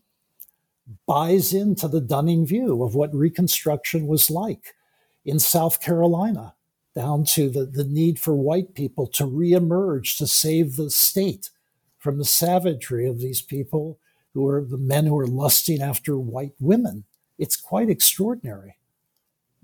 buys 1.07 1.53
into 1.53 1.87
the 1.87 2.01
Dunning 2.01 2.45
view 2.45 2.83
of 2.83 2.95
what 2.95 3.13
Reconstruction 3.13 4.07
was 4.07 4.29
like 4.29 4.75
in 5.23 5.39
South 5.39 5.81
Carolina, 5.81 6.55
down 6.95 7.25
to 7.25 7.49
the, 7.49 7.65
the 7.65 7.83
need 7.83 8.19
for 8.19 8.35
white 8.35 8.75
people 8.75 9.07
to 9.07 9.23
reemerge 9.23 10.17
to 10.17 10.27
save 10.27 10.75
the 10.75 10.89
state 10.89 11.49
from 11.97 12.17
the 12.17 12.25
savagery 12.25 13.07
of 13.07 13.19
these 13.19 13.41
people 13.41 13.99
who 14.33 14.47
are 14.47 14.63
the 14.63 14.77
men 14.77 15.05
who 15.05 15.17
are 15.17 15.27
lusting 15.27 15.81
after 15.81 16.17
white 16.17 16.53
women. 16.59 17.05
It's 17.39 17.55
quite 17.55 17.89
extraordinary. 17.89 18.77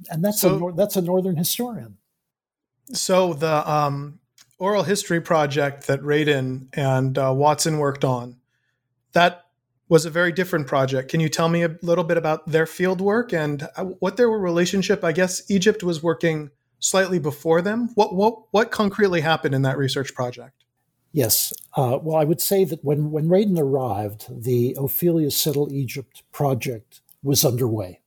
And 0.10 0.26
that's 0.26 0.42
so, 0.42 0.70
a 0.70 0.74
that's 0.74 0.96
a 0.96 1.02
northern 1.02 1.36
historian. 1.36 1.98
So 2.92 3.34
the 3.34 3.70
um, 3.70 4.20
oral 4.62 4.84
history 4.84 5.20
project 5.20 5.88
that 5.88 6.00
Radin 6.02 6.68
and 6.74 7.18
uh, 7.18 7.34
Watson 7.36 7.80
worked 7.80 8.06
on, 8.06 8.38
that 9.14 9.46
was 9.90 10.06
a 10.06 10.10
very 10.12 10.32
different 10.32 10.68
project. 10.68 11.10
Can 11.10 11.20
you 11.20 11.30
tell 11.30 11.50
me 11.50 11.64
a 11.64 11.76
little 11.82 12.04
bit 12.04 12.16
about 12.16 12.48
their 12.48 12.68
field 12.68 13.02
work 13.02 13.34
and 13.34 13.68
uh, 13.76 13.86
what 13.86 14.18
their 14.18 14.30
relationship? 14.30 15.04
I 15.04 15.14
guess 15.14 15.50
Egypt 15.50 15.84
was 15.84 16.04
working 16.04 16.52
slightly 16.78 17.18
before 17.18 17.64
them. 17.64 17.90
What 17.96 18.14
what 18.14 18.36
what 18.52 18.70
concretely 18.70 19.22
happened 19.22 19.56
in 19.56 19.64
that 19.64 19.80
research 19.80 20.14
project? 20.14 20.64
Yes. 21.12 21.52
Uh, 21.76 21.98
well, 22.02 22.16
I 22.16 22.24
would 22.24 22.40
say 22.40 22.64
that 22.64 22.86
when 22.86 23.10
when 23.10 23.28
Radin 23.28 23.60
arrived, 23.60 24.28
the 24.30 24.78
Ophelia 24.78 25.32
Settle 25.32 25.74
Egypt 25.74 26.22
project 26.32 27.02
was 27.24 27.44
underway, 27.44 28.00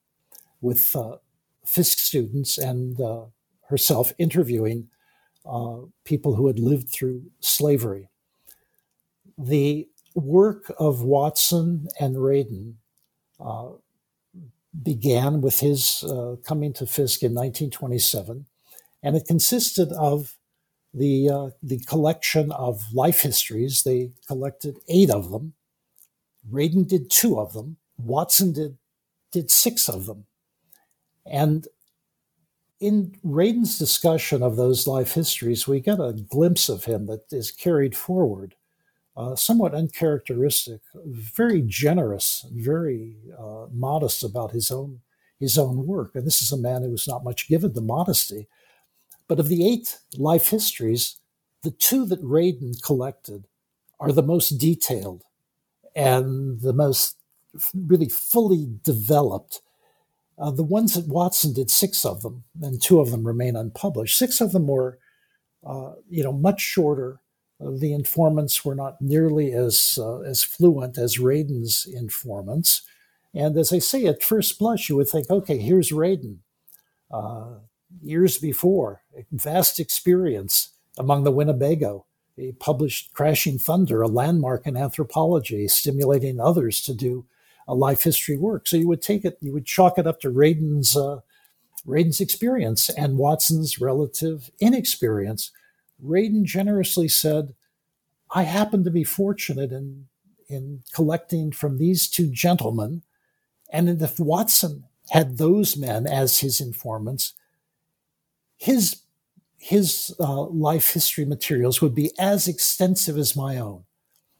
with 0.60 0.94
uh, 0.94 1.16
Fisk 1.66 1.98
students 1.98 2.58
and 2.58 3.00
uh, 3.00 3.24
herself 3.68 4.12
interviewing 4.18 4.88
uh, 5.44 5.78
people 6.04 6.34
who 6.34 6.46
had 6.46 6.58
lived 6.58 6.88
through 6.90 7.22
slavery. 7.40 8.08
The 9.36 9.88
work 10.14 10.72
of 10.78 11.02
Watson 11.02 11.88
and 12.00 12.16
Radin 12.16 12.74
uh, 13.40 13.70
began 14.82 15.40
with 15.40 15.60
his 15.60 16.04
uh, 16.04 16.36
coming 16.44 16.72
to 16.74 16.86
Fisk 16.86 17.22
in 17.22 17.32
1927, 17.32 18.46
and 19.02 19.16
it 19.16 19.26
consisted 19.26 19.92
of 19.92 20.36
the 20.92 21.28
uh, 21.28 21.50
the 21.62 21.78
collection 21.80 22.52
of 22.52 22.92
life 22.92 23.22
histories. 23.22 23.82
They 23.82 24.12
collected 24.26 24.78
eight 24.88 25.10
of 25.10 25.30
them. 25.30 25.54
Radin 26.50 26.86
did 26.86 27.10
two 27.10 27.40
of 27.40 27.52
them. 27.52 27.76
Watson 27.98 28.52
did 28.52 28.78
did 29.32 29.50
six 29.50 29.88
of 29.88 30.06
them, 30.06 30.26
and 31.26 31.66
in 32.84 33.16
Radin's 33.24 33.78
discussion 33.78 34.42
of 34.42 34.56
those 34.56 34.86
life 34.86 35.14
histories, 35.14 35.66
we 35.66 35.80
get 35.80 36.00
a 36.00 36.12
glimpse 36.12 36.68
of 36.68 36.84
him 36.84 37.06
that 37.06 37.32
is 37.32 37.50
carried 37.50 37.96
forward 37.96 38.54
uh, 39.16 39.36
somewhat 39.36 39.74
uncharacteristic, 39.74 40.80
very 41.06 41.62
generous, 41.62 42.44
very 42.52 43.16
uh, 43.38 43.66
modest 43.72 44.22
about 44.22 44.50
his 44.50 44.70
own 44.70 45.00
his 45.40 45.58
own 45.58 45.86
work. 45.86 46.12
And 46.14 46.26
this 46.26 46.40
is 46.42 46.52
a 46.52 46.56
man 46.56 46.82
who 46.82 46.90
was 46.90 47.08
not 47.08 47.24
much 47.24 47.48
given 47.48 47.74
to 47.74 47.80
modesty. 47.80 48.48
But 49.28 49.40
of 49.40 49.48
the 49.48 49.66
eight 49.66 49.98
life 50.16 50.48
histories, 50.48 51.16
the 51.62 51.72
two 51.72 52.06
that 52.06 52.22
Radin 52.22 52.80
collected 52.82 53.46
are 53.98 54.12
the 54.12 54.22
most 54.22 54.50
detailed 54.58 55.22
and 55.96 56.60
the 56.60 56.72
most 56.72 57.16
really 57.74 58.08
fully 58.08 58.68
developed. 58.82 59.60
Uh, 60.38 60.50
the 60.50 60.64
ones 60.64 60.94
that 60.94 61.06
Watson 61.06 61.52
did 61.52 61.70
six 61.70 62.04
of 62.04 62.22
them, 62.22 62.44
and 62.60 62.82
two 62.82 63.00
of 63.00 63.10
them 63.10 63.26
remain 63.26 63.56
unpublished. 63.56 64.18
Six 64.18 64.40
of 64.40 64.52
them 64.52 64.66
were, 64.66 64.98
uh, 65.64 65.92
you 66.08 66.24
know, 66.24 66.32
much 66.32 66.60
shorter 66.60 67.20
the 67.60 67.92
informants 67.92 68.64
were 68.64 68.74
not 68.74 69.00
nearly 69.00 69.52
as 69.52 69.98
uh, 70.00 70.20
as 70.20 70.42
fluent 70.42 70.98
as 70.98 71.18
Radin's 71.18 71.86
informants. 71.86 72.82
And 73.32 73.56
as 73.56 73.72
I 73.72 73.78
say, 73.78 74.06
at 74.06 74.22
first 74.22 74.58
blush, 74.58 74.88
you 74.88 74.96
would 74.96 75.08
think, 75.08 75.30
okay, 75.30 75.58
here's 75.58 75.90
Radin. 75.90 76.38
Uh, 77.10 77.58
years 78.02 78.38
before, 78.38 79.02
vast 79.32 79.80
experience 79.80 80.70
among 80.98 81.24
the 81.24 81.32
Winnebago. 81.32 82.06
He 82.36 82.52
published 82.52 83.12
Crashing 83.12 83.58
Thunder, 83.58 84.02
a 84.02 84.08
landmark 84.08 84.66
in 84.66 84.76
anthropology, 84.76 85.68
stimulating 85.68 86.40
others 86.40 86.80
to 86.82 86.94
do 86.94 87.26
a 87.66 87.74
life 87.74 88.02
history 88.02 88.36
work. 88.36 88.66
So 88.66 88.76
you 88.76 88.88
would 88.88 89.02
take 89.02 89.24
it, 89.24 89.38
you 89.40 89.52
would 89.52 89.66
chalk 89.66 89.98
it 89.98 90.06
up 90.06 90.20
to 90.20 90.30
Radin's, 90.30 90.96
uh, 90.96 91.20
experience 91.86 92.88
and 92.88 93.18
Watson's 93.18 93.80
relative 93.80 94.50
inexperience. 94.60 95.50
Radin 96.02 96.44
generously 96.44 97.08
said, 97.08 97.54
I 98.30 98.44
happen 98.44 98.84
to 98.84 98.90
be 98.90 99.04
fortunate 99.04 99.70
in, 99.70 100.06
in 100.48 100.82
collecting 100.92 101.52
from 101.52 101.78
these 101.78 102.08
two 102.08 102.30
gentlemen. 102.30 103.02
And 103.70 104.00
if 104.02 104.18
Watson 104.18 104.84
had 105.10 105.38
those 105.38 105.76
men 105.76 106.06
as 106.06 106.40
his 106.40 106.60
informants, 106.60 107.34
his, 108.56 109.02
his 109.58 110.14
uh, 110.18 110.44
life 110.44 110.94
history 110.94 111.24
materials 111.24 111.82
would 111.82 111.94
be 111.94 112.10
as 112.18 112.48
extensive 112.48 113.18
as 113.18 113.36
my 113.36 113.58
own. 113.58 113.84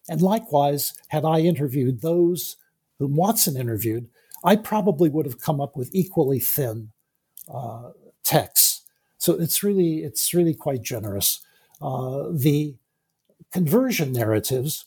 And 0.08 0.20
likewise, 0.22 0.94
had 1.08 1.24
I 1.24 1.40
interviewed 1.40 2.00
those 2.00 2.56
whom 2.98 3.16
Watson 3.16 3.56
interviewed, 3.56 4.08
I 4.44 4.56
probably 4.56 5.08
would 5.08 5.26
have 5.26 5.40
come 5.40 5.60
up 5.60 5.76
with 5.76 5.94
equally 5.94 6.38
thin 6.38 6.90
uh, 7.52 7.90
texts. 8.22 8.82
So 9.18 9.34
it's 9.34 9.62
really 9.62 10.02
it's 10.02 10.34
really 10.34 10.54
quite 10.54 10.82
generous. 10.82 11.40
Uh, 11.80 12.24
the 12.30 12.76
conversion 13.52 14.12
narratives 14.12 14.84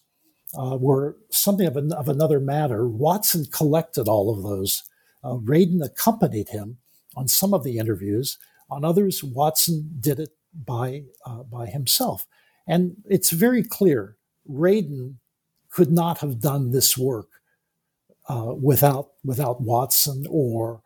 uh, 0.58 0.78
were 0.78 1.18
something 1.30 1.68
of, 1.68 1.76
an, 1.76 1.91
of, 1.91 2.08
another 2.08 2.39
matter. 2.39 2.88
Watson 2.88 3.45
collected 3.51 4.08
all 4.08 4.30
of 4.30 4.43
those. 4.43 4.84
Uh, 5.24 5.36
Radin 5.36 5.84
accompanied 5.84 6.49
him 6.49 6.78
on 7.16 7.28
some 7.28 7.53
of 7.53 7.64
the 7.64 7.78
interviews. 7.78 8.38
On 8.70 8.86
others, 8.86 9.24
Watson 9.24 9.89
did 9.99 10.20
it 10.20 10.30
by 10.53 11.03
uh, 11.26 11.43
by 11.43 11.68
himself. 11.68 12.26
And 12.68 12.97
it's 13.10 13.32
very 13.32 13.64
clear 13.64 14.18
Radin 14.49 15.16
could 15.70 15.91
not 15.91 16.20
have 16.20 16.39
done 16.39 16.72
this 16.72 16.97
work 16.97 17.37
uh, 18.30 18.54
without 18.54 19.10
without 19.24 19.62
Watson 19.62 20.26
or 20.30 20.82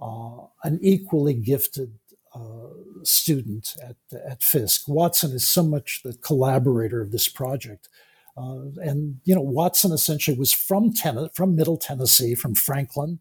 uh, 0.00 0.46
an 0.64 0.78
equally 0.82 1.34
gifted 1.34 1.98
uh, 2.34 2.68
student 3.02 3.74
at, 3.82 3.96
at 4.30 4.42
Fisk. 4.42 4.88
Watson 4.88 5.32
is 5.32 5.48
so 5.48 5.62
much 5.62 6.02
the 6.04 6.14
collaborator 6.14 7.00
of 7.00 7.12
this 7.12 7.28
project. 7.28 7.88
Uh, 8.36 8.66
and, 8.82 9.20
you 9.24 9.34
know, 9.34 9.40
Watson 9.40 9.92
essentially 9.92 10.36
was 10.36 10.52
from, 10.52 10.92
ten- 10.92 11.30
from 11.32 11.56
Middle 11.56 11.78
Tennessee, 11.78 12.34
from 12.34 12.54
Franklin, 12.54 13.20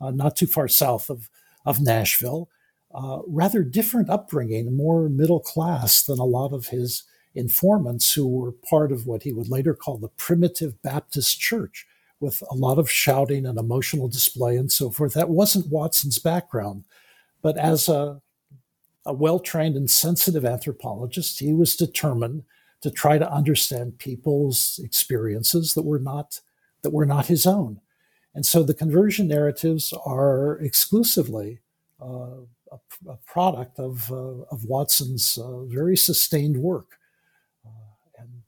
uh, 0.00 0.12
not 0.12 0.36
too 0.36 0.46
far 0.46 0.68
south 0.68 1.10
of, 1.10 1.28
of 1.66 1.80
Nashville. 1.80 2.48
Uh, 2.94 3.18
rather 3.26 3.64
different 3.64 4.08
upbringing, 4.08 4.76
more 4.76 5.08
middle 5.08 5.40
class 5.40 6.04
than 6.04 6.20
a 6.20 6.24
lot 6.24 6.52
of 6.52 6.68
his 6.68 7.02
informants 7.34 8.14
who 8.14 8.28
were 8.28 8.52
part 8.52 8.92
of 8.92 9.08
what 9.08 9.24
he 9.24 9.32
would 9.32 9.48
later 9.48 9.74
call 9.74 9.98
the 9.98 10.06
primitive 10.06 10.80
Baptist 10.82 11.40
church, 11.40 11.84
with 12.24 12.42
a 12.50 12.54
lot 12.54 12.78
of 12.78 12.90
shouting 12.90 13.46
and 13.46 13.58
emotional 13.58 14.08
display 14.08 14.56
and 14.56 14.72
so 14.72 14.90
forth. 14.90 15.14
That 15.14 15.30
wasn't 15.30 15.70
Watson's 15.70 16.18
background. 16.18 16.84
But 17.42 17.58
as 17.58 17.88
a 17.88 18.20
a 19.06 19.12
well 19.12 19.38
trained 19.38 19.76
and 19.76 19.90
sensitive 19.90 20.44
anthropologist, 20.44 21.38
he 21.38 21.52
was 21.52 21.76
determined 21.76 22.44
to 22.80 22.90
try 22.90 23.18
to 23.18 23.30
understand 23.30 23.98
people's 23.98 24.80
experiences 24.82 25.74
that 25.74 25.82
were 25.82 25.98
not 25.98 26.40
that 26.82 26.90
were 26.90 27.06
not 27.06 27.26
his 27.26 27.46
own. 27.46 27.80
And 28.34 28.44
so 28.44 28.62
the 28.62 28.74
conversion 28.74 29.28
narratives 29.28 29.92
are 30.04 30.58
exclusively 30.58 31.60
uh, 32.02 32.42
a, 32.72 32.78
a, 33.08 33.16
product 33.26 33.78
of, 33.78 34.10
uh, 34.10 34.42
of 34.50 34.64
Watson's 34.64 35.38
uh, 35.38 35.62
very 35.64 35.96
sustained 35.96 36.56
work. 36.56 36.98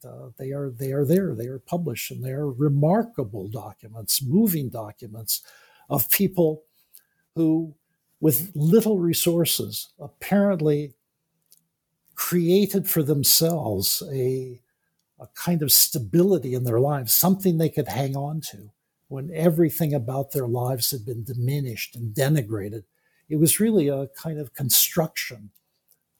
Uh, 0.05 0.29
they 0.37 0.51
are 0.51 0.69
they 0.69 0.91
are 0.91 1.05
there. 1.05 1.35
They 1.35 1.47
are 1.47 1.59
published, 1.59 2.11
and 2.11 2.23
they 2.23 2.31
are 2.31 2.49
remarkable 2.49 3.47
documents, 3.47 4.23
moving 4.23 4.69
documents 4.69 5.41
of 5.89 6.09
people 6.09 6.63
who 7.35 7.75
with 8.19 8.51
little 8.55 8.97
resources, 8.97 9.89
apparently 9.99 10.93
created 12.15 12.87
for 12.89 13.03
themselves 13.03 14.01
a, 14.11 14.59
a 15.19 15.27
kind 15.35 15.61
of 15.61 15.71
stability 15.71 16.55
in 16.55 16.63
their 16.63 16.79
lives, 16.79 17.13
something 17.13 17.57
they 17.57 17.69
could 17.69 17.87
hang 17.87 18.15
on 18.17 18.41
to 18.41 18.71
when 19.07 19.29
everything 19.33 19.93
about 19.93 20.31
their 20.31 20.47
lives 20.47 20.91
had 20.91 21.05
been 21.05 21.23
diminished 21.23 21.95
and 21.95 22.13
denigrated. 22.13 22.83
It 23.29 23.37
was 23.37 23.59
really 23.59 23.87
a 23.87 24.07
kind 24.07 24.39
of 24.39 24.53
construction 24.53 25.51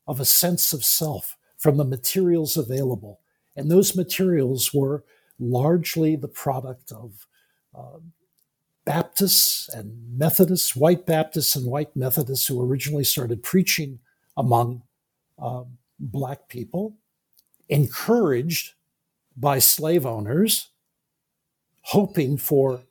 of 0.07 0.19
a 0.19 0.25
sense 0.25 0.71
of 0.71 0.86
self 0.86 1.36
from 1.57 1.78
the 1.78 1.84
materials 1.84 2.55
available. 2.55 3.19
And 3.58 3.72
those 3.72 3.95
materials 3.95 4.74
were 4.74 5.03
largely 5.39 6.16
the 6.16 6.28
product 6.28 6.91
of 6.91 7.28
uh, 7.76 7.99
Baptists 8.86 9.68
and 9.68 10.18
Methodists, 10.18 10.76
white 10.76 11.05
Baptists 11.05 11.55
and 11.55 11.66
white 11.66 11.93
Methodists 11.95 12.47
who 12.47 12.62
originally 12.62 13.03
started 13.03 13.43
preaching 13.43 13.99
among 14.38 14.84
uh, 15.41 15.64
black 15.99 16.47
people, 16.47 16.95
encouraged 17.68 18.76
by 19.36 19.60
slave 19.60 20.05
owners, 20.05 20.70
hoping 21.82 22.38
for 22.38 22.84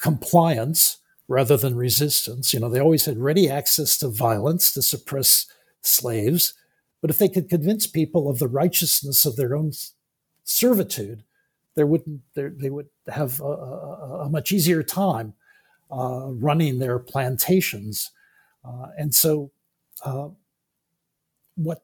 compliance 0.00 0.98
rather 1.28 1.56
than 1.56 1.76
resistance. 1.76 2.52
You 2.52 2.60
know, 2.60 2.68
they 2.68 2.80
always 2.80 3.04
had 3.04 3.18
ready 3.18 3.48
access 3.48 3.96
to 3.98 4.08
violence 4.08 4.72
to 4.72 4.82
suppress 4.82 5.46
slaves. 5.82 6.54
But 7.00 7.10
if 7.10 7.18
they 7.18 7.28
could 7.28 7.48
convince 7.48 7.86
people 7.86 8.28
of 8.28 8.38
the 8.38 8.48
righteousness 8.48 9.24
of 9.24 9.36
their 9.36 9.54
own 9.54 9.72
servitude, 10.44 11.24
there 11.74 11.86
wouldn't 11.86 12.20
they 12.34 12.70
would 12.70 12.88
have 13.08 13.40
a, 13.40 13.44
a, 13.44 14.20
a 14.26 14.28
much 14.28 14.52
easier 14.52 14.82
time 14.82 15.34
uh, 15.90 16.28
running 16.28 16.78
their 16.78 16.98
plantations. 16.98 18.10
Uh, 18.64 18.88
and 18.96 19.14
so, 19.14 19.50
uh, 20.04 20.28
what 21.56 21.82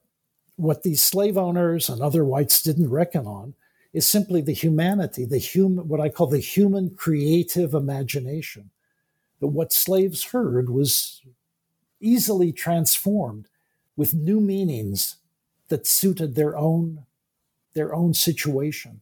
what 0.55 0.83
these 0.83 1.01
slave 1.01 1.37
owners 1.37 1.89
and 1.89 2.01
other 2.01 2.23
whites 2.23 2.61
didn't 2.61 2.89
reckon 2.89 3.25
on 3.25 3.53
is 3.93 4.05
simply 4.05 4.41
the 4.41 4.53
humanity, 4.53 5.25
the 5.25 5.37
human, 5.37 5.87
what 5.87 5.99
I 5.99 6.09
call 6.09 6.27
the 6.27 6.39
human 6.39 6.91
creative 6.91 7.73
imagination. 7.73 8.69
That 9.39 9.47
what 9.47 9.73
slaves 9.73 10.25
heard 10.25 10.69
was 10.69 11.21
easily 11.99 12.51
transformed 12.51 13.47
with 13.95 14.13
new 14.13 14.39
meanings 14.39 15.17
that 15.69 15.87
suited 15.87 16.35
their 16.35 16.55
own 16.55 17.05
their 17.73 17.93
own 17.93 18.13
situation. 18.13 19.01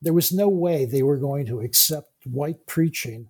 There 0.00 0.12
was 0.12 0.32
no 0.32 0.48
way 0.48 0.84
they 0.84 1.02
were 1.02 1.18
going 1.18 1.46
to 1.46 1.60
accept 1.60 2.26
white 2.26 2.66
preaching 2.66 3.28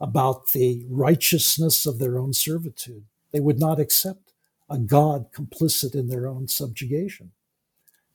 about 0.00 0.52
the 0.52 0.84
righteousness 0.88 1.86
of 1.86 1.98
their 1.98 2.18
own 2.18 2.32
servitude. 2.32 3.04
They 3.32 3.40
would 3.40 3.58
not 3.58 3.80
accept 3.80 4.32
a 4.70 4.78
God 4.78 5.32
complicit 5.32 5.94
in 5.94 6.08
their 6.08 6.26
own 6.26 6.48
subjugation. 6.48 7.32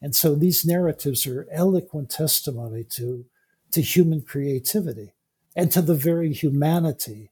And 0.02 0.16
so 0.16 0.36
these 0.36 0.66
narratives 0.66 1.26
are 1.26 1.48
eloquent 1.52 2.10
testimony 2.10 2.84
to, 2.92 3.26
to 3.72 3.82
human 3.82 4.22
creativity 4.22 5.14
and 5.56 5.72
to 5.72 5.82
the 5.82 5.96
very 5.96 6.34
humanity 6.34 7.32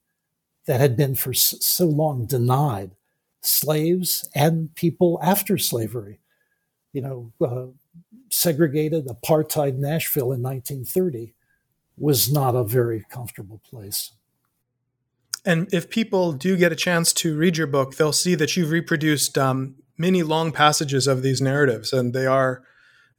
that 0.65 0.79
had 0.79 0.95
been 0.95 1.15
for 1.15 1.33
so 1.33 1.85
long 1.85 2.25
denied 2.25 2.91
slaves 3.41 4.29
and 4.35 4.73
people 4.75 5.19
after 5.21 5.57
slavery. 5.57 6.19
You 6.93 7.01
know, 7.01 7.31
uh, 7.41 7.67
segregated 8.31 9.07
apartheid 9.07 9.77
Nashville 9.77 10.31
in 10.31 10.41
1930 10.41 11.33
was 11.97 12.31
not 12.31 12.55
a 12.55 12.63
very 12.63 13.05
comfortable 13.11 13.61
place. 13.69 14.13
And 15.45 15.71
if 15.73 15.89
people 15.89 16.31
do 16.33 16.55
get 16.55 16.71
a 16.71 16.75
chance 16.75 17.13
to 17.13 17.37
read 17.37 17.57
your 17.57 17.67
book, 17.67 17.95
they'll 17.95 18.13
see 18.13 18.35
that 18.35 18.55
you've 18.55 18.71
reproduced 18.71 19.37
um, 19.37 19.75
many 19.97 20.23
long 20.23 20.51
passages 20.51 21.07
of 21.07 21.23
these 21.23 21.41
narratives, 21.41 21.91
and 21.91 22.13
they 22.13 22.25
are 22.25 22.63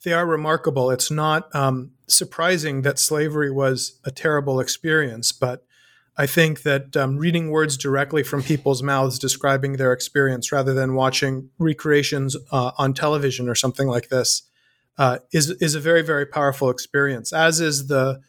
they 0.05 0.13
are 0.13 0.27
remarkable. 0.27 0.91
It's 0.91 1.11
not 1.11 1.55
um, 1.55 1.93
surprising 2.09 2.83
that 2.83 2.99
slavery 2.99 3.51
was 3.53 4.01
a 4.05 4.11
terrible 4.11 4.59
experience, 4.59 5.31
but 5.31 5.65
I 6.17 6.27
think 6.27 6.63
that 6.63 6.97
um, 6.97 7.19
reading 7.19 7.51
words 7.51 7.77
directly 7.77 8.23
from 8.23 8.43
people's 8.43 8.83
mouths 8.83 9.19
describing 9.19 9.75
their 9.75 9.93
experience 9.93 10.51
rather 10.51 10.75
than 10.75 10.95
watching 10.95 11.51
recreations 11.59 12.37
uh, 12.51 12.73
on 12.79 12.95
television 12.95 13.49
or 13.49 13.55
something 13.55 13.87
like 13.87 14.09
this 14.09 14.43
uh, 14.99 15.19
is 15.33 15.51
is 15.51 15.75
a 15.75 15.81
very 15.81 16.03
very 16.03 16.27
powerful 16.27 16.71
experience. 16.71 17.33
As 17.33 17.61
is 17.61 17.87
the 17.87 18.21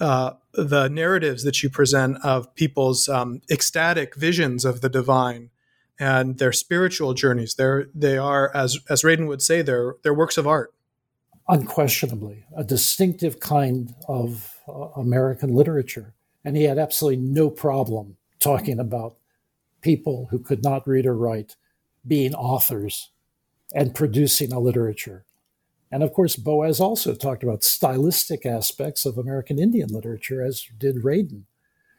uh, 0.00 0.32
the 0.52 0.88
narratives 0.88 1.42
that 1.44 1.62
you 1.62 1.70
present 1.70 2.18
of 2.24 2.54
people's 2.54 3.08
um, 3.08 3.40
ecstatic 3.50 4.14
visions 4.14 4.64
of 4.64 4.80
the 4.80 4.88
divine 4.88 5.50
and 5.98 6.38
their 6.38 6.52
spiritual 6.52 7.14
journeys. 7.14 7.54
They're 7.54 7.86
they 7.94 8.16
are 8.16 8.54
as 8.54 8.78
as 8.88 9.02
Radin 9.02 9.26
would 9.26 9.42
say 9.42 9.62
they're 9.62 9.96
they're 10.02 10.14
works 10.14 10.38
of 10.38 10.46
art. 10.46 10.72
Unquestionably, 11.48 12.44
a 12.56 12.62
distinctive 12.62 13.40
kind 13.40 13.94
of 14.06 14.56
uh, 14.68 14.88
American 14.96 15.54
literature, 15.54 16.14
and 16.44 16.56
he 16.56 16.64
had 16.64 16.78
absolutely 16.78 17.22
no 17.24 17.50
problem 17.50 18.16
talking 18.38 18.78
about 18.78 19.16
people 19.80 20.28
who 20.30 20.38
could 20.38 20.62
not 20.62 20.86
read 20.86 21.06
or 21.06 21.16
write 21.16 21.56
being 22.06 22.34
authors 22.34 23.10
and 23.74 23.94
producing 23.94 24.52
a 24.52 24.60
literature 24.60 25.24
and 25.90 26.02
of 26.02 26.12
course, 26.12 26.36
Boas 26.36 26.80
also 26.80 27.14
talked 27.14 27.42
about 27.42 27.64
stylistic 27.64 28.44
aspects 28.44 29.06
of 29.06 29.16
American 29.16 29.58
Indian 29.58 29.88
literature, 29.88 30.42
as 30.42 30.66
did 30.78 30.96
Radin. 30.96 31.44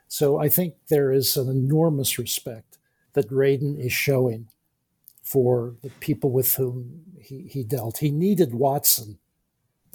So 0.07 0.39
I 0.39 0.49
think 0.49 0.75
there 0.89 1.11
is 1.11 1.37
an 1.37 1.49
enormous 1.49 2.17
respect 2.17 2.77
that 3.13 3.29
Radin 3.29 3.79
is 3.79 3.91
showing 3.91 4.47
for 5.23 5.75
the 5.81 5.89
people 5.99 6.31
with 6.31 6.55
whom 6.55 7.03
he, 7.19 7.47
he 7.47 7.63
dealt. 7.63 7.99
He 7.99 8.11
needed 8.11 8.53
Watson, 8.53 9.17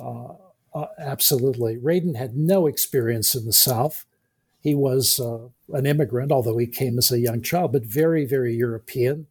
uh, 0.01 0.35
uh, 0.75 0.87
absolutely. 0.99 1.77
Radin 1.77 2.17
had 2.17 2.37
no 2.37 2.67
experience 2.67 3.35
in 3.35 3.45
the 3.45 3.53
South. 3.53 4.05
He 4.61 4.75
was 4.75 5.21
uh, 5.21 5.49
an 5.73 5.87
immigrant, 5.87 6.33
although 6.33 6.59
he 6.59 6.67
came 6.67 6.99
as 6.99 7.13
a 7.13 7.19
young 7.19 7.43
child, 7.43 7.73
but 7.73 7.85
very, 7.85 8.25
very 8.25 8.55
European. 8.55 9.27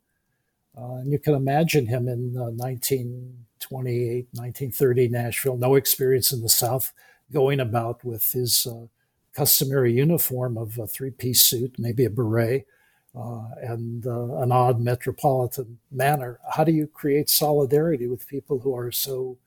Uh, 0.77 0.95
and 0.95 1.11
you 1.11 1.19
can 1.19 1.33
imagine 1.33 1.87
him 1.87 2.07
in 2.07 2.33
19- 2.33 3.33
28, 3.63 4.27
1930 4.33 5.07
Nashville, 5.07 5.57
no 5.57 5.75
experience 5.75 6.31
in 6.31 6.41
the 6.41 6.49
South, 6.49 6.91
going 7.31 7.59
about 7.59 8.03
with 8.03 8.31
his 8.33 8.67
uh, 8.67 8.87
customary 9.33 9.93
uniform 9.93 10.57
of 10.57 10.77
a 10.77 10.85
three 10.85 11.11
piece 11.11 11.41
suit, 11.41 11.75
maybe 11.79 12.05
a 12.05 12.09
beret, 12.09 12.67
uh, 13.15 13.45
and 13.61 14.05
uh, 14.05 14.35
an 14.37 14.51
odd 14.51 14.79
metropolitan 14.81 15.79
manner. 15.91 16.39
How 16.55 16.63
do 16.63 16.71
you 16.71 16.87
create 16.87 17.29
solidarity 17.29 18.07
with 18.07 18.27
people 18.27 18.59
who 18.59 18.75
are 18.75 18.91
so 18.91 19.37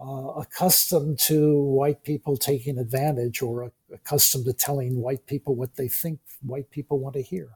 uh, 0.00 0.40
accustomed 0.40 1.18
to 1.18 1.60
white 1.60 2.04
people 2.04 2.36
taking 2.36 2.78
advantage 2.78 3.42
or 3.42 3.72
accustomed 3.92 4.44
to 4.46 4.52
telling 4.52 5.00
white 5.00 5.26
people 5.26 5.54
what 5.54 5.76
they 5.76 5.88
think 5.88 6.20
white 6.42 6.70
people 6.70 6.98
want 6.98 7.14
to 7.14 7.22
hear? 7.22 7.50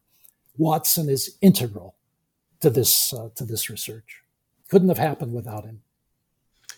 Watson 0.57 1.09
is 1.09 1.37
integral 1.41 1.95
to 2.61 2.69
this 2.69 3.13
uh, 3.15 3.29
to 3.37 3.45
this 3.45 3.71
research 3.71 4.23
couldn't 4.69 4.89
have 4.89 4.99
happened 4.99 5.35
without 5.35 5.65
him. 5.65 5.83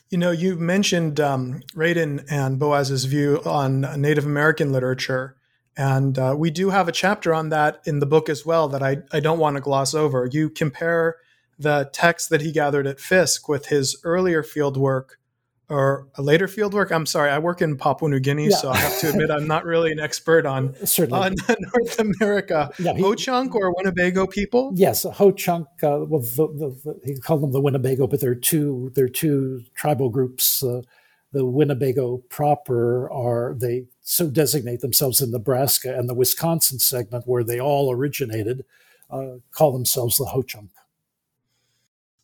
You 0.09 0.19
know, 0.19 0.31
you 0.33 0.57
mentioned 0.57 1.21
um, 1.21 1.63
and 1.77 2.59
Boas's 2.59 3.05
view 3.05 3.41
on 3.45 3.83
Native 4.01 4.27
American 4.27 4.73
literature, 4.73 5.37
and 5.77 6.19
uh, 6.19 6.35
we 6.37 6.51
do 6.51 6.71
have 6.71 6.89
a 6.89 6.93
chapter 6.93 7.33
on 7.33 7.51
that 7.51 7.81
in 7.85 8.01
the 8.01 8.07
book 8.07 8.29
as 8.29 8.45
well 8.45 8.69
that 8.69 8.83
I, 8.83 8.99
I 9.13 9.21
don't 9.21 9.39
want 9.39 9.57
to 9.57 9.61
gloss 9.61 9.95
over. 9.95 10.29
You 10.31 10.51
compare 10.51 11.17
the 11.59 11.89
text 11.93 12.29
that 12.31 12.41
he 12.41 12.51
gathered 12.51 12.87
at 12.89 12.99
Fisk 12.99 13.49
with 13.49 13.67
his 13.67 14.01
earlier 14.03 14.43
field 14.43 14.77
work 14.77 15.20
or 15.71 16.09
a 16.17 16.23
later 16.23 16.49
field 16.49 16.75
work. 16.75 16.91
I'm 16.91 17.07
sorry, 17.07 17.31
I 17.31 17.39
work 17.39 17.63
in 17.63 17.77
Papua 17.77 18.11
New 18.11 18.19
Guinea, 18.19 18.49
yeah. 18.49 18.57
so 18.57 18.71
I 18.71 18.77
have 18.77 18.99
to 18.99 19.11
admit 19.11 19.31
I'm 19.31 19.47
not 19.47 19.65
really 19.65 19.93
an 19.93 20.01
expert 20.01 20.45
on, 20.45 20.75
on 21.13 21.37
North 21.75 21.99
America. 21.99 22.71
Yeah, 22.79 22.95
he, 22.95 23.01
Ho-Chunk 23.01 23.55
or 23.55 23.73
Winnebago 23.77 24.27
people? 24.27 24.73
Yes, 24.75 25.05
Ho-Chunk. 25.05 25.69
Uh, 25.83 26.05
well, 26.07 26.21
the, 26.21 26.49
the, 26.49 26.81
the, 26.85 27.01
he 27.05 27.15
called 27.17 27.43
them 27.43 27.53
the 27.53 27.61
Winnebago, 27.61 28.09
but 28.09 28.21
there 28.21 28.33
are 28.33 28.35
two. 28.35 28.91
There 28.95 29.05
are 29.05 29.09
two 29.09 29.63
tribal 29.75 30.11
groups. 30.11 30.63
Uh, 30.63 30.83
the 31.33 31.47
Winnebago 31.47 32.19
proper 32.29 33.09
are 33.13 33.55
they 33.55 33.85
so 34.01 34.29
designate 34.29 34.81
themselves 34.81 35.21
in 35.21 35.31
Nebraska, 35.31 35.97
and 35.97 36.09
the 36.09 36.15
Wisconsin 36.15 36.81
segment 36.81 37.29
where 37.29 37.45
they 37.45 37.61
all 37.61 37.93
originated 37.93 38.65
uh, 39.09 39.37
call 39.53 39.73
themselves 39.73 40.17
the 40.17 40.25
Ho-Chunk. 40.25 40.71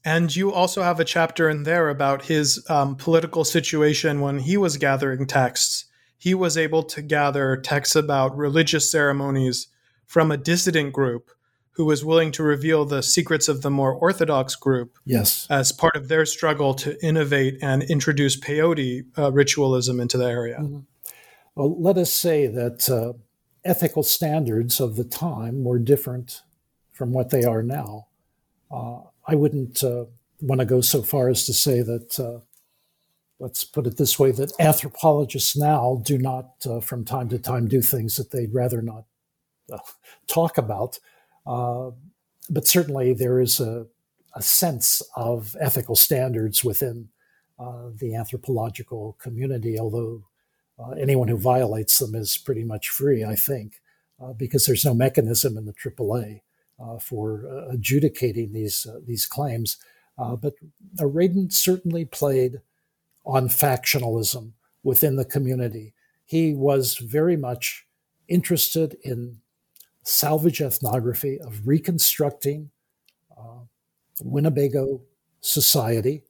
And 0.07 0.35
you 0.37 0.53
also 0.53 0.85
have 0.85 1.01
a 1.01 1.05
chapter 1.05 1.49
in 1.51 1.65
there 1.65 1.89
about 1.89 2.27
his 2.27 2.65
um, 2.71 2.95
political 2.95 3.43
situation 3.43 4.21
when 4.21 4.39
he 4.39 4.57
was 4.57 4.77
gathering 4.77 5.27
texts. 5.27 5.87
He 6.17 6.33
was 6.33 6.57
able 6.57 6.85
to 6.85 7.03
gather 7.03 7.57
texts 7.57 7.97
about 7.97 8.37
religious 8.37 8.89
ceremonies 8.89 9.67
from 10.07 10.31
a 10.31 10.37
dissident 10.37 10.93
group 10.93 11.33
who 11.73 11.85
was 11.85 12.05
willing 12.05 12.31
to 12.33 12.45
reveal 12.45 12.85
the 12.85 13.03
secrets 13.03 13.49
of 13.49 13.63
the 13.63 13.71
more 13.71 13.93
orthodox 13.93 14.55
group 14.55 14.97
yes. 15.05 15.45
as 15.51 15.73
part 15.73 15.97
of 15.97 16.07
their 16.07 16.25
struggle 16.25 16.73
to 16.75 16.97
innovate 17.05 17.59
and 17.61 17.83
introduce 17.83 18.39
peyote 18.39 19.05
uh, 19.19 19.33
ritualism 19.33 19.99
into 19.99 20.17
the 20.17 20.25
area. 20.25 20.59
Mm-hmm. 20.61 20.79
Well, 21.57 21.83
let 21.83 21.99
us 21.99 22.13
say 22.13 22.47
that 22.47 22.89
uh, 22.89 23.15
ethical 23.65 24.05
standards 24.05 24.81
of 24.81 24.95
the 24.95 25.05
time 25.05 25.65
were 25.65 25.81
different 25.81 26.43
from 26.93 27.13
what 27.13 27.31
they 27.31 27.43
are 27.43 27.65
now. 27.65 28.07
Uh, 28.71 29.01
I 29.27 29.35
wouldn't 29.35 29.83
uh, 29.83 30.05
want 30.41 30.61
to 30.61 30.65
go 30.65 30.81
so 30.81 31.03
far 31.03 31.29
as 31.29 31.45
to 31.47 31.53
say 31.53 31.83
that, 31.83 32.21
uh, 32.21 32.41
let's 33.39 33.65
put 33.65 33.87
it 33.87 33.97
this 33.97 34.19
way, 34.19 34.31
that 34.33 34.53
anthropologists 34.61 35.57
now 35.57 36.01
do 36.05 36.17
not, 36.17 36.51
uh, 36.69 36.81
from 36.81 37.05
time 37.05 37.29
to 37.31 37.39
time, 37.39 37.67
do 37.67 37.83
things 37.83 38.17
that 38.17 38.31
they'd 38.31 38.55
rather 38.55 38.81
not 38.81 39.05
uh, 39.73 39.79
talk 40.29 40.59
about. 40.59 40.99
Uh, 41.47 41.91
but 42.49 42.67
certainly 42.67 43.13
there 43.13 43.41
is 43.41 43.59
a, 43.61 43.87
a, 44.35 44.43
sense 44.43 45.03
of 45.17 45.57
ethical 45.61 45.97
standards 45.97 46.65
within 46.65 47.09
uh, 47.59 47.89
the 47.95 48.15
anthropological 48.15 49.17
community, 49.21 49.79
although 49.79 50.23
anyone 50.99 51.27
who 51.27 51.39
violates 51.39 51.99
them 51.99 52.15
is 52.15 52.37
pretty 52.37 52.63
much 52.63 52.91
free, 52.91 53.25
I 53.25 53.35
think, 53.35 53.81
because 54.37 54.67
there's 54.67 54.85
no 54.85 54.93
mechanism 54.93 55.57
in 55.57 55.65
the 55.65 55.73
AAA 55.73 56.43
for 57.01 57.47
uh, 57.47 57.73
adjudicating 57.73 58.53
these 58.53 58.87
uh, 58.87 59.01
these 59.07 59.27
claims. 59.27 59.77
Uh, 60.19 60.37
but 60.37 60.55
Radin 60.97 61.53
certainly 61.53 62.05
played 62.05 62.61
on 63.25 63.49
factionalism 63.49 64.53
within 64.83 65.17
the 65.17 65.25
community. 65.25 65.93
He 66.25 66.55
was 66.55 66.97
very 66.97 67.37
much 67.37 67.87
interested 68.29 68.97
in 69.03 69.39
salvage 70.03 70.61
ethnography 70.61 71.41
of 71.41 71.67
reconstructing 71.67 72.71
uh, 73.37 73.61
Winnebago 74.23 75.03
society. 75.41 76.23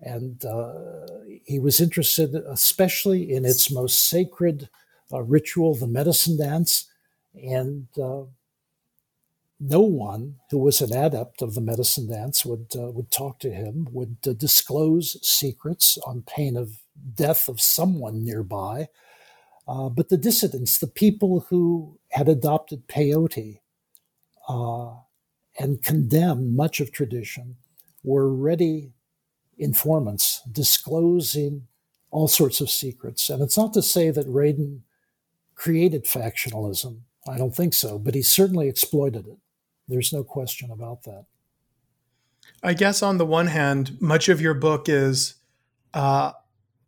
And 0.00 0.44
uh, 0.44 1.06
he 1.44 1.58
was 1.58 1.80
interested 1.80 2.34
especially 2.34 3.32
in 3.32 3.44
its 3.44 3.70
most 3.70 4.08
sacred 4.08 4.68
uh, 5.12 5.22
ritual, 5.22 5.74
the 5.74 5.88
medicine 5.88 6.38
dance. 6.38 6.86
And 7.34 7.88
uh, 8.00 8.22
no 9.60 9.80
one 9.80 10.36
who 10.50 10.58
was 10.58 10.80
an 10.80 10.92
adept 10.92 11.42
of 11.42 11.54
the 11.54 11.60
medicine 11.60 12.08
dance 12.08 12.44
would, 12.44 12.68
uh, 12.76 12.90
would 12.92 13.10
talk 13.10 13.40
to 13.40 13.50
him, 13.50 13.88
would 13.90 14.16
uh, 14.26 14.32
disclose 14.32 15.18
secrets 15.26 15.98
on 16.06 16.22
pain 16.22 16.56
of 16.56 16.78
death 17.14 17.48
of 17.48 17.60
someone 17.60 18.22
nearby. 18.22 18.88
Uh, 19.66 19.88
but 19.88 20.08
the 20.08 20.16
dissidents, 20.16 20.78
the 20.78 20.86
people 20.86 21.46
who 21.48 21.98
had 22.10 22.28
adopted 22.28 22.86
peyote 22.88 23.60
uh, 24.48 24.94
and 25.58 25.82
condemned 25.82 26.56
much 26.56 26.80
of 26.80 26.92
tradition, 26.92 27.56
were 28.04 28.32
ready 28.32 28.92
informants 29.58 30.40
disclosing 30.50 31.66
all 32.10 32.28
sorts 32.28 32.60
of 32.60 32.70
secrets. 32.70 33.28
And 33.28 33.42
it's 33.42 33.58
not 33.58 33.74
to 33.74 33.82
say 33.82 34.10
that 34.10 34.26
Radin 34.26 34.80
created 35.56 36.04
factionalism. 36.04 37.00
I 37.28 37.36
don't 37.36 37.54
think 37.54 37.74
so, 37.74 37.98
but 37.98 38.14
he 38.14 38.22
certainly 38.22 38.68
exploited 38.68 39.26
it. 39.26 39.36
There's 39.88 40.12
no 40.12 40.22
question 40.22 40.70
about 40.70 41.02
that. 41.04 41.24
I 42.62 42.74
guess 42.74 43.02
on 43.02 43.18
the 43.18 43.26
one 43.26 43.46
hand, 43.46 43.96
much 44.00 44.28
of 44.28 44.40
your 44.40 44.54
book 44.54 44.88
is 44.88 45.34
uh, 45.94 46.32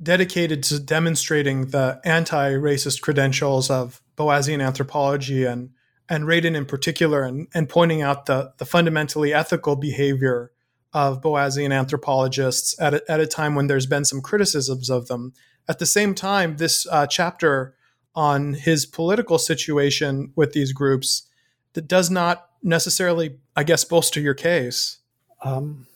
dedicated 0.03 0.62
to 0.64 0.80
demonstrating 0.80 1.66
the 1.68 2.01
anti-racist 2.05 3.01
credentials 3.01 3.70
of 3.70 4.03
Boasian 4.16 4.64
anthropology 4.64 5.44
and 5.44 5.70
and 6.12 6.24
Radin 6.24 6.57
in 6.57 6.66
particular, 6.66 7.22
and, 7.22 7.46
and 7.55 7.68
pointing 7.68 8.03
out 8.03 8.26
the 8.26 8.53
the 8.59 8.64
fundamentally 8.66 9.32
ethical 9.32 9.76
behavior 9.76 10.51
of 10.92 11.20
Boasian 11.20 11.72
anthropologists 11.72 12.78
at 12.80 12.94
a, 12.94 13.11
at 13.11 13.20
a 13.20 13.26
time 13.26 13.55
when 13.55 13.68
there's 13.68 13.86
been 13.86 14.05
some 14.05 14.20
criticisms 14.20 14.90
of 14.90 15.07
them. 15.07 15.32
At 15.68 15.78
the 15.78 15.86
same 15.86 16.14
time, 16.16 16.57
this 16.57 16.84
uh, 16.90 17.07
chapter 17.07 17.76
on 18.14 18.55
his 18.55 18.86
political 18.86 19.38
situation 19.38 20.32
with 20.34 20.53
these 20.53 20.72
groups 20.72 21.28
that 21.74 21.86
does 21.86 22.11
not 22.11 22.49
necessarily, 22.62 23.38
I 23.56 23.64
guess, 23.64 23.84
bolster 23.84 24.20
your 24.20 24.34
case. 24.34 24.98
Um, 25.42 25.86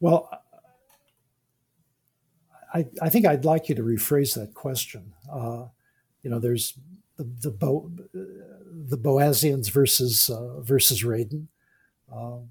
well, 0.00 0.30
I, 2.72 2.86
I 3.00 3.08
think 3.08 3.26
I'd 3.26 3.44
like 3.44 3.68
you 3.68 3.74
to 3.74 3.82
rephrase 3.82 4.34
that 4.34 4.54
question. 4.54 5.14
Uh, 5.30 5.66
you 6.22 6.30
know, 6.30 6.38
there's 6.38 6.78
the 7.16 7.24
the, 7.24 7.50
Bo, 7.50 7.90
the 8.12 8.98
Boasians 8.98 9.70
versus 9.70 10.30
uh, 10.30 10.60
versus 10.60 11.02
Radin. 11.02 11.46
Um, 12.14 12.50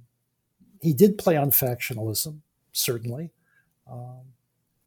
he 0.81 0.93
did 0.93 1.17
play 1.17 1.37
on 1.37 1.51
factionalism, 1.51 2.39
certainly, 2.71 3.31
um, 3.89 4.21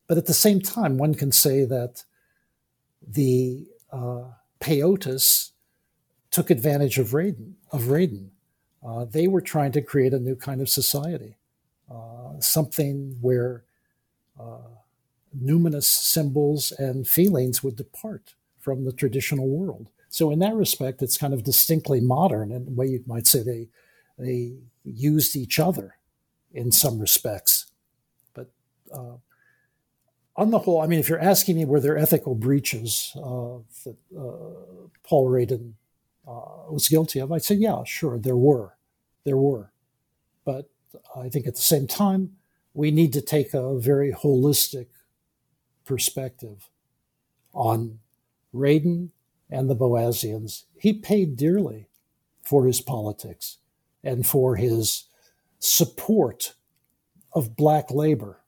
but 0.07 0.19
at 0.19 0.27
the 0.27 0.35
same 0.35 0.61
time, 0.61 0.99
one 0.99 1.15
can 1.15 1.33
say 1.33 1.65
that 1.65 2.05
the 3.07 3.67
uh, 3.93 4.25
Peyotes 4.61 5.50
took 6.31 6.51
advantage 6.51 6.99
of 6.99 7.09
Radin. 7.09 7.55
Of 7.73 7.85
Radin, 7.85 8.29
uh, 8.87 9.05
they 9.05 9.27
were 9.27 9.41
trying 9.41 9.73
to 9.73 9.83
create 9.83 10.15
a 10.15 10.19
new 10.19 10.37
kind 10.37 10.61
of 10.61 10.69
society, 10.69 11.37
uh, 11.91 12.41
something 12.41 13.17
where 13.21 13.65
uh, 14.39 14.59
numinous 15.37 15.85
symbols 15.85 16.73
and 16.73 17.07
feelings 17.07 17.63
would 17.63 17.77
depart 17.77 18.35
from 18.59 18.85
the 18.85 18.93
traditional 18.93 19.49
world. 19.49 19.89
So 20.09 20.31
in 20.31 20.41
that 20.41 20.55
respect, 20.55 21.03
it's 21.03 21.17
kind 21.17 21.33
of 21.33 21.45
distinctly 21.45 22.01
modern 22.01 22.51
in 22.51 22.65
the 22.65 22.73
way 22.73 22.87
you 22.87 23.03
might 23.07 23.27
say 23.27 23.43
they 23.43 23.69
they 24.19 24.57
used 24.85 25.35
each 25.35 25.59
other 25.59 25.95
in 26.53 26.73
some 26.73 26.99
respects. 26.99 27.67
But 28.35 28.51
uh, 28.93 29.17
on 30.37 30.51
the 30.51 30.59
whole, 30.59 30.81
I 30.83 30.87
mean, 30.87 30.99
if 30.99 31.09
you're 31.09 31.21
asking 31.21 31.57
me 31.57 31.65
were 31.65 31.81
there 31.81 31.97
ethical 31.97 32.35
breaches 32.35 33.13
uh, 33.17 33.59
that 33.85 33.97
uh, 34.19 34.89
Paul 35.05 35.29
uh, 35.29 35.57
was 36.71 36.89
guilty 36.89 37.21
of, 37.21 37.33
I'd 37.33 37.45
say, 37.45 37.57
yeah, 37.57 37.83
sure, 37.85 38.19
there 38.19 38.37
were. 38.37 38.77
There 39.25 39.37
were. 39.37 39.73
But 40.45 40.71
I 41.17 41.29
think 41.29 41.47
at 41.47 41.57
the 41.57 41.63
same 41.63 41.87
time, 41.87 42.37
we 42.75 42.91
need 42.91 43.13
to 43.15 43.21
take 43.21 43.53
a 43.53 43.79
very 43.79 44.13
holistic 44.13 44.87
perspective 45.85 46.69
on 47.53 47.99
Radin 48.55 49.11
and 49.51 49.69
the 49.69 49.77
Boasians. 49.77 50.65
He 50.79 50.93
paid 50.93 51.37
dearly 51.37 51.89
for 52.43 52.67
his 52.67 52.81
politics 52.81 53.59
and 54.03 54.27
for 54.27 54.57
his 54.57 55.05
support 55.59 56.55
of 57.33 57.57
black 57.57 57.91
labor, 57.91 58.41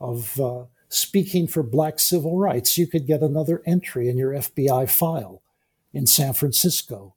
of 0.00 0.38
uh, 0.40 0.64
speaking 0.88 1.46
for 1.46 1.62
black 1.62 1.98
civil 1.98 2.38
rights. 2.38 2.78
You 2.78 2.86
could 2.86 3.06
get 3.06 3.22
another 3.22 3.62
entry 3.66 4.08
in 4.08 4.16
your 4.16 4.32
FBI 4.32 4.88
file 4.88 5.42
in 5.92 6.06
San 6.06 6.32
Francisco 6.32 7.13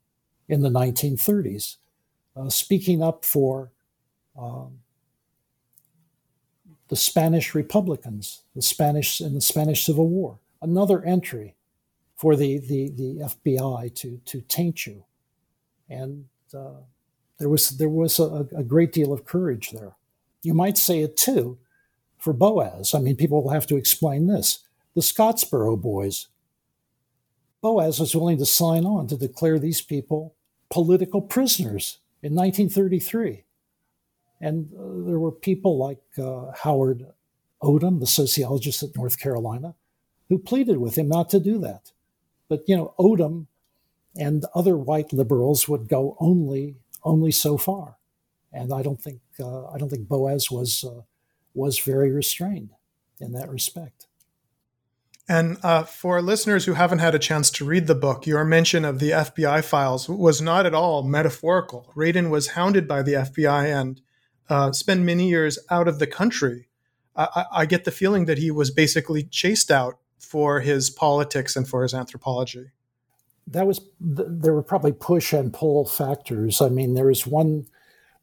in 0.48 0.62
the 0.62 0.70
1930s, 0.70 1.78
uh, 2.36 2.50
speaking 2.50 3.04
up 3.04 3.26
for 3.26 3.72
um, 4.38 4.80
the 6.88 6.96
Spanish 6.96 7.54
Republicans, 7.54 8.44
the 8.56 8.62
Spanish 8.62 9.20
in 9.22 9.34
the 9.34 9.42
Spanish 9.42 9.86
Civil 9.86 10.08
War. 10.08 10.40
Another 10.62 11.04
entry 11.04 11.56
for 12.16 12.36
the, 12.36 12.60
the, 12.60 12.90
the 12.90 13.20
FBI 13.24 13.94
to, 13.96 14.20
to 14.26 14.42
taint 14.42 14.88
you. 14.88 15.04
And 15.90 16.26
uh, 16.54 16.82
there 17.38 17.50
was, 17.50 17.78
there 17.78 17.90
was 17.90 18.20
a, 18.20 18.48
a, 18.58 18.64
great 18.64 18.92
deal 18.92 19.14
of 19.14 19.24
courage 19.24 19.70
there. 19.70 19.96
You 20.42 20.54
might 20.54 20.78
say 20.78 21.02
it 21.02 21.16
too 21.16 21.60
for 22.18 22.34
Boas. 22.34 22.96
I 22.96 23.00
mean, 23.00 23.16
people 23.16 23.44
will 23.44 23.52
have 23.52 23.68
to 23.68 23.78
explain 23.78 24.28
this. 24.28 24.60
The 24.96 25.02
Scottsboro 25.02 25.80
boys, 25.80 26.28
Boas 27.62 28.00
was 28.00 28.16
willing 28.16 28.40
to 28.40 28.46
sign 28.46 28.86
on 28.86 29.06
to 29.08 29.16
declare 29.16 29.60
these 29.60 29.82
people 29.82 30.34
political 30.70 31.22
prisoners 31.22 32.00
in 32.22 32.34
1933. 32.36 33.44
And 34.40 34.70
uh, 34.74 35.08
there 35.08 35.20
were 35.20 35.32
people 35.32 35.78
like 35.78 36.02
uh, 36.18 36.52
Howard 36.64 37.08
Odum, 37.62 38.00
the 38.00 38.08
sociologist 38.08 38.84
at 38.84 38.96
North 38.96 39.20
Carolina, 39.20 39.76
who 40.30 40.38
pleaded 40.38 40.78
with 40.78 40.98
him 40.98 41.08
not 41.08 41.30
to 41.30 41.40
do 41.40 41.58
that. 41.60 41.92
But 42.50 42.64
you 42.68 42.76
know, 42.76 42.94
Odum 43.00 43.48
and 44.16 44.46
other 44.54 44.78
white 44.78 45.14
liberals 45.14 45.68
would 45.68 45.88
go 45.88 46.16
only 46.20 46.76
only 47.04 47.32
so 47.32 47.58
far, 47.58 47.98
and 48.52 48.74
I 48.74 48.82
don't 48.82 49.02
think 49.02 49.22
uh, 49.40 49.68
I 49.68 49.78
don't 49.78 49.90
think 49.90 50.08
Boas 50.08 50.50
was 50.52 50.84
uh, 50.84 51.02
was 51.54 51.80
very 51.80 52.12
restrained 52.12 52.72
in 53.20 53.32
that 53.34 53.50
respect. 53.50 54.08
And 55.30 55.58
uh, 55.62 55.84
for 55.84 56.22
listeners 56.22 56.66
who 56.66 56.74
haven't 56.74 57.00
had 57.00 57.14
a 57.14 57.20
chance 57.20 57.50
to 57.52 57.66
read 57.66 57.88
the 57.88 57.96
book, 57.96 58.26
your 58.26 58.46
mention 58.46 58.86
of 58.86 59.00
the 59.00 59.12
FBI 59.12 59.64
files 59.64 60.08
was 60.08 60.42
not 60.42 60.66
at 60.66 60.74
all 60.74 61.04
metaphorical. 61.04 61.92
Radin 61.96 62.30
was 62.30 62.50
hounded 62.50 62.88
by 62.88 63.04
the 63.04 63.14
FBI 63.14 63.66
and 63.66 64.02
uh, 64.50 64.72
spend 64.72 65.06
many 65.06 65.28
years 65.28 65.60
out 65.70 65.88
of 65.88 66.00
the 66.00 66.08
country, 66.08 66.68
I, 67.16 67.46
I, 67.52 67.66
get 67.66 67.84
the 67.84 67.92
feeling 67.92 68.26
that 68.26 68.38
he 68.38 68.52
was 68.52 68.72
basically 68.72 69.24
chased 69.24 69.72
out 69.72 69.98
for 70.20 70.62
his 70.62 70.90
politics 70.90 71.56
and 71.56 71.68
for 71.68 71.84
his 71.84 71.94
anthropology. 71.94 72.72
That 73.48 73.66
was 73.66 73.82
there 74.00 74.54
were 74.54 74.64
probably 74.64 74.92
push 74.92 75.34
and 75.34 75.54
pull 75.54 75.86
factors. 75.86 76.62
I 76.62 76.70
mean, 76.70 76.94
there 76.94 77.08
was 77.08 77.26
one 77.26 77.68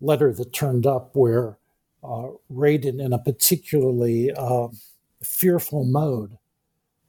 letter 0.01 0.33
that 0.33 0.53
turned 0.53 0.87
up 0.87 1.11
where 1.15 1.59
uh, 2.03 2.29
in 2.51 3.13
a 3.13 3.19
particularly 3.19 4.31
uh, 4.33 4.69
fearful 5.23 5.85
mode, 5.85 6.39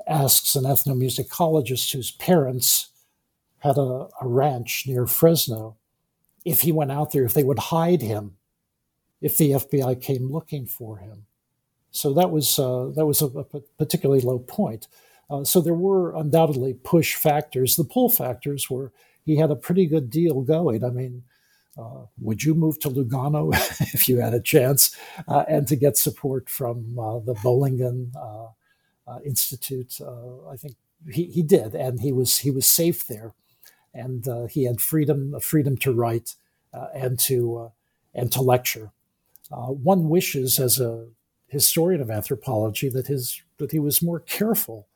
asks 0.08 0.56
an 0.56 0.64
ethnomusicologist 0.64 1.92
whose 1.94 2.12
parents 2.12 2.90
had 3.60 3.78
a, 3.78 4.08
a 4.22 4.28
ranch 4.28 4.86
near 4.88 5.08
Fresno 5.08 5.78
if 6.44 6.62
he 6.62 6.72
went 6.72 6.92
out 6.92 7.12
there, 7.12 7.24
if 7.24 7.34
they 7.34 7.44
would 7.44 7.60
hide 7.60 8.02
him 8.02 8.38
if 9.22 9.38
the 9.38 9.52
FBI 9.52 10.00
came 10.02 10.32
looking 10.32 10.68
for 10.68 10.98
him. 10.98 11.26
So 11.92 12.14
that 12.14 12.30
was 12.30 12.60
uh, 12.60 12.92
that 12.96 13.06
was 13.06 13.22
a, 13.22 13.28
a, 13.28 13.44
particularly 13.78 14.22
low 14.22 14.40
point. 14.40 14.88
Uh, 15.30 15.44
so 15.44 15.62
there 15.62 15.74
were 15.74 16.16
undoubtedly 16.16 16.74
push 16.74 17.16
factors. 17.16 17.76
The 17.76 17.84
pull 17.86 18.10
factors 18.10 18.70
were 18.70 18.92
he 19.26 19.38
had 19.38 19.50
a 19.50 19.56
pretty 19.56 19.88
good 19.88 20.10
deal 20.10 20.42
going. 20.42 20.84
I 20.84 20.90
mean, 20.90 21.24
uh, 21.78 22.06
would 22.20 22.44
you 22.44 22.54
move 22.54 22.80
to 22.82 22.90
Lugano 22.90 23.52
if 23.94 24.08
you 24.08 24.20
had 24.20 24.34
a 24.34 24.42
chance, 24.42 24.96
uh, 25.28 25.46
and 25.48 25.68
to 25.68 25.76
get 25.76 25.98
support 25.98 26.50
from 26.50 27.00
uh, 27.00 27.20
the 27.20 27.34
Bollingen 27.34 28.12
uh, 28.16 28.52
Institute? 29.24 30.00
I 30.02 30.56
think 30.58 30.76
he, 31.12 31.26
he 31.26 31.44
did, 31.44 31.76
and 31.76 32.02
he 32.02 32.12
was 32.12 32.40
he 32.40 32.52
was 32.52 32.66
safe 32.66 33.08
there, 33.08 33.34
and 33.94 34.28
he 34.50 34.64
had 34.64 34.82
freedom 34.82 35.40
freedom 35.40 35.78
to 35.78 35.94
write 35.94 36.36
and 36.94 37.20
to 37.20 37.72
and 38.14 38.32
to 38.32 38.42
lecture. 38.42 38.92
Uh, 39.52 39.68
one 39.68 40.10
wishes, 40.10 40.60
as 40.60 40.80
a 40.80 41.08
historian 41.48 42.02
of 42.02 42.10
anthropology, 42.10 42.90
that 42.90 43.08
his 43.08 43.42
that 43.58 43.72
he 43.72 43.80
was 43.80 44.02
more 44.02 44.20
careful 44.20 44.88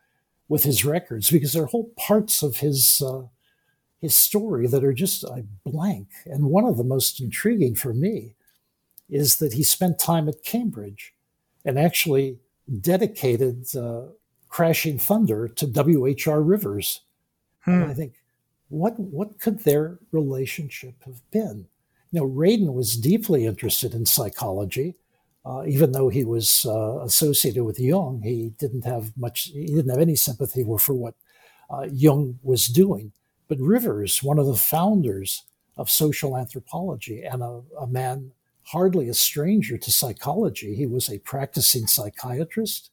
with 0.47 0.63
his 0.63 0.83
records 0.83 1.29
because 1.29 1.53
there 1.53 1.63
are 1.63 1.67
whole 1.67 1.91
parts 1.95 2.41
of 2.41 2.57
his 2.57 3.01
uh, 3.05 3.23
his 3.99 4.15
story 4.15 4.65
that 4.67 4.83
are 4.83 4.93
just 4.93 5.23
uh, 5.25 5.41
blank. 5.65 6.07
And 6.25 6.45
one 6.45 6.65
of 6.65 6.77
the 6.77 6.83
most 6.83 7.21
intriguing 7.21 7.75
for 7.75 7.93
me 7.93 8.35
is 9.09 9.37
that 9.37 9.53
he 9.53 9.63
spent 9.63 9.99
time 9.99 10.27
at 10.29 10.43
Cambridge 10.43 11.13
and 11.65 11.77
actually 11.77 12.39
dedicated 12.81 13.75
uh, 13.75 14.03
Crashing 14.49 14.97
Thunder 14.97 15.47
to 15.47 15.67
W.H.R. 15.67 16.41
Rivers. 16.41 17.01
Hmm. 17.61 17.71
And 17.71 17.91
I 17.91 17.93
think, 17.93 18.13
what 18.69 18.99
what 18.99 19.39
could 19.39 19.59
their 19.59 19.99
relationship 20.11 20.95
have 21.05 21.21
been? 21.31 21.67
You 22.11 22.21
know, 22.21 22.27
Radin 22.27 22.73
was 22.73 22.97
deeply 22.97 23.45
interested 23.45 23.93
in 23.93 24.05
psychology. 24.05 24.95
Uh, 25.45 25.63
even 25.65 25.91
though 25.93 26.09
he 26.09 26.25
was 26.25 26.65
uh, 26.65 26.99
associated 26.99 27.63
with 27.63 27.79
Jung, 27.79 28.21
he 28.23 28.51
didn't 28.59 28.85
have 28.85 29.15
much. 29.17 29.51
He 29.53 29.67
didn't 29.67 29.89
have 29.89 30.01
any 30.01 30.15
sympathy 30.15 30.63
for 30.79 30.93
what 30.93 31.15
uh, 31.69 31.87
Jung 31.91 32.39
was 32.43 32.67
doing. 32.67 33.11
But 33.47 33.59
Rivers, 33.59 34.21
one 34.21 34.37
of 34.37 34.45
the 34.45 34.55
founders 34.55 35.43
of 35.77 35.89
social 35.89 36.37
anthropology, 36.37 37.23
and 37.23 37.41
a, 37.41 37.61
a 37.79 37.87
man 37.87 38.31
hardly 38.71 39.09
a 39.09 39.13
stranger 39.13 39.77
to 39.77 39.91
psychology, 39.91 40.75
he 40.75 40.85
was 40.85 41.09
a 41.09 41.17
practicing 41.19 41.87
psychiatrist. 41.87 42.91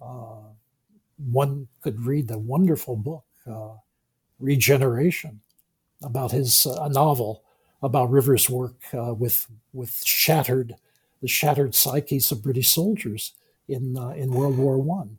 Uh, 0.00 0.42
one 1.16 1.66
could 1.82 2.00
read 2.06 2.28
the 2.28 2.38
wonderful 2.38 2.96
book 2.96 3.24
uh, 3.50 3.74
Regeneration 4.38 5.40
about 6.04 6.30
his 6.30 6.64
uh, 6.64 6.82
a 6.82 6.88
novel 6.88 7.42
about 7.82 8.10
Rivers' 8.10 8.48
work 8.48 8.76
uh, 8.94 9.12
with 9.12 9.48
with 9.72 10.04
shattered 10.04 10.76
the 11.20 11.26
shattered 11.26 11.74
psyches 11.74 12.30
of 12.30 12.44
British 12.44 12.70
soldiers 12.70 13.32
in 13.66 13.98
uh, 13.98 14.10
in 14.10 14.30
World 14.32 14.56
War 14.56 14.78
One. 14.78 15.18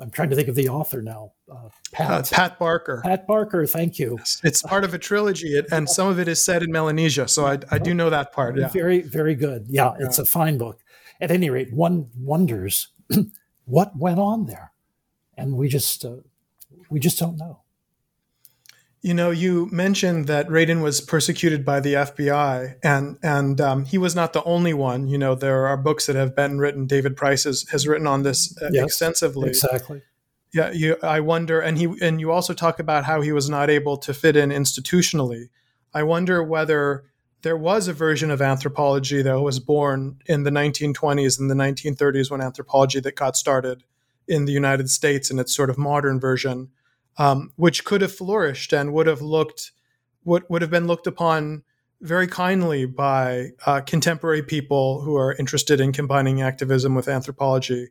Uh, 0.00 0.02
uh, 0.02 0.04
I'm 0.04 0.10
trying 0.10 0.30
to 0.30 0.36
think 0.36 0.48
of 0.48 0.54
the 0.54 0.68
author 0.68 1.02
now. 1.02 1.32
Pat. 1.92 2.30
Pat 2.30 2.58
Barker. 2.58 3.02
Pat 3.04 3.26
Barker. 3.26 3.66
Thank 3.66 3.98
you. 3.98 4.18
It's 4.42 4.62
part 4.62 4.84
of 4.84 4.94
a 4.94 4.98
trilogy, 4.98 5.60
and 5.70 5.88
some 5.88 6.08
of 6.08 6.18
it 6.18 6.28
is 6.28 6.42
set 6.44 6.62
in 6.62 6.72
Melanesia, 6.72 7.28
so 7.28 7.46
I, 7.46 7.58
I 7.70 7.78
do 7.78 7.94
know 7.94 8.10
that 8.10 8.32
part. 8.32 8.58
Yeah. 8.58 8.68
Very 8.68 9.02
very 9.02 9.34
good. 9.34 9.66
Yeah, 9.68 9.92
yeah, 9.98 10.06
it's 10.06 10.18
a 10.18 10.24
fine 10.24 10.58
book. 10.58 10.80
At 11.20 11.30
any 11.30 11.50
rate, 11.50 11.72
one 11.72 12.08
wonders 12.16 12.88
what 13.64 13.96
went 13.96 14.18
on 14.18 14.46
there, 14.46 14.72
and 15.36 15.56
we 15.56 15.68
just 15.68 16.04
we 16.88 16.98
just 17.00 17.18
don't 17.18 17.36
know. 17.36 17.60
You 19.02 19.14
know, 19.14 19.30
you 19.30 19.68
mentioned 19.72 20.26
that 20.26 20.46
Radin 20.48 20.82
was 20.82 21.00
persecuted 21.00 21.64
by 21.64 21.80
the 21.80 21.94
FBI, 21.94 22.76
and 22.82 23.18
and 23.22 23.58
um, 23.58 23.84
he 23.86 23.96
was 23.96 24.14
not 24.14 24.34
the 24.34 24.44
only 24.44 24.74
one. 24.74 25.08
You 25.08 25.16
know, 25.16 25.34
there 25.34 25.66
are 25.66 25.76
books 25.78 26.06
that 26.06 26.16
have 26.16 26.36
been 26.36 26.58
written. 26.58 26.86
David 26.86 27.16
Price 27.16 27.44
has, 27.44 27.66
has 27.70 27.86
written 27.86 28.06
on 28.06 28.24
this 28.24 28.54
uh, 28.60 28.68
yes, 28.70 28.84
extensively. 28.84 29.48
Exactly. 29.48 30.02
Yeah, 30.52 30.70
you. 30.72 30.96
I 31.02 31.20
wonder, 31.20 31.60
and 31.60 31.78
he 31.78 31.94
and 32.02 32.20
you 32.20 32.30
also 32.30 32.52
talk 32.52 32.78
about 32.78 33.04
how 33.04 33.22
he 33.22 33.32
was 33.32 33.48
not 33.48 33.70
able 33.70 33.96
to 33.98 34.12
fit 34.12 34.36
in 34.36 34.50
institutionally. 34.50 35.48
I 35.94 36.02
wonder 36.02 36.42
whether 36.42 37.04
there 37.42 37.56
was 37.56 37.88
a 37.88 37.92
version 37.92 38.30
of 38.30 38.42
anthropology 38.42 39.22
that 39.22 39.40
was 39.40 39.60
born 39.60 40.18
in 40.26 40.42
the 40.42 40.50
1920s 40.50 41.38
and 41.38 41.50
the 41.50 41.54
1930s 41.54 42.30
when 42.30 42.40
anthropology 42.40 43.00
that 43.00 43.16
got 43.16 43.36
started 43.36 43.82
in 44.28 44.44
the 44.44 44.52
United 44.52 44.90
States 44.90 45.30
in 45.30 45.38
its 45.38 45.54
sort 45.54 45.70
of 45.70 45.78
modern 45.78 46.20
version 46.20 46.68
um, 47.18 47.52
which 47.56 47.84
could 47.84 48.00
have 48.00 48.14
flourished 48.14 48.72
and 48.72 48.92
would 48.92 49.06
have 49.06 49.22
looked 49.22 49.72
would 50.24 50.44
would 50.48 50.62
have 50.62 50.70
been 50.70 50.86
looked 50.86 51.06
upon 51.06 51.62
very 52.02 52.26
kindly 52.26 52.86
by 52.86 53.50
uh, 53.66 53.80
contemporary 53.82 54.42
people 54.42 55.02
who 55.02 55.16
are 55.16 55.34
interested 55.34 55.80
in 55.80 55.92
combining 55.92 56.40
activism 56.40 56.94
with 56.94 57.08
anthropology, 57.08 57.88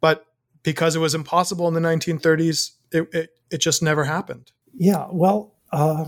but 0.00 0.26
because 0.64 0.96
it 0.96 0.98
was 0.98 1.14
impossible 1.14 1.68
in 1.68 1.74
the 1.74 1.80
1930s, 1.80 2.72
it 2.90 3.08
it, 3.12 3.30
it 3.50 3.58
just 3.58 3.82
never 3.82 4.04
happened. 4.04 4.52
Yeah, 4.74 5.06
well, 5.10 5.54
uh, 5.70 6.06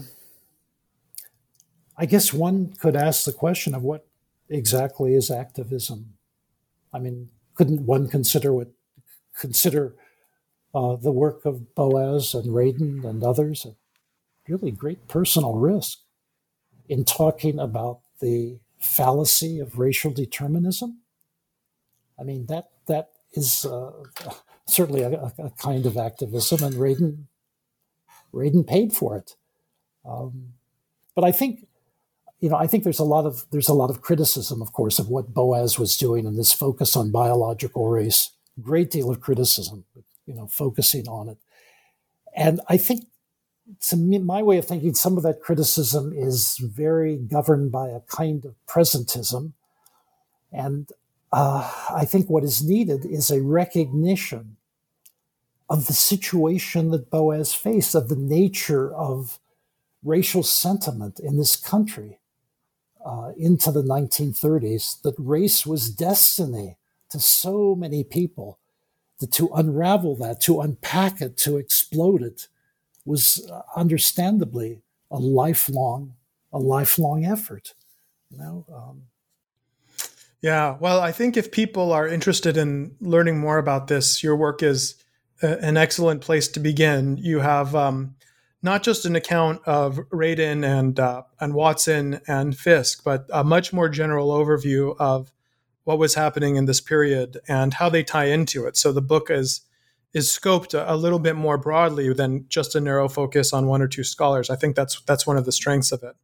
I 1.96 2.06
guess 2.06 2.32
one 2.32 2.74
could 2.80 2.96
ask 2.96 3.24
the 3.24 3.32
question 3.32 3.74
of 3.74 3.82
what 3.82 4.06
exactly 4.48 5.14
is 5.14 5.30
activism. 5.30 6.14
I 6.92 6.98
mean, 6.98 7.30
couldn't 7.54 7.86
one 7.86 8.08
consider 8.08 8.52
what 8.52 8.72
consider 9.38 9.94
uh, 10.74 10.96
the 10.96 11.12
work 11.12 11.44
of 11.44 11.74
Boas 11.74 12.34
and 12.34 12.46
Radin 12.46 13.04
and 13.04 13.22
others 13.22 13.64
at 13.64 13.74
really 14.48 14.72
great 14.72 15.06
personal 15.08 15.54
risk 15.54 16.00
in 16.88 17.04
talking 17.04 17.58
about 17.58 18.00
the 18.20 18.58
fallacy 18.78 19.60
of 19.60 19.78
racial 19.78 20.10
determinism. 20.10 20.98
I 22.18 22.24
mean, 22.24 22.46
that 22.46 22.70
that 22.86 23.10
is 23.32 23.64
uh, 23.64 23.92
certainly 24.66 25.02
a, 25.02 25.32
a, 25.38 25.50
kind 25.58 25.86
of 25.86 25.96
activism, 25.96 26.62
and 26.62 26.74
Radin, 26.74 27.24
Radin 28.32 28.66
paid 28.66 28.92
for 28.92 29.16
it. 29.16 29.36
Um, 30.04 30.54
but 31.14 31.24
I 31.24 31.32
think, 31.32 31.66
you 32.40 32.50
know, 32.50 32.56
I 32.56 32.66
think 32.66 32.84
there's 32.84 32.98
a 32.98 33.04
lot 33.04 33.26
of 33.26 33.46
there's 33.50 33.68
a 33.68 33.74
lot 33.74 33.90
of 33.90 34.02
criticism, 34.02 34.60
of 34.60 34.72
course, 34.72 34.98
of 34.98 35.08
what 35.08 35.32
Boas 35.32 35.78
was 35.78 35.96
doing 35.96 36.26
and 36.26 36.36
this 36.36 36.52
focus 36.52 36.96
on 36.96 37.10
biological 37.10 37.88
race. 37.88 38.30
Great 38.60 38.90
deal 38.90 39.10
of 39.10 39.20
criticism 39.20 39.84
you 40.26 40.34
know, 40.34 40.46
focusing 40.46 41.06
on 41.08 41.28
it. 41.28 41.38
And 42.34 42.60
I 42.68 42.76
think, 42.76 43.06
to 43.88 43.96
me, 43.96 44.18
my 44.18 44.42
way 44.42 44.58
of 44.58 44.66
thinking, 44.66 44.94
some 44.94 45.16
of 45.16 45.22
that 45.22 45.40
criticism 45.40 46.12
is 46.14 46.58
very 46.58 47.16
governed 47.16 47.72
by 47.72 47.88
a 47.88 48.00
kind 48.00 48.44
of 48.44 48.54
presentism. 48.66 49.52
And 50.52 50.90
uh, 51.32 51.70
I 51.90 52.04
think 52.04 52.28
what 52.28 52.44
is 52.44 52.62
needed 52.62 53.04
is 53.04 53.30
a 53.30 53.42
recognition 53.42 54.56
of 55.68 55.86
the 55.86 55.92
situation 55.92 56.90
that 56.90 57.10
Boas 57.10 57.54
faced, 57.54 57.94
of 57.94 58.08
the 58.08 58.16
nature 58.16 58.94
of 58.94 59.38
racial 60.02 60.42
sentiment 60.42 61.18
in 61.18 61.38
this 61.38 61.56
country 61.56 62.18
uh, 63.04 63.32
into 63.36 63.72
the 63.72 63.82
1930s, 63.82 65.00
that 65.02 65.14
race 65.18 65.64
was 65.64 65.90
destiny 65.90 66.76
to 67.10 67.18
so 67.18 67.74
many 67.74 68.04
people 68.04 68.58
to 69.30 69.48
unravel 69.54 70.16
that, 70.16 70.40
to 70.42 70.60
unpack 70.60 71.20
it, 71.20 71.36
to 71.38 71.56
explode 71.56 72.22
it 72.22 72.48
was 73.04 73.48
uh, 73.50 73.62
understandably 73.76 74.82
a 75.10 75.18
lifelong, 75.18 76.14
a 76.52 76.58
lifelong 76.58 77.24
effort. 77.24 77.74
You 78.30 78.38
know. 78.38 78.66
Um, 78.74 79.02
yeah, 80.40 80.76
well, 80.78 81.00
I 81.00 81.12
think 81.12 81.36
if 81.36 81.50
people 81.50 81.92
are 81.92 82.06
interested 82.06 82.56
in 82.56 82.96
learning 83.00 83.38
more 83.38 83.56
about 83.56 83.86
this, 83.86 84.22
your 84.22 84.36
work 84.36 84.62
is 84.62 84.96
a, 85.42 85.58
an 85.64 85.76
excellent 85.76 86.20
place 86.20 86.48
to 86.48 86.60
begin. 86.60 87.16
You 87.16 87.40
have 87.40 87.74
um, 87.74 88.16
not 88.62 88.82
just 88.82 89.06
an 89.06 89.16
account 89.16 89.62
of 89.64 89.96
Radin 90.10 90.64
and 90.64 90.98
uh, 90.98 91.22
and 91.40 91.54
Watson 91.54 92.20
and 92.26 92.56
Fisk, 92.56 93.04
but 93.04 93.26
a 93.32 93.44
much 93.44 93.72
more 93.72 93.88
general 93.88 94.28
overview 94.28 94.96
of 94.98 95.32
what 95.84 95.98
was 95.98 96.14
happening 96.14 96.56
in 96.56 96.64
this 96.64 96.80
period 96.80 97.38
and 97.46 97.74
how 97.74 97.88
they 97.88 98.02
tie 98.02 98.26
into 98.26 98.66
it. 98.66 98.76
So 98.76 98.92
the 98.92 99.02
book 99.02 99.30
is 99.30 99.62
is 100.12 100.28
scoped 100.28 100.74
a, 100.74 100.92
a, 100.92 100.96
little 100.96 101.18
bit 101.18 101.34
more 101.34 101.58
broadly 101.58 102.12
than 102.12 102.46
just 102.48 102.76
a 102.76 102.80
narrow 102.80 103.08
focus 103.08 103.52
on 103.52 103.66
one 103.66 103.82
or 103.82 103.88
two 103.88 104.04
scholars. 104.04 104.48
I 104.48 104.56
think 104.56 104.76
that's 104.76 105.00
that's 105.02 105.26
one 105.26 105.36
of 105.36 105.44
the 105.44 105.52
strengths 105.52 105.92
of 105.92 106.02
it. 106.02 106.14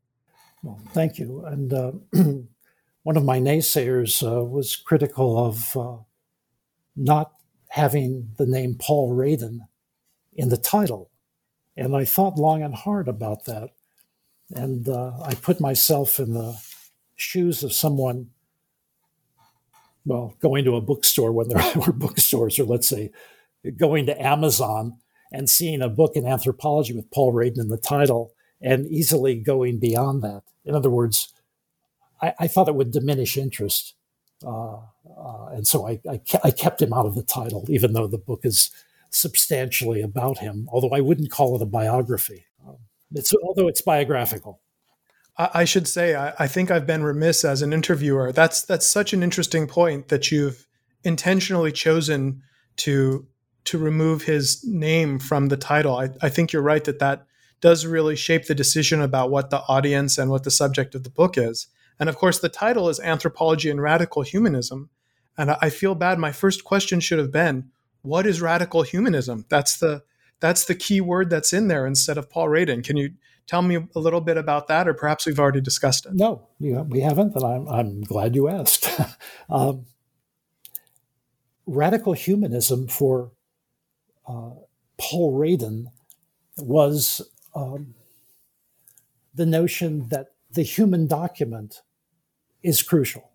Well, 0.63 0.81
thank 0.93 1.19
you. 1.19 1.45
And 1.45 1.73
uh, 1.73 1.93
one 3.03 3.17
of 3.17 3.25
my 3.25 3.41
naysayers 3.41 4.23
uh, 4.23 4.45
was 4.45 4.77
critical 4.77 5.45
of 5.45 5.77
uh, 5.77 5.97
not 6.95 7.33
having 7.69 8.31
the 8.37 8.47
name 8.47 8.77
Paul 8.79 9.13
Radin 9.15 9.61
in 10.33 10.49
the 10.49 10.57
title, 10.57 11.11
and 11.77 11.97
I 11.97 12.05
thought 12.05 12.39
long 12.39 12.63
and 12.63 12.75
hard 12.75 13.09
about 13.09 13.45
that. 13.47 13.71
And 14.53 14.89
uh, 14.89 15.13
I 15.23 15.35
put 15.35 15.61
myself 15.61 16.19
in 16.19 16.33
the 16.33 16.61
shoes 17.17 17.63
of 17.63 17.73
someone 17.73 18.31
well, 20.05 20.35
going 20.41 20.65
to 20.65 20.77
a 20.77 20.81
bookstore 20.81 21.33
when 21.33 21.49
there 21.49 21.63
were 21.75 21.93
bookstores, 21.93 22.59
or 22.59 22.65
let's 22.65 22.89
say 22.89 23.11
going 23.77 24.07
to 24.07 24.23
Amazon 24.23 24.97
and 25.33 25.49
seeing 25.49 25.83
a 25.83 25.89
book 25.89 26.17
in 26.17 26.27
anthropology 26.27 26.95
with 26.95 27.11
Paul 27.11 27.33
Radin 27.33 27.59
in 27.59 27.69
the 27.69 27.77
title 27.77 28.33
and 28.61 28.87
easily 28.87 29.37
going 29.37 29.79
beyond 29.79 30.23
that. 30.23 30.43
In 30.65 30.75
other 30.75 30.91
words, 30.91 31.33
I, 32.21 32.35
I 32.41 32.47
thought 32.47 32.69
it 32.69 32.75
would 32.75 32.91
diminish 32.91 33.37
interest. 33.37 33.95
Uh, 34.45 34.77
uh, 34.77 35.47
and 35.53 35.67
so 35.67 35.87
I, 35.87 36.01
I, 36.11 36.17
ke- 36.17 36.45
I, 36.45 36.51
kept 36.51 36.81
him 36.81 36.95
out 36.95 37.05
of 37.05 37.15
the 37.15 37.23
title, 37.23 37.67
even 37.69 37.93
though 37.93 38.07
the 38.07 38.19
book 38.19 38.41
is 38.45 38.71
substantially 39.11 40.01
about 40.01 40.39
him, 40.39 40.67
although 40.73 40.91
I 40.91 41.01
wouldn't 41.01 41.31
call 41.31 41.57
it 41.57 41.63
a 41.63 41.67
biography. 41.67 42.47
Um, 42.67 42.77
it's, 43.13 43.35
although 43.43 43.69
it's 43.69 43.83
biographical. 43.83 44.61
I 45.55 45.65
should 45.65 45.89
say, 45.89 46.15
I, 46.15 46.35
I, 46.39 46.47
think 46.47 46.71
I've 46.71 46.87
been 46.87 47.03
remiss 47.03 47.45
as 47.45 47.63
an 47.63 47.73
interviewer. 47.73 48.33
That's 48.33 48.63
that's 48.63 48.87
such 48.87 49.13
an 49.13 49.23
interesting 49.23 49.67
point 49.67 50.09
that 50.09 50.31
you've 50.31 50.67
intentionally 51.03 51.73
chosen 51.73 52.43
to 52.77 53.27
to 53.65 53.79
remove 53.79 54.23
his 54.23 54.65
name 54.67 55.19
from 55.19 55.49
the 55.49 55.57
title. 55.57 55.97
I, 55.97 56.11
I 56.21 56.29
think 56.29 56.53
you're 56.53 56.63
right 56.63 56.85
that 56.85 56.99
that 56.99 57.27
does 57.61 57.87
really 57.87 58.17
shape 58.17 58.47
the 58.47 58.55
decision 58.55 59.01
about 59.01 59.31
what 59.31 59.51
the 59.51 59.63
audience 59.69 60.19
and 60.19 60.31
what 60.31 60.45
the 60.45 60.51
subject 60.51 60.95
of 60.95 61.05
the 61.05 61.11
book 61.11 61.37
is. 61.37 61.69
And 61.99 62.09
of 62.09 62.17
course, 62.17 62.39
the 62.39 62.49
title 62.49 62.89
is 62.89 62.99
Anthropology 63.01 63.71
and 63.71 63.81
Radical 63.81 64.23
Humanism. 64.23 64.89
And 65.37 65.53
I 65.61 65.71
feel 65.71 65.95
bad. 65.95 66.19
My 66.19 66.33
first 66.33 66.65
question 66.65 67.01
should 67.01 67.19
have 67.19 67.31
been, 67.31 67.71
what 68.03 68.27
is 68.27 68.41
radical 68.41 68.83
humanism? 68.83 69.45
That's 69.49 69.77
the 69.77 70.03
that's 70.41 70.65
the 70.65 70.75
key 70.75 71.03
word 71.03 71.29
that's 71.29 71.53
in 71.53 71.69
there 71.69 71.87
instead 71.87 72.17
of 72.17 72.31
Paul 72.31 72.49
Radin. 72.49 72.83
Can 72.83 72.97
you 72.97 73.11
tell 73.51 73.63
me 73.63 73.75
a 73.97 73.99
little 73.99 74.21
bit 74.21 74.37
about 74.37 74.69
that, 74.69 74.87
or 74.87 74.95
perhaps 74.95 75.27
we've 75.27 75.41
already 75.41 75.61
discussed 75.61 76.07
it? 76.07 76.15
No, 76.15 76.47
we 76.61 77.01
haven't, 77.01 77.35
and 77.35 77.45
I'm, 77.45 77.69
I'm 77.69 78.01
glad 78.03 78.37
you 78.37 78.47
asked. 78.49 78.89
um, 79.51 79.87
radical 81.67 82.13
humanism 82.13 82.87
for 82.87 83.33
uh, 84.29 84.51
Paul 84.99 85.37
Radin 85.37 85.87
was 86.59 87.29
um, 87.53 87.95
the 89.35 89.47
notion 89.47 90.07
that 90.11 90.29
the 90.53 90.63
human 90.63 91.09
document 91.09 91.83
is 92.63 92.85
crucial, 92.85 93.33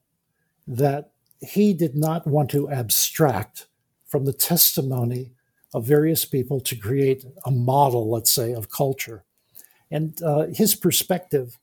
that 0.66 1.11
he 1.41 1.74
did 1.74 1.93
not 1.93 2.26
want 2.26 2.49
to 2.51 2.70
abstract 2.70 3.68
from 4.05 4.24
the 4.24 4.34
testimony 4.34 5.34
of 5.74 5.84
various 5.86 6.24
people 6.24 6.61
to 6.61 6.76
create 6.78 7.26
a 7.45 7.51
model, 7.51 8.09
let's 8.09 8.32
say, 8.32 8.53
of 8.53 8.70
culture. 8.70 9.25
And 9.92 10.22
uh, 10.24 10.48
his 10.48 10.76
perspective 10.76 11.58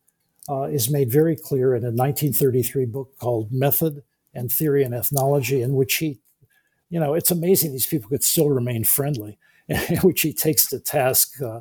uh, 0.48 0.64
is 0.64 0.90
made 0.90 1.10
very 1.10 1.36
clear 1.36 1.74
in 1.74 1.82
a 1.82 1.90
1933 1.90 2.86
book 2.86 3.16
called 3.18 3.52
Method 3.52 4.02
and 4.34 4.50
Theory 4.50 4.82
and 4.82 4.94
Ethnology, 4.94 5.62
in 5.62 5.74
which 5.74 5.94
he, 5.94 6.20
you 6.88 6.98
know, 6.98 7.14
it's 7.14 7.30
amazing 7.30 7.72
these 7.72 7.86
people 7.86 8.08
could 8.08 8.24
still 8.24 8.50
remain 8.50 8.84
friendly, 8.84 9.38
in 9.68 9.98
which 9.98 10.22
he 10.22 10.32
takes 10.32 10.66
to 10.66 10.80
task 10.80 11.40
uh, 11.40 11.60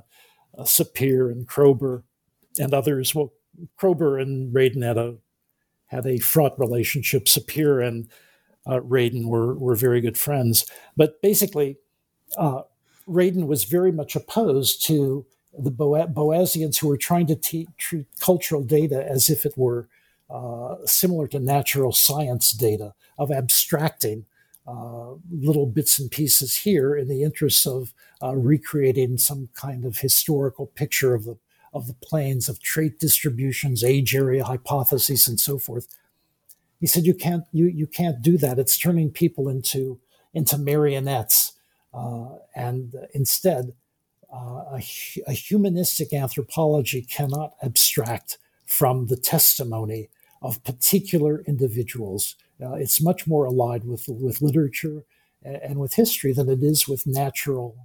uh 0.57 0.63
Sapir 0.63 1.31
and 1.31 1.47
Kroeber 1.47 2.03
and 2.59 2.73
others. 2.73 3.13
Well, 3.15 3.33
Kroeber 3.79 4.21
and 4.21 4.53
Radin 4.53 4.83
had 4.83 4.97
a 4.97 5.17
had 5.87 6.05
a 6.05 6.17
fraught 6.17 6.57
relationship. 6.57 7.25
Sapir 7.25 7.85
and 7.85 8.09
uh, 8.65 8.79
Radin 8.79 9.27
were 9.27 9.55
were 9.57 9.75
very 9.75 10.01
good 10.01 10.17
friends, 10.17 10.65
but 10.95 11.21
basically, 11.21 11.77
uh, 12.37 12.61
Radin 13.07 13.47
was 13.47 13.65
very 13.65 13.91
much 13.91 14.15
opposed 14.15 14.85
to 14.87 15.25
the 15.57 15.71
Bo- 15.71 16.07
Boasians 16.07 16.79
who 16.79 16.87
were 16.87 16.97
trying 16.97 17.27
to 17.27 17.35
te- 17.35 17.67
treat 17.77 18.07
cultural 18.19 18.63
data 18.63 19.05
as 19.07 19.29
if 19.29 19.45
it 19.45 19.57
were 19.57 19.87
uh, 20.29 20.75
similar 20.85 21.27
to 21.27 21.39
natural 21.39 21.91
science 21.91 22.51
data 22.51 22.93
of 23.17 23.31
abstracting 23.31 24.25
uh, 24.67 25.13
little 25.29 25.65
bits 25.65 25.99
and 25.99 26.09
pieces 26.11 26.57
here 26.57 26.95
in 26.95 27.07
the 27.07 27.23
interests 27.23 27.65
of 27.65 27.93
uh, 28.23 28.35
recreating 28.35 29.17
some 29.17 29.49
kind 29.53 29.83
of 29.83 29.99
historical 29.99 30.67
picture 30.67 31.13
of 31.13 31.25
the 31.25 31.37
of 31.73 31.87
the 31.87 31.93
planes 31.93 32.49
of 32.49 32.61
trait 32.61 32.99
distributions, 32.99 33.81
age 33.81 34.13
area 34.13 34.43
hypotheses, 34.43 35.27
and 35.27 35.39
so 35.39 35.57
forth. 35.57 35.87
He 36.79 36.87
said, 36.87 37.05
"You 37.05 37.13
can't 37.13 37.45
you 37.51 37.65
you 37.65 37.87
can't 37.87 38.21
do 38.21 38.37
that. 38.37 38.59
It's 38.59 38.77
turning 38.77 39.09
people 39.09 39.49
into 39.49 39.99
into 40.33 40.57
marionettes." 40.57 41.53
Uh, 41.93 42.37
and 42.55 42.95
instead, 43.13 43.73
uh, 44.33 44.77
a, 44.77 44.83
a, 45.27 45.33
humanistic 45.33 46.13
anthropology 46.13 47.01
cannot 47.01 47.53
abstract 47.61 48.37
from 48.65 49.07
the 49.07 49.17
testimony 49.17 50.09
of 50.41 50.63
particular 50.63 51.43
individuals. 51.47 52.35
Uh, 52.63 52.73
it's 52.73 53.01
much 53.01 53.27
more 53.27 53.45
allied 53.45 53.83
with 53.83 54.07
with 54.07 54.41
literature 54.41 55.03
and 55.43 55.79
with 55.79 55.95
history 55.95 56.33
than 56.33 56.49
it 56.49 56.63
is 56.63 56.87
with 56.87 57.05
natural 57.05 57.75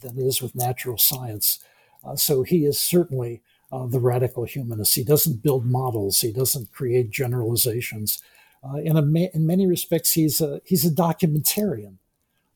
than 0.00 0.18
it 0.18 0.22
is 0.22 0.40
with 0.40 0.54
natural 0.54 0.96
science. 0.96 1.60
Uh, 2.04 2.16
so 2.16 2.42
he 2.42 2.64
is 2.64 2.78
certainly 2.78 3.42
uh, 3.72 3.86
the 3.86 4.00
radical 4.00 4.44
humanist. 4.44 4.94
He 4.94 5.04
doesn't 5.04 5.42
build 5.42 5.66
models. 5.66 6.20
He 6.20 6.32
doesn't 6.32 6.72
create 6.72 7.10
generalizations. 7.10 8.22
Uh, 8.62 8.76
in, 8.76 8.96
a, 8.96 9.02
in 9.34 9.46
many 9.46 9.66
respects, 9.66 10.12
he's 10.12 10.40
a 10.40 10.60
he's 10.64 10.84
a 10.84 10.90
documentarian 10.90 11.96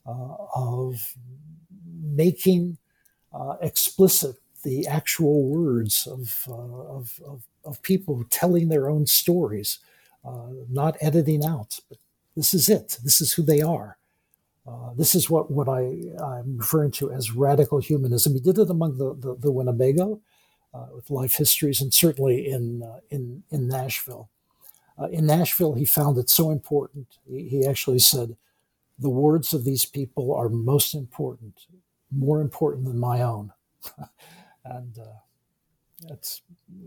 uh, 0.06 0.36
of 0.54 1.14
making 2.02 2.78
uh, 3.34 3.56
explicit 3.60 4.36
the 4.62 4.86
actual 4.86 5.42
words 5.44 6.06
of, 6.06 6.44
uh, 6.48 6.54
of, 6.54 7.20
of, 7.26 7.42
of, 7.64 7.82
people 7.82 8.24
telling 8.30 8.68
their 8.68 8.88
own 8.88 9.06
stories, 9.06 9.78
not 10.70 10.96
editing 11.02 11.44
out. 11.44 11.80
But 11.88 11.98
this 12.34 12.54
is 12.54 12.68
it. 12.68 12.98
This 13.04 13.20
is 13.20 13.34
who 13.34 13.42
they 13.42 13.60
are. 13.60 13.98
Uh, 14.66 14.94
this 14.96 15.14
is 15.14 15.28
what, 15.28 15.50
what 15.50 15.68
I, 15.68 15.82
am 16.38 16.56
referring 16.58 16.90
to 16.92 17.12
as 17.12 17.32
radical 17.32 17.80
humanism. 17.80 18.32
He 18.32 18.40
did 18.40 18.58
it 18.58 18.70
among 18.70 18.96
the, 18.96 19.14
the, 19.14 19.36
the 19.38 19.52
Winnebago 19.52 20.20
uh, 20.72 20.86
with 20.94 21.10
life 21.10 21.34
histories 21.34 21.82
and 21.82 21.92
certainly 21.92 22.48
in, 22.48 22.82
uh, 22.82 23.00
in, 23.10 23.42
in 23.50 23.68
Nashville. 23.68 24.30
Uh, 24.98 25.08
in 25.08 25.26
Nashville, 25.26 25.74
he 25.74 25.84
found 25.84 26.16
it 26.16 26.30
so 26.30 26.50
important. 26.50 27.18
He, 27.28 27.48
he, 27.48 27.66
actually 27.66 27.98
said, 27.98 28.36
The 28.98 29.10
words 29.10 29.52
of 29.52 29.64
these 29.64 29.84
people 29.84 30.34
are 30.34 30.48
most 30.48 30.94
important, 30.94 31.66
more 32.10 32.40
important 32.40 32.86
than 32.86 32.98
my 32.98 33.22
own. 33.22 33.52
and 34.64 34.98
uh, 34.98 35.18
that's 36.08 36.42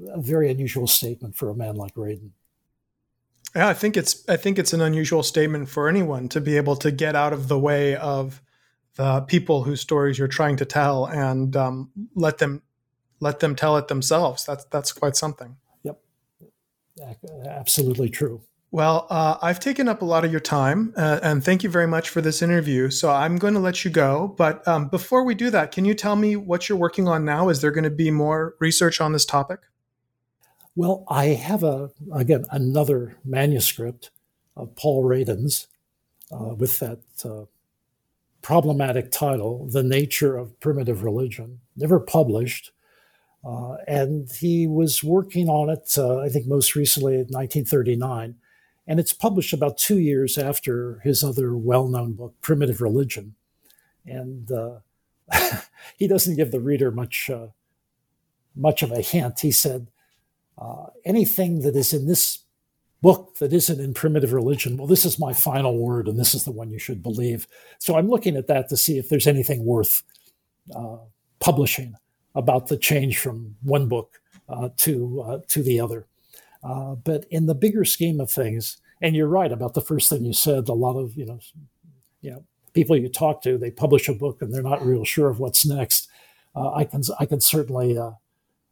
a 0.09 0.19
very 0.19 0.49
unusual 0.49 0.87
statement 0.87 1.35
for 1.35 1.49
a 1.49 1.55
man 1.55 1.75
like 1.75 1.93
Radin. 1.95 2.31
Yeah, 3.55 3.69
I 3.69 3.73
think 3.73 3.97
it's 3.97 4.27
I 4.29 4.37
think 4.37 4.59
it's 4.59 4.73
an 4.73 4.81
unusual 4.81 5.23
statement 5.23 5.69
for 5.69 5.87
anyone 5.87 6.29
to 6.29 6.41
be 6.41 6.57
able 6.57 6.75
to 6.77 6.91
get 6.91 7.15
out 7.15 7.33
of 7.33 7.47
the 7.47 7.57
way 7.57 7.95
of 7.95 8.41
the 8.95 9.21
people 9.21 9.63
whose 9.63 9.81
stories 9.81 10.19
you're 10.19 10.27
trying 10.27 10.57
to 10.57 10.65
tell 10.65 11.05
and 11.05 11.55
um, 11.55 11.91
let 12.13 12.39
them 12.39 12.61
let 13.19 13.39
them 13.39 13.55
tell 13.55 13.77
it 13.77 13.87
themselves. 13.87 14.45
That's 14.45 14.65
that's 14.65 14.91
quite 14.91 15.15
something. 15.15 15.55
Yep, 15.83 15.99
absolutely 17.45 18.09
true. 18.09 18.41
Well, 18.69 19.07
uh, 19.09 19.37
I've 19.41 19.61
taken 19.61 19.87
up 19.87 20.01
a 20.01 20.05
lot 20.05 20.25
of 20.25 20.31
your 20.31 20.41
time, 20.41 20.93
uh, 20.97 21.19
and 21.23 21.43
thank 21.43 21.63
you 21.63 21.69
very 21.69 21.87
much 21.87 22.09
for 22.09 22.19
this 22.19 22.41
interview. 22.41 22.89
So 22.89 23.09
I'm 23.09 23.37
going 23.37 23.53
to 23.53 23.61
let 23.61 23.85
you 23.85 23.91
go. 23.91 24.35
But 24.37 24.67
um, 24.67 24.89
before 24.89 25.23
we 25.23 25.35
do 25.35 25.49
that, 25.51 25.71
can 25.71 25.85
you 25.85 25.93
tell 25.93 26.17
me 26.17 26.35
what 26.35 26.67
you're 26.67 26.77
working 26.77 27.07
on 27.07 27.23
now? 27.23 27.47
Is 27.47 27.61
there 27.61 27.71
going 27.71 27.85
to 27.85 27.89
be 27.89 28.11
more 28.11 28.55
research 28.59 28.99
on 28.99 29.13
this 29.13 29.25
topic? 29.25 29.61
Well, 30.75 31.05
I 31.07 31.27
have 31.27 31.63
a 31.63 31.91
again 32.13 32.45
another 32.51 33.17
manuscript 33.25 34.11
of 34.55 34.75
Paul 34.75 35.03
Radin's 35.03 35.67
uh, 36.31 36.53
with 36.53 36.77
that 36.79 36.99
uh, 37.23 37.45
problematic 38.41 39.11
title, 39.11 39.67
"The 39.71 39.81
Nature 39.81 40.37
of 40.37 40.59
Primitive 40.59 41.03
Religion," 41.03 41.61
never 41.75 41.99
published. 41.99 42.71
Uh, 43.43 43.77
and 43.87 44.29
he 44.29 44.67
was 44.67 45.03
working 45.03 45.47
on 45.47 45.69
it, 45.69 45.95
uh, 45.97 46.19
I 46.19 46.27
think, 46.27 46.47
most 46.47 46.75
recently 46.75 47.13
in 47.13 47.27
1939. 47.29 48.35
And 48.87 48.99
it's 48.99 49.13
published 49.13 49.53
about 49.53 49.77
two 49.77 49.99
years 49.99 50.37
after 50.37 50.99
his 51.03 51.23
other 51.23 51.55
well 51.57 51.87
known 51.87 52.13
book, 52.13 52.33
Primitive 52.41 52.81
Religion. 52.81 53.35
And 54.05 54.49
uh, 54.51 54.79
he 55.97 56.07
doesn't 56.07 56.37
give 56.37 56.51
the 56.51 56.61
reader 56.61 56.89
much, 56.91 57.29
uh, 57.29 57.47
much 58.55 58.81
of 58.81 58.91
a 58.91 59.01
hint. 59.01 59.41
He 59.41 59.51
said, 59.51 59.87
uh, 60.57 60.87
anything 61.05 61.61
that 61.61 61.75
is 61.75 61.93
in 61.93 62.07
this 62.07 62.39
book 63.01 63.35
that 63.35 63.53
isn't 63.53 63.79
in 63.79 63.93
primitive 63.93 64.33
religion, 64.33 64.77
well, 64.77 64.87
this 64.87 65.05
is 65.05 65.19
my 65.19 65.33
final 65.33 65.77
word 65.77 66.07
and 66.07 66.17
this 66.19 66.33
is 66.33 66.45
the 66.45 66.51
one 66.51 66.71
you 66.71 66.79
should 66.79 67.03
believe. 67.03 67.47
So 67.79 67.97
I'm 67.97 68.09
looking 68.09 68.35
at 68.35 68.47
that 68.47 68.69
to 68.69 68.77
see 68.77 68.97
if 68.97 69.09
there's 69.09 69.27
anything 69.27 69.65
worth 69.65 70.03
uh, 70.75 70.97
publishing 71.39 71.95
about 72.33 72.67
the 72.67 72.77
change 72.77 73.17
from 73.17 73.55
one 73.61 73.87
book 73.87 74.21
uh, 74.49 74.69
to 74.77 75.21
uh, 75.21 75.39
to 75.47 75.61
the 75.61 75.79
other. 75.79 76.05
Uh, 76.67 76.95
but 76.95 77.25
in 77.29 77.45
the 77.45 77.55
bigger 77.55 77.85
scheme 77.85 78.19
of 78.19 78.31
things, 78.31 78.77
and 79.01 79.15
you're 79.15 79.27
right 79.27 79.51
about 79.51 79.73
the 79.73 79.81
first 79.81 80.09
thing 80.09 80.25
you 80.25 80.33
said. 80.33 80.67
A 80.69 80.73
lot 80.73 80.97
of 80.97 81.15
you 81.15 81.25
know, 81.25 81.39
you 82.21 82.31
know, 82.31 82.43
people 82.73 82.97
you 82.97 83.09
talk 83.09 83.41
to, 83.43 83.57
they 83.57 83.71
publish 83.71 84.09
a 84.09 84.13
book 84.13 84.41
and 84.41 84.53
they're 84.53 84.63
not 84.63 84.85
real 84.85 85.05
sure 85.05 85.29
of 85.29 85.39
what's 85.39 85.65
next. 85.65 86.09
Uh, 86.55 86.71
I 86.73 86.83
can 86.83 87.03
I 87.19 87.25
can 87.25 87.41
certainly 87.41 87.97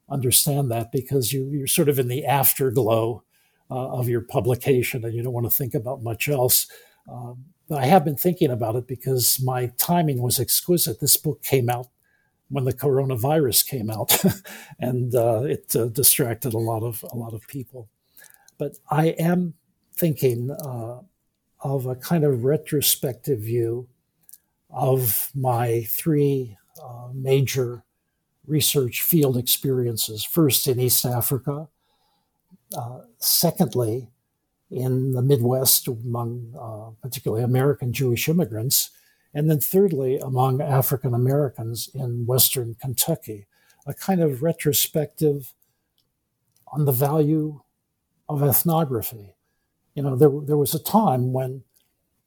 understand 0.10 0.72
that 0.72 0.92
because 0.92 1.34
you, 1.34 1.50
you're 1.52 1.68
sort 1.68 1.90
of 1.90 2.00
in 2.00 2.08
the 2.08 2.26
afterglow 2.26 3.24
uh, 3.72 3.88
of 3.90 4.10
your 4.10 4.22
publication 4.22 5.04
and 5.04 5.14
you 5.14 5.24
don't 5.24 5.34
want 5.34 5.50
to 5.50 5.56
think 5.56 5.74
about 5.74 6.04
much 6.04 6.28
else. 6.28 6.68
Um, 7.10 7.46
but 7.68 7.80
I 7.80 7.86
have 7.86 8.06
been 8.06 8.18
thinking 8.18 8.52
about 8.52 8.76
it 8.76 8.88
because 8.88 9.42
my 9.44 9.72
timing 9.78 10.22
was 10.22 10.40
exquisite. 10.40 11.00
This 11.00 11.18
book 11.18 11.42
came 11.42 11.70
out 11.70 11.88
when 12.50 12.64
the 12.64 12.74
coronavirus 12.74 13.68
came 13.68 13.90
out, 13.90 14.24
and 14.80 15.16
uh, 15.16 15.42
it 15.44 15.76
uh, 15.76 15.86
distracted 15.86 16.54
a 16.54 16.60
lot 16.60 16.84
of 16.84 17.04
a 17.12 17.16
lot 17.16 17.34
of 17.34 17.48
people. 17.48 17.90
But 18.58 18.78
I 18.90 19.08
am 19.20 19.56
thinking 19.94 20.52
uh, 20.52 21.00
of 21.62 21.86
a 21.86 21.96
kind 21.96 22.24
of 22.24 22.44
retrospective 22.44 23.40
view 23.40 23.88
of 24.70 25.32
my 25.34 25.84
three 25.90 26.58
uh, 26.82 27.10
major 27.14 27.84
research 28.46 29.02
field 29.02 29.38
experiences, 29.38 30.24
first 30.24 30.68
in 30.68 30.80
East 30.80 31.06
Africa, 31.06 31.68
uh, 32.78 33.00
secondly, 33.18 34.10
in 34.70 35.14
the 35.14 35.22
Midwest 35.22 35.88
among 35.88 36.54
uh, 36.60 36.92
particularly 37.02 37.44
American 37.44 37.94
Jewish 37.94 38.28
immigrants, 38.28 38.90
and 39.36 39.50
then 39.50 39.60
thirdly, 39.60 40.18
among 40.18 40.62
African 40.62 41.14
Americans 41.14 41.90
in 41.94 42.26
Western 42.26 42.76
Kentucky, 42.76 43.48
a 43.86 43.94
kind 43.94 44.22
of 44.22 44.42
retrospective 44.42 45.54
on 46.70 46.86
the 46.86 46.94
value 46.94 47.60
of 48.30 48.42
ethnography. 48.42 49.36
You 49.94 50.04
know, 50.04 50.16
there, 50.16 50.32
there 50.42 50.58
was 50.58 50.74
a 50.74 50.82
time 50.82 51.34
when 51.34 51.64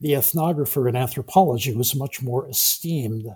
the 0.01 0.13
ethnographer 0.13 0.87
in 0.87 0.95
anthropology 0.95 1.75
was 1.75 1.97
much 1.97 2.23
more 2.23 2.47
esteemed 2.47 3.27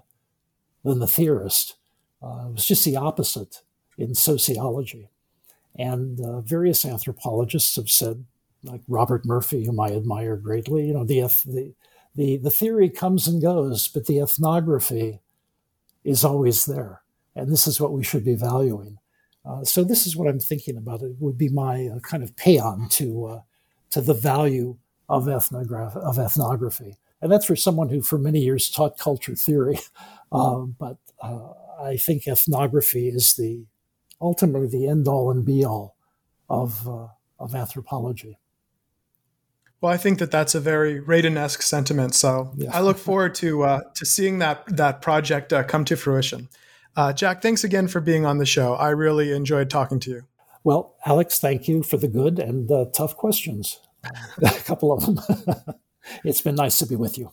than 0.85 0.99
the 0.99 1.07
theorist. 1.07 1.77
Uh, 2.23 2.49
it 2.49 2.53
was 2.53 2.67
just 2.67 2.85
the 2.85 2.97
opposite 2.97 3.63
in 3.97 4.15
sociology. 4.15 5.09
And 5.77 6.21
uh, 6.21 6.43
various 6.43 6.85
anthropologists 6.85 7.77
have 7.77 7.91
said, 7.91 8.27
like 8.63 8.83
Robert 8.87 9.25
Murphy, 9.25 9.65
whom 9.65 9.81
I 9.81 9.93
admire 9.93 10.37
greatly, 10.37 10.87
you 10.87 10.93
know, 10.93 11.05
the, 11.05 11.21
the, 11.47 11.73
the, 12.15 12.37
the 12.37 12.51
theory 12.51 12.91
comes 12.91 13.27
and 13.27 13.41
goes, 13.41 13.89
but 13.89 14.07
the 14.07 14.21
ethnography 14.21 15.21
is 16.05 16.25
always 16.25 16.67
there. 16.67 17.03
And 17.35 17.51
this 17.51 17.67
is 17.67 17.81
what 17.81 17.93
we 17.93 18.05
should 18.05 18.25
be 18.25 18.35
valuing. 18.35 18.99
Uh, 19.45 19.65
so 19.65 19.83
this 19.83 20.07
is 20.07 20.17
what 20.17 20.29
I'm 20.29 20.41
thinking 20.41 20.77
about. 20.77 21.03
It 21.03 21.17
would 21.19 21.39
be 21.39 21.49
my 21.49 21.87
uh, 21.87 21.99
kind 22.01 22.23
of 22.23 22.37
paean 22.37 22.89
to 22.93 23.25
uh, 23.27 23.41
to 23.91 24.01
the 24.01 24.15
value 24.15 24.77
of 25.09 25.25
ethnograph 25.25 25.97
of 25.97 26.19
ethnography, 26.19 26.97
and 27.21 27.31
that's 27.31 27.47
for 27.47 27.57
someone 27.57 27.89
who 27.89 28.03
for 28.03 28.19
many 28.19 28.41
years 28.41 28.71
taught 28.71 28.99
culture 28.99 29.35
theory. 29.35 29.79
Uh, 30.35 30.61
but 30.61 30.97
uh, 31.21 31.51
I 31.79 31.99
think 31.99 32.27
ethnography 32.27 33.09
is 33.09 33.35
the 33.35 33.67
ultimately 34.19 34.67
the 34.67 34.89
end 34.89 35.07
all 35.07 35.31
and 35.31 35.45
be 35.45 35.63
all 35.63 35.99
of 36.49 36.89
uh, 36.89 37.09
of 37.39 37.55
anthropology. 37.55 38.39
Well, 39.83 39.93
I 39.93 39.97
think 39.97 40.21
that 40.21 40.31
that's 40.31 40.55
a 40.55 40.61
very 40.61 41.01
Radin-esque 41.01 41.61
sentiment. 41.61 42.15
So 42.15 42.53
yeah. 42.57 42.71
I 42.73 42.81
look 42.81 42.99
forward 42.99 43.35
to 43.37 43.65
uh, 43.65 43.81
to 43.97 44.07
seeing 44.07 44.39
that 44.39 44.65
that 44.69 45.03
project 45.03 45.53
uh, 45.53 45.65
come 45.65 45.85
to 45.87 45.97
fruition. 45.97 46.49
Uh, 46.95 47.13
Jack, 47.13 47.43
thanks 47.43 47.65
again 47.65 47.89
for 47.89 48.01
being 48.01 48.25
on 48.25 48.39
the 48.39 48.47
show. 48.47 48.75
I 48.75 48.91
really 48.91 49.33
enjoyed 49.33 49.71
talking 49.71 49.99
to 50.01 50.11
you. 50.11 50.23
Well, 50.63 50.95
Alex, 51.05 51.41
thank 51.41 51.67
you 51.67 51.83
for 51.83 51.97
the 51.97 52.07
good 52.07 52.39
and 52.39 52.71
tough 52.95 53.17
questions. 53.17 53.81
a 54.43 54.51
couple 54.61 54.93
of 54.93 55.05
them. 55.05 55.21
it's 56.25 56.41
been 56.41 56.55
nice 56.55 56.79
to 56.79 56.87
be 56.87 56.95
with 56.95 57.19
you. 57.19 57.33